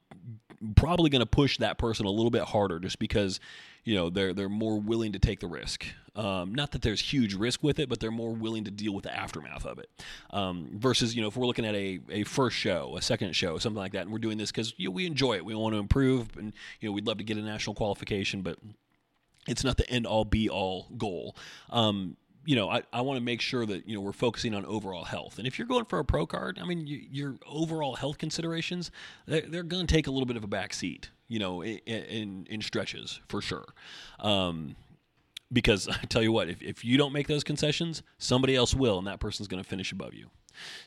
probably 0.75 1.09
going 1.09 1.21
to 1.21 1.25
push 1.25 1.57
that 1.57 1.77
person 1.77 2.05
a 2.05 2.11
little 2.11 2.31
bit 2.31 2.43
harder 2.43 2.79
just 2.79 2.99
because 2.99 3.39
you 3.83 3.95
know 3.95 4.09
they're 4.09 4.33
they're 4.33 4.49
more 4.49 4.79
willing 4.79 5.11
to 5.13 5.19
take 5.19 5.39
the 5.39 5.47
risk 5.47 5.85
Um, 6.15 6.53
not 6.53 6.71
that 6.71 6.81
there's 6.81 6.99
huge 6.99 7.33
risk 7.33 7.63
with 7.63 7.79
it, 7.79 7.87
but 7.87 7.99
they're 7.99 8.11
more 8.11 8.33
willing 8.33 8.65
to 8.65 8.71
deal 8.71 8.93
with 8.93 9.03
the 9.03 9.15
aftermath 9.15 9.65
of 9.65 9.79
it. 9.79 9.89
Um, 10.31 10.69
versus, 10.73 11.15
you 11.15 11.21
know, 11.21 11.29
if 11.29 11.37
we're 11.37 11.47
looking 11.47 11.65
at 11.65 11.75
a, 11.75 11.99
a 12.09 12.23
first 12.23 12.57
show, 12.57 12.95
a 12.97 13.01
second 13.01 13.33
show, 13.35 13.57
something 13.57 13.79
like 13.79 13.93
that, 13.93 14.01
and 14.03 14.11
we're 14.11 14.19
doing 14.19 14.37
this 14.37 14.51
because 14.51 14.73
you 14.77 14.89
know, 14.89 14.91
we 14.91 15.05
enjoy 15.05 15.37
it, 15.37 15.45
we 15.45 15.55
want 15.55 15.73
to 15.73 15.79
improve, 15.79 16.35
and 16.37 16.53
you 16.79 16.89
know, 16.89 16.93
we'd 16.93 17.07
love 17.07 17.17
to 17.19 17.23
get 17.23 17.37
a 17.37 17.41
national 17.41 17.75
qualification, 17.75 18.41
but 18.41 18.57
it's 19.47 19.63
not 19.63 19.77
the 19.77 19.89
end 19.89 20.05
all 20.05 20.25
be 20.25 20.49
all 20.49 20.87
goal. 20.97 21.35
Um, 21.69 22.17
you 22.43 22.55
know, 22.55 22.69
I, 22.69 22.81
I 22.91 23.01
want 23.01 23.17
to 23.17 23.23
make 23.23 23.39
sure 23.39 23.65
that, 23.65 23.87
you 23.87 23.95
know, 23.95 24.01
we're 24.01 24.13
focusing 24.13 24.55
on 24.55 24.65
overall 24.65 25.05
health. 25.05 25.37
And 25.37 25.45
if 25.45 25.59
you're 25.59 25.67
going 25.67 25.85
for 25.85 25.99
a 25.99 26.05
pro 26.05 26.25
card, 26.25 26.59
I 26.59 26.65
mean, 26.65 26.87
you, 26.87 26.99
your 27.09 27.35
overall 27.47 27.95
health 27.95 28.17
considerations, 28.17 28.89
they're, 29.27 29.41
they're 29.41 29.63
going 29.63 29.85
to 29.85 29.93
take 29.93 30.07
a 30.07 30.11
little 30.11 30.25
bit 30.25 30.37
of 30.37 30.43
a 30.43 30.47
back 30.47 30.73
seat, 30.73 31.11
you 31.27 31.37
know, 31.37 31.61
in, 31.61 31.77
in, 31.85 32.47
in 32.49 32.61
stretches 32.61 33.19
for 33.27 33.41
sure. 33.41 33.65
Um, 34.19 34.75
because 35.51 35.87
I 35.87 36.05
tell 36.09 36.23
you 36.23 36.31
what, 36.31 36.49
if, 36.49 36.61
if 36.61 36.85
you 36.85 36.97
don't 36.97 37.13
make 37.13 37.27
those 37.27 37.43
concessions, 37.43 38.03
somebody 38.17 38.55
else 38.55 38.73
will, 38.73 38.97
and 38.97 39.07
that 39.07 39.19
person's 39.19 39.47
going 39.47 39.63
to 39.63 39.67
finish 39.67 39.91
above 39.91 40.13
you. 40.13 40.27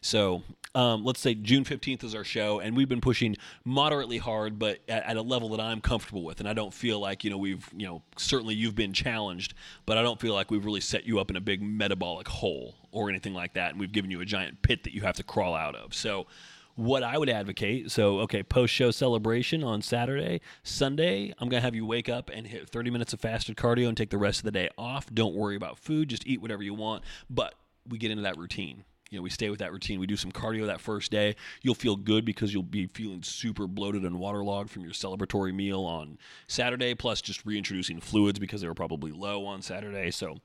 So 0.00 0.42
um, 0.74 1.04
let's 1.04 1.20
say 1.20 1.34
June 1.34 1.64
15th 1.64 2.04
is 2.04 2.14
our 2.14 2.24
show, 2.24 2.60
and 2.60 2.76
we've 2.76 2.88
been 2.88 3.00
pushing 3.00 3.36
moderately 3.64 4.18
hard, 4.18 4.58
but 4.58 4.80
at, 4.88 5.04
at, 5.04 5.16
a 5.16 5.22
level 5.22 5.48
that 5.50 5.60
I'm 5.60 5.80
comfortable 5.80 6.24
with. 6.24 6.40
And 6.40 6.48
I 6.48 6.52
don't 6.52 6.72
feel 6.72 7.00
like, 7.00 7.24
you 7.24 7.30
know, 7.30 7.38
we've, 7.38 7.68
you 7.74 7.86
know, 7.86 8.02
certainly 8.16 8.54
you've 8.54 8.74
been 8.74 8.92
challenged, 8.92 9.54
but 9.86 9.98
I 9.98 10.02
don't 10.02 10.20
feel 10.20 10.34
like 10.34 10.50
we've 10.50 10.64
really 10.64 10.80
set 10.80 11.06
you 11.06 11.18
up 11.18 11.30
in 11.30 11.36
a 11.36 11.40
big 11.40 11.62
metabolic 11.62 12.28
hole 12.28 12.74
or 12.90 13.08
anything 13.08 13.34
like 13.34 13.54
that. 13.54 13.70
And 13.70 13.80
we've 13.80 13.92
given 13.92 14.10
you 14.10 14.20
a 14.20 14.24
giant 14.24 14.62
pit 14.62 14.84
that 14.84 14.94
you 14.94 15.02
have 15.02 15.16
to 15.16 15.22
crawl 15.22 15.54
out 15.54 15.74
of. 15.74 15.94
So, 15.94 16.26
what 16.74 17.02
I 17.02 17.18
would 17.18 17.28
advocate. 17.28 17.90
So, 17.90 18.20
okay, 18.20 18.42
post 18.42 18.72
show 18.72 18.90
celebration 18.90 19.62
on 19.62 19.82
Saturday. 19.82 20.40
Sunday, 20.62 21.32
I'm 21.38 21.48
going 21.48 21.60
to 21.60 21.64
have 21.64 21.74
you 21.74 21.86
wake 21.86 22.08
up 22.08 22.30
and 22.32 22.46
hit 22.46 22.68
30 22.68 22.90
minutes 22.90 23.12
of 23.12 23.20
fasted 23.20 23.56
cardio 23.56 23.88
and 23.88 23.96
take 23.96 24.10
the 24.10 24.18
rest 24.18 24.40
of 24.40 24.44
the 24.44 24.52
day 24.52 24.68
off. 24.76 25.12
Don't 25.12 25.34
worry 25.34 25.56
about 25.56 25.78
food, 25.78 26.08
just 26.08 26.26
eat 26.26 26.40
whatever 26.40 26.62
you 26.62 26.74
want. 26.74 27.04
But 27.30 27.54
we 27.88 27.98
get 27.98 28.10
into 28.10 28.22
that 28.22 28.38
routine 28.38 28.84
you 29.14 29.20
know, 29.20 29.22
we 29.22 29.30
stay 29.30 29.48
with 29.48 29.60
that 29.60 29.72
routine. 29.72 30.00
We 30.00 30.08
do 30.08 30.16
some 30.16 30.32
cardio 30.32 30.66
that 30.66 30.80
first 30.80 31.12
day. 31.12 31.36
You'll 31.62 31.76
feel 31.76 31.94
good 31.94 32.24
because 32.24 32.52
you'll 32.52 32.64
be 32.64 32.88
feeling 32.88 33.22
super 33.22 33.68
bloated 33.68 34.02
and 34.02 34.18
waterlogged 34.18 34.70
from 34.70 34.82
your 34.82 34.92
celebratory 34.92 35.54
meal 35.54 35.82
on 35.82 36.18
Saturday, 36.48 36.94
plus 36.96 37.22
just 37.22 37.46
reintroducing 37.46 38.00
fluids 38.00 38.40
because 38.40 38.60
they 38.60 38.66
were 38.66 38.74
probably 38.74 39.12
low 39.12 39.46
on 39.46 39.62
Saturday. 39.62 40.10
So, 40.10 40.38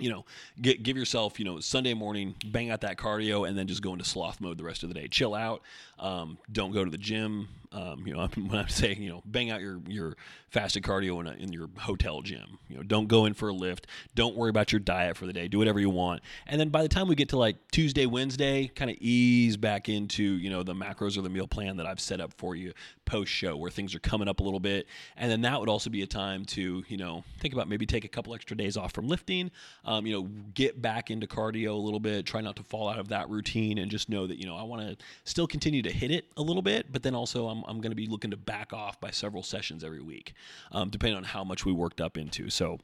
you 0.00 0.10
know, 0.10 0.24
get, 0.60 0.82
give 0.82 0.96
yourself, 0.96 1.38
you 1.38 1.44
know, 1.44 1.60
Sunday 1.60 1.94
morning, 1.94 2.34
bang 2.46 2.70
out 2.70 2.80
that 2.82 2.96
cardio, 2.96 3.48
and 3.48 3.56
then 3.56 3.66
just 3.66 3.82
go 3.82 3.92
into 3.92 4.04
sloth 4.04 4.40
mode 4.40 4.58
the 4.58 4.64
rest 4.64 4.82
of 4.82 4.88
the 4.88 4.94
day. 4.94 5.08
Chill 5.08 5.34
out. 5.34 5.62
Um, 5.98 6.38
don't 6.50 6.72
go 6.72 6.84
to 6.84 6.90
the 6.90 6.98
gym. 6.98 7.48
Um, 7.72 8.02
you 8.04 8.14
know, 8.14 8.26
when 8.34 8.58
I'm 8.58 8.68
saying, 8.68 9.02
you 9.02 9.10
know, 9.10 9.22
bang 9.24 9.50
out 9.50 9.60
your 9.60 9.80
your 9.86 10.16
fasted 10.50 10.82
cardio 10.82 11.20
in, 11.20 11.26
a, 11.28 11.32
in 11.32 11.52
your 11.52 11.68
hotel 11.78 12.22
gym. 12.22 12.58
You 12.68 12.76
know, 12.76 12.82
don't 12.82 13.06
go 13.06 13.26
in 13.26 13.34
for 13.34 13.48
a 13.48 13.52
lift. 13.52 13.86
Don't 14.14 14.36
worry 14.36 14.50
about 14.50 14.72
your 14.72 14.80
diet 14.80 15.16
for 15.16 15.26
the 15.26 15.32
day. 15.32 15.46
Do 15.46 15.58
whatever 15.58 15.78
you 15.78 15.90
want. 15.90 16.22
And 16.46 16.60
then 16.60 16.70
by 16.70 16.82
the 16.82 16.88
time 16.88 17.06
we 17.06 17.14
get 17.14 17.28
to 17.30 17.38
like 17.38 17.56
Tuesday, 17.70 18.06
Wednesday, 18.06 18.66
kind 18.68 18.90
of 18.90 18.96
ease 19.00 19.56
back 19.56 19.88
into 19.88 20.22
you 20.22 20.50
know 20.50 20.62
the 20.62 20.74
macros 20.74 21.16
or 21.16 21.22
the 21.22 21.30
meal 21.30 21.46
plan 21.46 21.76
that 21.76 21.86
I've 21.86 22.00
set 22.00 22.20
up 22.20 22.32
for 22.36 22.56
you 22.56 22.72
post 23.04 23.32
show, 23.32 23.56
where 23.56 23.70
things 23.70 23.94
are 23.94 24.00
coming 24.00 24.28
up 24.28 24.40
a 24.40 24.42
little 24.42 24.60
bit. 24.60 24.86
And 25.16 25.30
then 25.30 25.40
that 25.42 25.58
would 25.58 25.68
also 25.68 25.90
be 25.90 26.02
a 26.02 26.06
time 26.06 26.44
to 26.46 26.84
you 26.88 26.96
know 26.96 27.24
think 27.38 27.54
about 27.54 27.68
maybe 27.68 27.86
take 27.86 28.04
a 28.04 28.08
couple 28.08 28.34
extra 28.34 28.56
days 28.56 28.76
off 28.76 28.92
from 28.92 29.06
lifting. 29.06 29.50
Um, 29.84 30.06
you 30.06 30.14
know, 30.14 30.28
get 30.54 30.82
back 30.82 31.10
into 31.10 31.26
cardio 31.26 31.70
a 31.70 31.72
little 31.72 32.00
bit. 32.00 32.26
Try 32.26 32.40
not 32.40 32.56
to 32.56 32.62
fall 32.64 32.88
out 32.88 32.98
of 32.98 33.08
that 33.08 33.28
routine, 33.30 33.78
and 33.78 33.90
just 33.90 34.08
know 34.08 34.26
that 34.26 34.38
you 34.38 34.46
know 34.46 34.56
I 34.56 34.64
want 34.64 34.82
to 34.82 34.96
still 35.24 35.46
continue 35.46 35.82
to 35.82 35.90
hit 35.90 36.10
it 36.10 36.26
a 36.36 36.42
little 36.42 36.62
bit, 36.62 36.90
but 36.90 37.02
then 37.02 37.14
also 37.14 37.48
I'm, 37.48 37.59
I'm 37.66 37.80
going 37.80 37.92
to 37.92 37.96
be 37.96 38.06
looking 38.06 38.30
to 38.30 38.36
back 38.36 38.72
off 38.72 39.00
by 39.00 39.10
several 39.10 39.42
sessions 39.42 39.84
every 39.84 40.02
week, 40.02 40.34
um, 40.72 40.90
depending 40.90 41.16
on 41.16 41.24
how 41.24 41.44
much 41.44 41.64
we 41.64 41.72
worked 41.72 42.00
up 42.00 42.16
into. 42.16 42.50
So, 42.50 42.78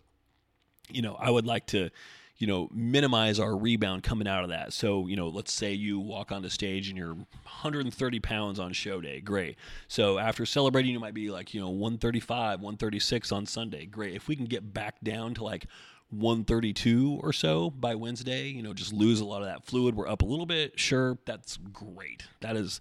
you 0.90 1.02
know, 1.02 1.16
I 1.18 1.30
would 1.30 1.46
like 1.46 1.66
to, 1.68 1.90
you 2.38 2.46
know, 2.46 2.68
minimize 2.72 3.40
our 3.40 3.56
rebound 3.56 4.02
coming 4.02 4.28
out 4.28 4.44
of 4.44 4.50
that. 4.50 4.72
So, 4.72 5.06
you 5.06 5.16
know, 5.16 5.28
let's 5.28 5.52
say 5.52 5.72
you 5.72 5.98
walk 5.98 6.32
onto 6.32 6.48
stage 6.48 6.88
and 6.88 6.98
you're 6.98 7.14
130 7.14 8.20
pounds 8.20 8.58
on 8.58 8.72
show 8.72 9.00
day. 9.00 9.20
Great. 9.20 9.56
So 9.88 10.18
after 10.18 10.44
celebrating, 10.44 10.92
you 10.92 11.00
might 11.00 11.14
be 11.14 11.30
like, 11.30 11.54
you 11.54 11.60
know, 11.60 11.70
135, 11.70 12.60
136 12.60 13.32
on 13.32 13.46
Sunday. 13.46 13.86
Great. 13.86 14.14
If 14.14 14.28
we 14.28 14.36
can 14.36 14.44
get 14.46 14.74
back 14.74 14.96
down 15.02 15.34
to 15.34 15.44
like 15.44 15.66
132 16.10 17.20
or 17.22 17.32
so 17.32 17.70
by 17.70 17.94
Wednesday, 17.94 18.48
you 18.48 18.62
know, 18.62 18.74
just 18.74 18.92
lose 18.92 19.20
a 19.20 19.24
lot 19.24 19.42
of 19.42 19.48
that 19.48 19.64
fluid. 19.64 19.94
We're 19.94 20.08
up 20.08 20.22
a 20.22 20.26
little 20.26 20.46
bit. 20.46 20.78
Sure. 20.78 21.18
That's 21.24 21.56
great. 21.56 22.24
That 22.40 22.56
is 22.56 22.80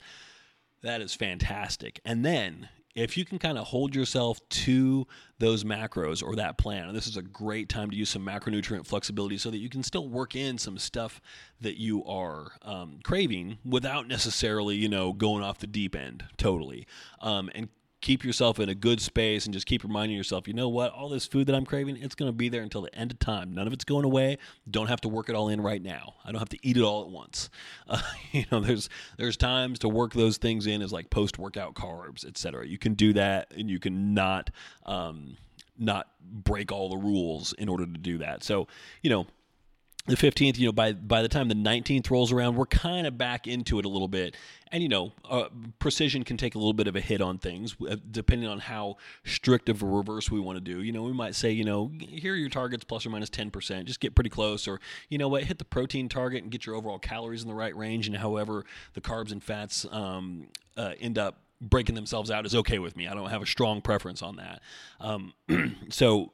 that 0.86 1.02
is 1.02 1.14
fantastic. 1.14 2.00
And 2.06 2.24
then 2.24 2.70
if 2.96 3.18
you 3.18 3.26
can 3.26 3.40
kind 3.40 3.58
of 3.58 3.68
hold 3.68 3.94
yourself 3.94 4.40
to 4.50 5.06
those 5.40 5.64
macros 5.64 6.24
or 6.24 6.36
that 6.38 6.58
plan, 6.58 6.88
and 6.88 6.96
this 6.96 7.08
is 7.08 7.18
a 7.18 7.22
great 7.22 7.68
time 7.68 7.90
to 7.90 7.98
use 7.98 8.10
some 8.10 8.26
macronutrient 8.26 8.88
flexibility 8.88 9.38
so 9.38 9.52
that 9.52 9.58
you 9.58 9.68
can 9.68 9.84
still 9.84 10.08
work 10.08 10.36
in 10.36 10.58
some 10.58 10.78
stuff 10.78 11.20
that 11.60 11.78
you 11.78 12.06
are 12.06 12.52
um, 12.62 13.00
craving 13.04 13.58
without 13.66 14.08
necessarily, 14.08 14.76
you 14.76 14.88
know, 14.88 15.12
going 15.12 15.44
off 15.44 15.60
the 15.60 15.68
deep 15.68 15.96
end 15.96 16.24
totally. 16.38 16.88
Um, 17.20 17.50
and 17.54 17.68
keep 18.06 18.24
yourself 18.24 18.60
in 18.60 18.70
a 18.70 18.76
good 18.76 19.02
space 19.02 19.46
and 19.46 19.54
just 19.54 19.66
keep 19.66 19.84
reminding 19.84 20.16
yourself, 20.16 20.48
you 20.48 20.54
know 20.54 20.70
what, 20.70 20.94
all 20.94 21.10
this 21.10 21.26
food 21.26 21.48
that 21.48 21.56
I'm 21.56 21.66
craving, 21.66 21.98
it's 21.98 22.14
going 22.14 22.30
to 22.30 22.34
be 22.34 22.50
there 22.50 22.62
until 22.62 22.84
the 22.84 22.94
end 22.94 23.12
of 23.12 23.18
time. 23.18 23.52
None 23.52 23.66
of 23.66 23.74
it's 23.74 23.84
going 23.84 24.06
away. 24.06 24.38
Don't 24.70 24.86
have 24.88 25.02
to 25.02 25.10
work 25.10 25.28
it 25.28 25.34
all 25.36 25.50
in 25.50 25.60
right 25.60 25.82
now. 25.82 26.14
I 26.24 26.32
don't 26.32 26.38
have 26.38 26.50
to 26.50 26.60
eat 26.62 26.78
it 26.78 26.84
all 26.84 27.02
at 27.02 27.10
once. 27.10 27.50
Uh, 27.88 28.02
you 28.32 28.46
know, 28.52 28.60
there's 28.60 28.90
there's 29.18 29.38
times 29.38 29.80
to 29.80 29.88
work 29.88 30.14
those 30.14 30.38
things 30.38 30.66
in 30.66 30.82
as 30.82 30.92
like 30.92 31.10
post 31.12 31.38
workout 31.38 31.76
carbs, 31.76 32.26
etc. 32.26 32.66
You 32.66 32.80
can 32.80 32.96
do 32.96 33.14
that, 33.14 33.52
and 33.56 33.70
you 33.70 33.80
can 33.80 34.16
not 34.16 34.50
um, 34.88 35.38
not 35.78 36.08
break 36.22 36.72
all 36.72 36.90
the 36.90 36.98
rules 36.98 37.54
in 37.54 37.70
order 37.70 37.86
to 37.86 37.98
do 37.98 38.18
that. 38.20 38.44
So, 38.44 38.68
you 39.02 39.10
know, 39.10 39.28
the 40.08 40.16
15th 40.16 40.58
you 40.58 40.68
know 40.68 40.72
by 40.72 40.94
by 40.94 41.22
the 41.22 41.28
time 41.28 41.48
the 41.48 41.56
19th 41.56 42.10
rolls 42.12 42.32
around 42.32 42.56
we're 42.56 42.66
kind 42.68 43.08
of 43.08 43.18
back 43.18 43.48
into 43.48 43.80
it 43.80 43.86
a 43.86 43.90
little 43.90 44.08
bit. 44.08 44.36
And 44.72 44.84
you 44.84 44.90
know 44.90 45.14
uh, 45.30 45.46
precision 45.80 46.24
can 46.24 46.38
take 46.38 46.56
a 46.56 46.58
little 46.58 46.74
bit 46.74 46.88
of 46.88 46.96
a 46.96 47.02
hit 47.02 47.22
on 47.22 47.38
things 47.38 47.76
uh, 47.90 47.96
depending 48.12 48.48
on 48.48 48.60
how 48.60 48.98
strict 49.24 49.70
of 49.70 49.82
a 49.82 49.86
reverse 49.86 50.30
we 50.30 50.40
want 50.40 50.58
to 50.58 50.62
do. 50.62 50.82
You 50.82 50.92
know 50.92 51.04
we 51.04 51.14
might 51.14 51.36
say 51.36 51.52
you 51.52 51.64
know 51.64 51.92
here 52.00 52.34
are 52.34 52.38
your 52.38 52.50
targets 52.50 52.84
plus 52.84 53.06
or 53.06 53.10
minus 53.10 53.30
10% 53.30 53.86
just 53.86 54.00
get 54.00 54.16
pretty 54.16 54.30
close 54.30 54.68
or 54.68 54.80
you 55.10 55.18
know 55.18 55.28
what 55.28 55.44
hit 55.44 55.58
the 55.58 55.66
protein 55.66 56.10
target 56.10 56.44
and 56.44 56.52
get 56.52 56.66
your 56.66 56.76
overall 56.76 57.00
calories 57.00 57.42
in 57.42 57.48
the 57.48 57.56
right 57.56 57.76
range 57.76 58.08
and 58.08 58.18
however 58.18 58.66
the 58.94 59.02
carbs 59.02 59.32
and 59.32 59.44
fats 59.44 59.86
um, 59.92 60.48
uh, 60.78 60.92
end 61.00 61.18
up 61.18 61.42
breaking 61.62 61.96
themselves 61.96 62.30
out 62.30 62.46
is 62.46 62.54
okay 62.54 62.80
with 62.80 62.96
me. 62.96 63.08
I 63.08 63.14
don't 63.14 63.30
have 63.30 63.42
a 63.42 63.46
strong 63.46 63.82
preference 63.82 64.22
on 64.22 64.38
that. 64.38 64.62
Um, 65.00 65.34
so 65.90 66.32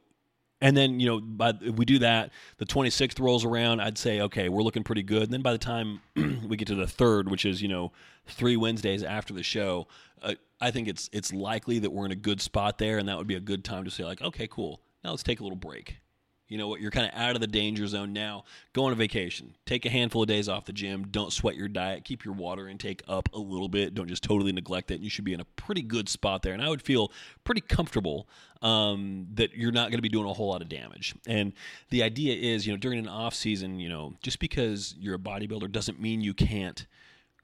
and 0.62 0.78
then, 0.78 1.00
you 1.00 1.08
know, 1.08 1.20
by 1.20 1.54
we 1.54 1.86
do 1.86 2.00
that, 2.00 2.32
the 2.58 2.66
26th 2.66 3.20
rolls 3.20 3.44
around, 3.44 3.82
I'd 3.82 3.98
say, 3.98 4.22
okay, 4.22 4.48
we're 4.48 4.62
looking 4.62 4.84
pretty 4.84 5.04
good. 5.04 5.24
And 5.24 5.34
then 5.34 5.42
by 5.42 5.52
the 5.52 5.58
time 5.58 6.02
we 6.16 6.56
get 6.56 6.68
to 6.68 6.76
the 6.76 6.88
third, 6.88 7.30
which 7.30 7.46
is, 7.46 7.62
you 7.62 7.68
know, 7.68 7.92
three 8.28 8.56
Wednesdays 8.56 9.04
after 9.04 9.34
the 9.34 9.44
show, 9.44 9.88
uh, 10.22 10.36
I 10.62 10.70
think 10.70 10.88
it's 10.88 11.10
it's 11.12 11.34
likely 11.34 11.80
that 11.80 11.92
we're 11.92 12.06
in 12.06 12.12
a 12.12 12.16
good 12.16 12.40
spot 12.42 12.78
there, 12.78 13.00
and 13.00 13.10
that 13.10 13.18
would 13.18 13.28
be 13.28 13.36
a 13.36 13.42
good 13.42 13.64
time 13.64 13.84
to 13.86 13.92
say, 13.92 14.06
like, 14.06 14.22
okay, 14.22 14.48
cool, 14.48 14.82
now 15.04 15.10
let's 15.10 15.24
take 15.24 15.40
a 15.40 15.44
little 15.44 15.58
break. 15.58 15.98
You 16.52 16.58
know 16.58 16.68
what? 16.68 16.82
You're 16.82 16.92
kind 16.92 17.10
of 17.10 17.18
out 17.18 17.34
of 17.34 17.40
the 17.40 17.48
danger 17.48 17.88
zone 17.88 18.12
now. 18.12 18.44
Go 18.74 18.84
on 18.84 18.92
a 18.92 18.96
vacation. 18.96 19.56
Take 19.66 19.86
a 19.86 19.90
handful 19.90 20.24
of 20.24 20.28
days 20.28 20.50
off 20.50 20.66
the 20.66 20.74
gym. 20.74 21.08
Don't 21.08 21.32
sweat 21.32 21.56
your 21.56 21.70
diet. 21.70 22.04
Keep 22.04 22.26
your 22.26 22.34
water 22.34 22.68
intake 22.68 23.02
up 23.08 23.30
a 23.34 23.40
little 23.40 23.70
bit. 23.70 23.94
Don't 23.94 24.10
just 24.10 24.22
totally 24.22 24.52
neglect 24.52 24.92
it. 24.92 24.96
And 24.96 25.04
You 25.06 25.10
should 25.10 25.24
be 25.24 25.32
in 25.32 25.40
a 25.40 25.46
pretty 25.46 25.82
good 25.82 26.10
spot 26.10 26.42
there. 26.42 26.54
And 26.54 26.62
I 26.62 26.68
would 26.68 26.82
feel 26.82 27.14
pretty 27.46 27.62
comfortable 27.62 28.28
um, 28.62 29.28
that 29.36 29.54
you're 29.54 29.72
not 29.72 29.92
going 29.92 30.00
to 30.00 30.02
be 30.02 30.10
doing 30.10 30.28
a 30.28 30.34
whole 30.34 30.50
lot 30.50 30.62
of 30.62 30.68
damage. 30.68 31.16
And 31.26 31.54
the 31.90 32.04
idea 32.04 32.36
is, 32.36 32.68
you 32.68 32.74
know, 32.74 32.78
during 32.78 33.00
an 33.00 33.08
off 33.08 33.34
season, 33.34 33.80
you 33.80 33.88
know, 33.88 34.16
just 34.22 34.40
because 34.40 34.94
you're 35.00 35.16
a 35.16 35.20
bodybuilder 35.20 35.72
doesn't 35.72 36.02
mean 36.02 36.20
you 36.20 36.34
can't 36.34 36.86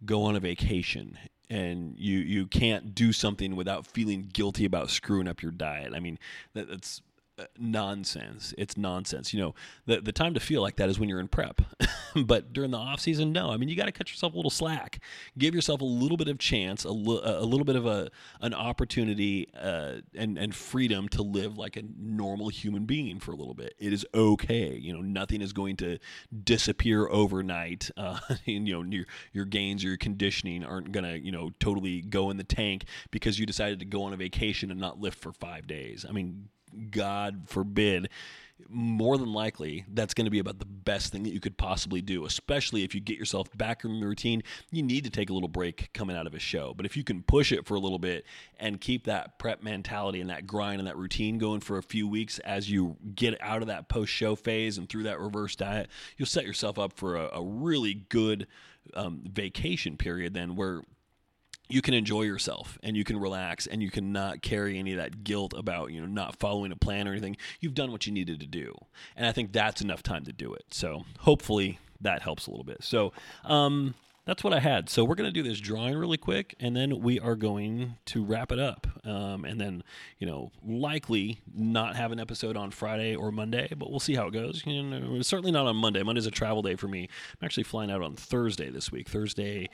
go 0.04 0.24
on 0.24 0.36
a 0.36 0.42
vacation 0.42 1.18
and 1.50 1.96
you 1.98 2.20
you 2.20 2.46
can't 2.46 2.94
do 2.94 3.14
something 3.14 3.56
without 3.56 3.88
feeling 3.88 4.30
guilty 4.34 4.66
about 4.66 4.90
screwing 4.90 5.30
up 5.30 5.42
your 5.42 5.52
diet. 5.52 5.94
I 5.96 6.02
mean, 6.02 6.20
that, 6.54 6.70
that's 6.70 7.02
nonsense. 7.58 8.54
It's 8.58 8.78
nonsense. 8.78 9.34
You 9.34 9.42
know, 9.42 9.56
the 9.86 10.02
the 10.02 10.12
time 10.12 10.34
to 10.34 10.40
feel 10.40 10.62
like 10.62 10.78
that 10.78 10.90
is 10.90 11.00
when 11.00 11.10
you're 11.10 11.20
in 11.20 11.28
prep. 11.28 11.62
but 12.26 12.54
during 12.54 12.72
the 12.72 12.78
off 12.78 13.00
season, 13.00 13.32
no. 13.32 13.52
I 13.52 13.58
mean, 13.58 13.70
you 13.70 13.76
got 13.76 13.86
to 13.86 13.92
cut 13.92 14.10
yourself 14.10 14.34
a 14.34 14.36
little 14.36 14.52
slack. 14.52 15.00
Give 15.38 15.54
yourself 15.54 15.82
a 15.82 15.86
little 15.86 16.18
bit 16.18 16.28
of 16.28 16.40
chance, 16.40 16.86
a, 16.86 16.90
a 16.90 16.92
little 16.92 17.66
bit 17.66 17.76
of 17.76 17.86
a 17.86 18.10
an 18.42 18.54
opportunity 18.54 19.50
uh, 19.60 19.98
and 20.16 20.38
and 20.38 20.56
freedom 20.56 21.08
to 21.10 21.22
live 21.22 21.58
like 21.58 21.78
a 21.78 21.84
normal 22.00 22.50
human 22.50 22.86
being 22.86 23.20
for 23.20 23.32
a 23.32 23.36
little 23.36 23.54
bit. 23.54 23.76
It 23.80 23.94
is 23.94 24.06
okay. 24.14 24.74
You 24.76 24.94
know, 24.94 25.02
nothing 25.02 25.42
is 25.42 25.54
going 25.54 25.78
to 25.78 26.00
disappear 26.44 27.08
overnight. 27.08 27.92
Uh, 27.98 28.20
and, 28.46 28.68
you 28.68 28.74
know, 28.74 28.84
your 28.84 29.06
your 29.34 29.44
gains 29.44 29.84
or 29.84 29.88
your 29.88 29.98
conditioning 29.98 30.64
aren't 30.64 30.92
gonna 30.92 31.16
you 31.16 31.32
know 31.32 31.50
totally 31.60 32.02
go 32.02 32.30
in 32.30 32.38
the 32.38 32.44
tank 32.44 32.86
because 33.12 33.40
you 33.40 33.46
decided 33.46 33.80
to 33.80 33.86
go 33.86 34.04
on 34.04 34.14
a 34.14 34.18
vacation 34.18 34.72
and 34.72 34.80
not 34.80 35.00
lift 35.00 35.20
for 35.20 35.32
five 35.34 35.66
days. 35.68 36.06
I 36.08 36.12
mean, 36.12 36.48
God 36.92 37.44
forbid, 37.48 38.10
more 38.70 39.18
than 39.18 39.32
likely 39.32 39.86
that's 39.94 40.14
going 40.14 40.26
to 40.26 40.32
be 40.32 40.40
about 40.40 40.60
the 40.60 40.66
best 40.66 41.12
thing 41.12 41.24
that 41.24 41.34
you 41.34 41.40
could 41.40 41.58
possibly 41.58 42.02
do, 42.02 42.26
especially 42.26 42.84
if 42.84 42.96
you 42.96 43.02
get 43.02 43.18
yourself 43.18 43.56
back 43.56 43.84
in 43.84 44.00
the 44.00 44.06
routine. 44.06 44.42
You 44.72 44.84
need 44.84 45.04
to 45.04 45.10
take 45.10 45.30
a 45.30 45.34
little 45.34 45.48
break 45.50 45.90
coming 45.94 46.18
out 46.18 46.28
of 46.28 46.34
a 46.34 46.40
show. 46.40 46.74
But 46.76 46.86
if 46.86 46.98
you 46.98 47.04
can 47.04 47.22
push 47.24 47.52
it 47.52 47.66
for 47.66 47.76
a 47.76 47.80
little 47.80 48.00
bit 48.00 48.26
and 48.60 48.82
keep 48.82 49.06
that 49.06 49.40
prep 49.40 49.62
mentality 49.64 50.22
and 50.22 50.30
that 50.30 50.48
grind 50.48 50.80
and 50.80 50.88
that 50.88 50.98
routine 50.98 51.38
going 51.38 51.60
for 51.60 51.78
a 51.78 51.84
few 51.84 52.08
weeks 52.08 52.40
as 52.40 52.70
you 52.70 52.98
get 53.16 53.40
out 53.42 53.62
of 53.62 53.68
that 53.68 53.90
post 53.90 54.12
show 54.12 54.36
phase 54.36 54.78
and 54.78 54.90
through 54.90 55.04
that 55.04 55.20
reverse 55.20 55.56
diet, 55.56 55.90
you'll 56.18 56.26
set 56.26 56.46
yourself 56.46 56.80
up 56.80 56.94
for 56.94 57.16
a, 57.16 57.30
a 57.34 57.44
really 57.44 57.94
good 57.94 58.48
um, 58.94 59.22
vacation 59.26 59.98
period 59.98 60.34
then 60.34 60.56
where 60.56 60.82
you 61.70 61.82
can 61.82 61.94
enjoy 61.94 62.24
yourself 62.24 62.78
and 62.84 62.96
you 62.96 63.04
can 63.04 63.20
relax 63.20 63.68
and 63.68 63.82
you 63.82 63.92
can 63.92 64.12
not 64.12 64.42
carry 64.42 64.78
any 64.78 64.92
of 64.92 64.98
that 64.98 65.24
guilt 65.24 65.54
about 65.56 65.92
you 65.92 66.00
know 66.00 66.08
not 66.08 66.38
following 66.38 66.72
a 66.72 66.76
plan 66.76 67.08
or 67.08 67.12
anything. 67.12 67.38
You've 67.60 67.74
done 67.74 67.92
what 67.92 68.06
you 68.06 68.14
needed 68.14 68.40
to 68.40 68.48
do. 68.48 68.76
And 69.16 69.26
i 69.26 69.32
think 69.32 69.52
that's 69.52 69.82
enough 69.82 70.04
time 70.04 70.24
to 70.26 70.34
do 70.34 70.54
it. 70.54 70.66
So 70.72 71.04
hopefully 71.20 71.80
that 72.02 72.22
helps 72.22 72.48
a 72.48 72.52
little 72.52 72.64
bit. 72.64 72.84
So 72.84 73.12
um, 73.44 73.96
that's 74.26 74.44
what 74.44 74.54
i 74.54 74.60
had. 74.60 74.90
So 74.90 75.04
we're 75.04 75.16
going 75.16 75.32
to 75.32 75.42
do 75.42 75.48
this 75.48 75.60
drawing 75.60 75.96
really 75.96 76.18
quick 76.18 76.56
and 76.60 76.76
then 76.76 77.02
we 77.02 77.20
are 77.20 77.36
going 77.36 77.96
to 78.06 78.24
wrap 78.24 78.52
it 78.52 78.60
up. 78.60 78.88
Um, 79.06 79.46
and 79.46 79.60
then 79.60 79.84
you 80.20 80.28
know 80.28 80.52
likely 80.66 81.42
not 81.54 81.96
have 81.96 82.12
an 82.12 82.20
episode 82.20 82.58
on 82.58 82.72
friday 82.72 83.16
or 83.16 83.32
monday 83.32 83.70
but 83.78 83.90
we'll 83.90 84.00
see 84.00 84.16
how 84.16 84.28
it 84.28 84.34
goes. 84.34 84.64
You 84.66 84.84
know, 84.84 85.22
certainly 85.22 85.52
not 85.52 85.68
on 85.68 85.76
monday. 85.76 86.04
Monday's 86.04 86.26
a 86.26 86.32
travel 86.32 86.62
day 86.62 86.76
for 86.76 86.88
me. 86.88 87.10
I'm 87.40 87.46
actually 87.46 87.64
flying 87.64 87.92
out 87.92 88.02
on 88.02 88.16
thursday 88.16 88.70
this 88.70 88.92
week. 88.92 89.10
Thursday 89.10 89.70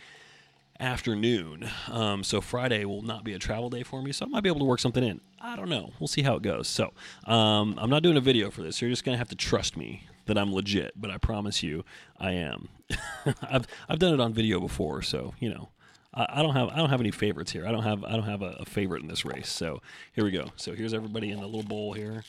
afternoon. 0.80 1.70
Um, 1.92 2.24
so 2.24 2.42
Friday 2.42 2.86
will 2.86 3.02
not 3.02 3.24
be 3.24 3.34
a 3.34 3.40
travel 3.40 3.70
day 3.70 3.84
for 3.84 4.02
me, 4.02 4.12
so 4.12 4.26
I 4.26 4.30
might 4.30 4.42
be 4.44 4.50
able 4.50 4.60
to 4.60 4.66
work 4.66 4.80
something 4.80 5.04
in. 5.04 5.22
I 5.42 5.56
don't 5.56 5.70
know. 5.70 5.92
We'll 6.00 6.08
see 6.08 6.22
how 6.22 6.36
it 6.36 6.42
goes. 6.42 6.68
So 6.68 6.94
um, 7.26 7.76
I'm 7.78 7.90
not 7.90 8.04
doing 8.04 8.18
a 8.18 8.22
video 8.22 8.50
for 8.50 8.62
this. 8.62 8.82
You're 8.82 8.90
just 8.90 9.04
gonna 9.04 9.18
have 9.18 9.30
to 9.30 9.36
trust 9.36 9.78
me 9.78 10.08
that 10.26 10.38
I'm 10.38 10.54
legit, 10.54 10.94
but 10.96 11.12
I 11.12 11.18
promise 11.18 11.64
you 11.64 11.84
I 12.18 12.32
am. 12.32 12.70
I've 13.42 13.68
I've 13.90 14.00
done 14.00 14.14
it 14.14 14.20
on 14.20 14.34
video 14.34 14.60
before, 14.60 15.02
so 15.02 15.34
you 15.40 15.50
know. 15.50 15.70
I, 16.16 16.44
don't 16.44 16.54
have 16.54 16.70
I 16.70 16.76
don't 16.76 16.92
have 16.92 17.00
any 17.00 17.10
favorites 17.10 17.52
here. 17.52 17.66
I 17.66 17.72
don't 17.72 17.82
have 17.82 18.04
I 18.04 18.12
don't 18.12 18.26
have 18.26 18.44
a, 18.44 18.58
a 18.60 18.66
favorite 18.66 19.02
in 19.02 19.08
this 19.08 19.26
race. 19.26 19.50
So 19.50 19.82
here 20.14 20.24
we 20.24 20.30
go. 20.30 20.52
So 20.58 20.74
here's 20.74 20.94
everybody 20.94 21.32
in 21.32 21.40
the 21.40 21.48
little 21.48 21.64
bowl 21.64 21.94
here. 21.94 22.24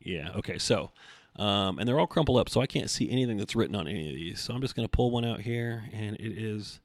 Yeah. 0.00 0.30
Okay. 0.36 0.58
So 0.58 0.92
um, 1.36 1.78
and 1.78 1.88
they're 1.88 1.98
all 1.98 2.06
crumpled 2.06 2.38
up, 2.38 2.48
so 2.48 2.60
I 2.60 2.66
can't 2.66 2.90
see 2.90 3.10
anything 3.10 3.36
that's 3.36 3.56
written 3.56 3.74
on 3.74 3.88
any 3.88 4.08
of 4.08 4.14
these. 4.14 4.40
So 4.40 4.54
I'm 4.54 4.60
just 4.60 4.76
going 4.76 4.86
to 4.86 4.90
pull 4.90 5.10
one 5.10 5.24
out 5.24 5.40
here, 5.40 5.84
and 5.92 6.16
it 6.16 6.38
is 6.38 6.80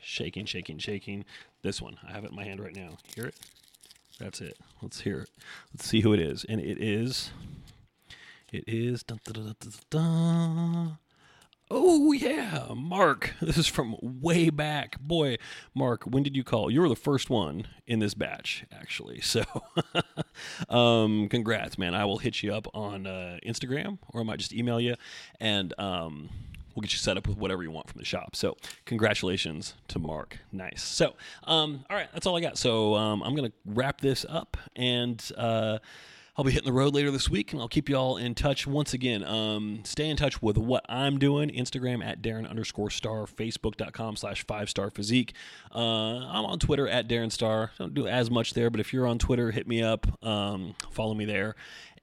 shaking, 0.00 0.46
shaking, 0.46 0.78
shaking. 0.78 1.24
This 1.62 1.82
one, 1.82 1.98
I 2.06 2.12
have 2.12 2.24
it 2.24 2.30
in 2.30 2.36
my 2.36 2.44
hand 2.44 2.60
right 2.60 2.74
now. 2.74 2.96
Hear 3.14 3.26
it? 3.26 3.34
That's 4.18 4.40
it. 4.40 4.56
Let's 4.80 5.00
hear 5.00 5.20
it. 5.20 5.30
Let's 5.74 5.86
see 5.86 6.00
who 6.00 6.12
it 6.12 6.20
is, 6.20 6.44
and 6.48 6.60
it 6.60 6.78
is. 6.82 7.30
It 8.52 8.64
is. 8.66 9.02
Dun, 9.02 9.20
dun, 9.24 9.54
dun, 9.90 10.98
Oh 11.70 12.12
yeah, 12.12 12.68
Mark. 12.76 13.34
This 13.40 13.58
is 13.58 13.66
from 13.66 13.96
way 14.00 14.50
back. 14.50 15.00
Boy, 15.00 15.36
Mark, 15.74 16.04
when 16.04 16.22
did 16.22 16.36
you 16.36 16.44
call? 16.44 16.70
You 16.70 16.80
were 16.80 16.88
the 16.88 16.94
first 16.96 17.28
one 17.28 17.66
in 17.86 17.98
this 17.98 18.14
batch, 18.14 18.64
actually. 18.72 19.20
So, 19.20 19.42
um, 20.68 21.28
congrats, 21.28 21.76
man. 21.76 21.94
I 21.94 22.04
will 22.04 22.18
hit 22.18 22.42
you 22.42 22.54
up 22.54 22.68
on 22.74 23.06
uh, 23.06 23.38
Instagram, 23.44 23.98
or 24.08 24.20
I 24.20 24.24
might 24.24 24.38
just 24.38 24.52
email 24.52 24.80
you, 24.80 24.94
and 25.40 25.74
um, 25.78 26.28
we'll 26.74 26.82
get 26.82 26.92
you 26.92 26.98
set 26.98 27.16
up 27.16 27.26
with 27.26 27.36
whatever 27.36 27.62
you 27.64 27.70
want 27.72 27.88
from 27.90 27.98
the 27.98 28.04
shop. 28.04 28.36
So, 28.36 28.56
congratulations 28.84 29.74
to 29.88 29.98
Mark. 29.98 30.38
Nice. 30.52 30.82
So, 30.82 31.14
um, 31.44 31.84
all 31.90 31.96
right, 31.96 32.08
that's 32.12 32.26
all 32.26 32.36
I 32.36 32.40
got. 32.40 32.58
So, 32.58 32.94
um, 32.94 33.22
I'm 33.22 33.34
gonna 33.34 33.52
wrap 33.64 34.00
this 34.00 34.24
up 34.28 34.56
and. 34.76 35.20
Uh, 35.36 35.78
I'll 36.38 36.44
be 36.44 36.52
hitting 36.52 36.66
the 36.66 36.72
road 36.72 36.92
later 36.92 37.10
this 37.10 37.30
week, 37.30 37.52
and 37.52 37.62
I'll 37.62 37.68
keep 37.68 37.88
you 37.88 37.96
all 37.96 38.18
in 38.18 38.34
touch 38.34 38.66
once 38.66 38.92
again. 38.92 39.24
Um, 39.24 39.80
stay 39.84 40.10
in 40.10 40.18
touch 40.18 40.42
with 40.42 40.58
what 40.58 40.84
I'm 40.86 41.18
doing. 41.18 41.48
Instagram 41.48 42.04
at 42.04 42.20
Darren 42.20 42.48
underscore 42.48 42.90
starr, 42.90 43.24
Facebook.com 43.24 44.16
slash 44.16 44.44
five 44.46 44.68
starr 44.68 44.90
physique. 44.90 45.32
Uh, 45.74 45.78
I'm 45.78 46.44
on 46.44 46.58
Twitter 46.58 46.86
at 46.86 47.08
Darren 47.08 47.32
Starr. 47.32 47.70
Don't 47.78 47.94
do 47.94 48.06
as 48.06 48.30
much 48.30 48.52
there, 48.52 48.68
but 48.68 48.80
if 48.80 48.92
you're 48.92 49.06
on 49.06 49.18
Twitter, 49.18 49.50
hit 49.50 49.66
me 49.66 49.82
up. 49.82 50.06
Um, 50.22 50.74
follow 50.90 51.14
me 51.14 51.24
there. 51.24 51.56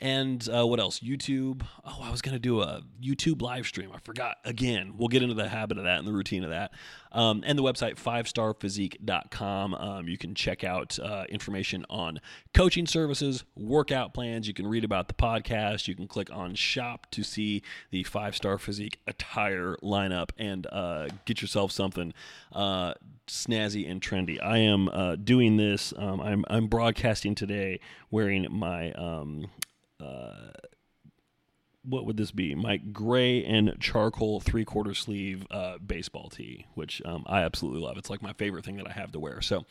And 0.04 0.50
uh, 0.50 0.68
what 0.68 0.82
else? 0.82 1.00
YouTube. 1.00 1.62
Oh, 1.86 2.00
I 2.04 2.12
was 2.12 2.22
to 2.22 2.38
do 2.38 2.60
a 2.60 2.82
YouTube 3.02 3.42
live 3.42 3.66
stream. 3.66 3.90
I 3.96 4.00
forgot 4.00 4.36
again. 4.44 4.96
We'll 4.98 5.08
get 5.08 5.24
into 5.24 5.34
the 5.34 5.48
habit 5.48 5.78
of 5.78 5.86
that 5.86 5.98
and 5.98 6.06
the 6.06 6.12
routine 6.12 6.44
of 6.44 6.50
that. 6.50 6.74
Um, 7.14 7.42
and 7.46 7.58
the 7.58 7.64
website, 7.64 7.96
fivestarrphysique.com. 7.96 9.74
Um, 9.74 10.10
you 10.10 10.18
can 10.18 10.36
check 10.36 10.66
out 10.66 11.00
uh, 11.00 11.24
information 11.30 11.86
on 11.90 12.20
coaching 12.54 12.86
services, 12.86 13.46
workout 13.56 14.14
plans. 14.14 14.46
You 14.46 14.54
can 14.54 14.68
read 14.68 14.84
about 14.84 15.08
the 15.08 15.14
podcast. 15.14 15.88
You 15.88 15.96
can 15.96 16.10
click 16.10 16.30
on 16.34 16.54
shop 16.54 17.08
to 17.12 17.24
see 17.24 17.62
the 17.92 18.04
Five 18.04 18.36
Starr 18.36 18.58
Physique 18.58 19.00
attire 19.08 19.78
lineup 19.82 20.32
and 20.38 20.68
uh, 20.70 21.08
get 21.24 21.42
yourself 21.42 21.72
something 21.72 22.14
uh, 22.52 22.94
snazzy 23.28 23.90
and 23.90 24.02
trendy. 24.02 24.38
I 24.44 24.58
am 24.58 24.90
uh, 24.90 25.16
doing 25.16 25.56
this. 25.56 25.94
Um, 25.96 26.20
I'm, 26.20 26.44
I'm 26.50 26.68
broadcasting 26.68 27.36
today 27.36 27.80
wearing 28.12 28.48
my 28.50 28.92
um, 28.92 29.48
uh, 30.00 30.52
what 31.84 32.06
would 32.06 32.18
this 32.18 32.32
be? 32.32 32.56
My 32.56 32.78
gray 32.78 33.44
and 33.44 33.76
charcoal 33.80 34.40
three 34.40 34.66
quarter 34.66 34.94
sleeve 34.94 35.46
uh, 35.52 35.78
baseball 35.86 36.30
tee, 36.30 36.66
which 36.76 37.02
um, 37.06 37.24
I 37.28 37.42
absolutely 37.42 37.82
love. 37.82 37.98
It's 37.98 38.10
like 38.10 38.22
my 38.22 38.34
favorite 38.34 38.66
thing 38.66 38.78
that 38.78 38.88
I 38.88 38.94
have 38.94 39.12
to 39.12 39.20
wear. 39.20 39.42
So 39.42 39.66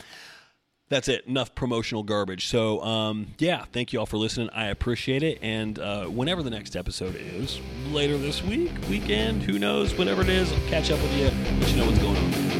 that's 0.88 1.08
it. 1.08 1.26
Enough 1.26 1.54
promotional 1.54 2.02
garbage. 2.02 2.48
So, 2.48 2.82
um, 2.82 3.28
yeah, 3.38 3.64
thank 3.72 3.92
you 3.92 4.00
all 4.00 4.06
for 4.06 4.18
listening. 4.18 4.50
I 4.52 4.66
appreciate 4.66 5.22
it. 5.22 5.38
And 5.40 5.78
uh, 5.78 6.04
whenever 6.06 6.42
the 6.42 6.50
next 6.50 6.76
episode 6.76 7.16
is, 7.16 7.60
later 7.90 8.18
this 8.18 8.42
week, 8.42 8.72
weekend, 8.90 9.42
who 9.42 9.58
knows, 9.58 9.94
whenever 9.94 10.20
it 10.20 10.28
is, 10.28 10.52
I'll 10.52 10.68
catch 10.68 10.90
up 10.90 11.00
with 11.00 11.16
you, 11.16 11.30
let 11.60 11.70
you 11.70 11.76
know 11.78 11.86
what's 11.86 11.98
going 11.98 12.16
on. 12.16 12.51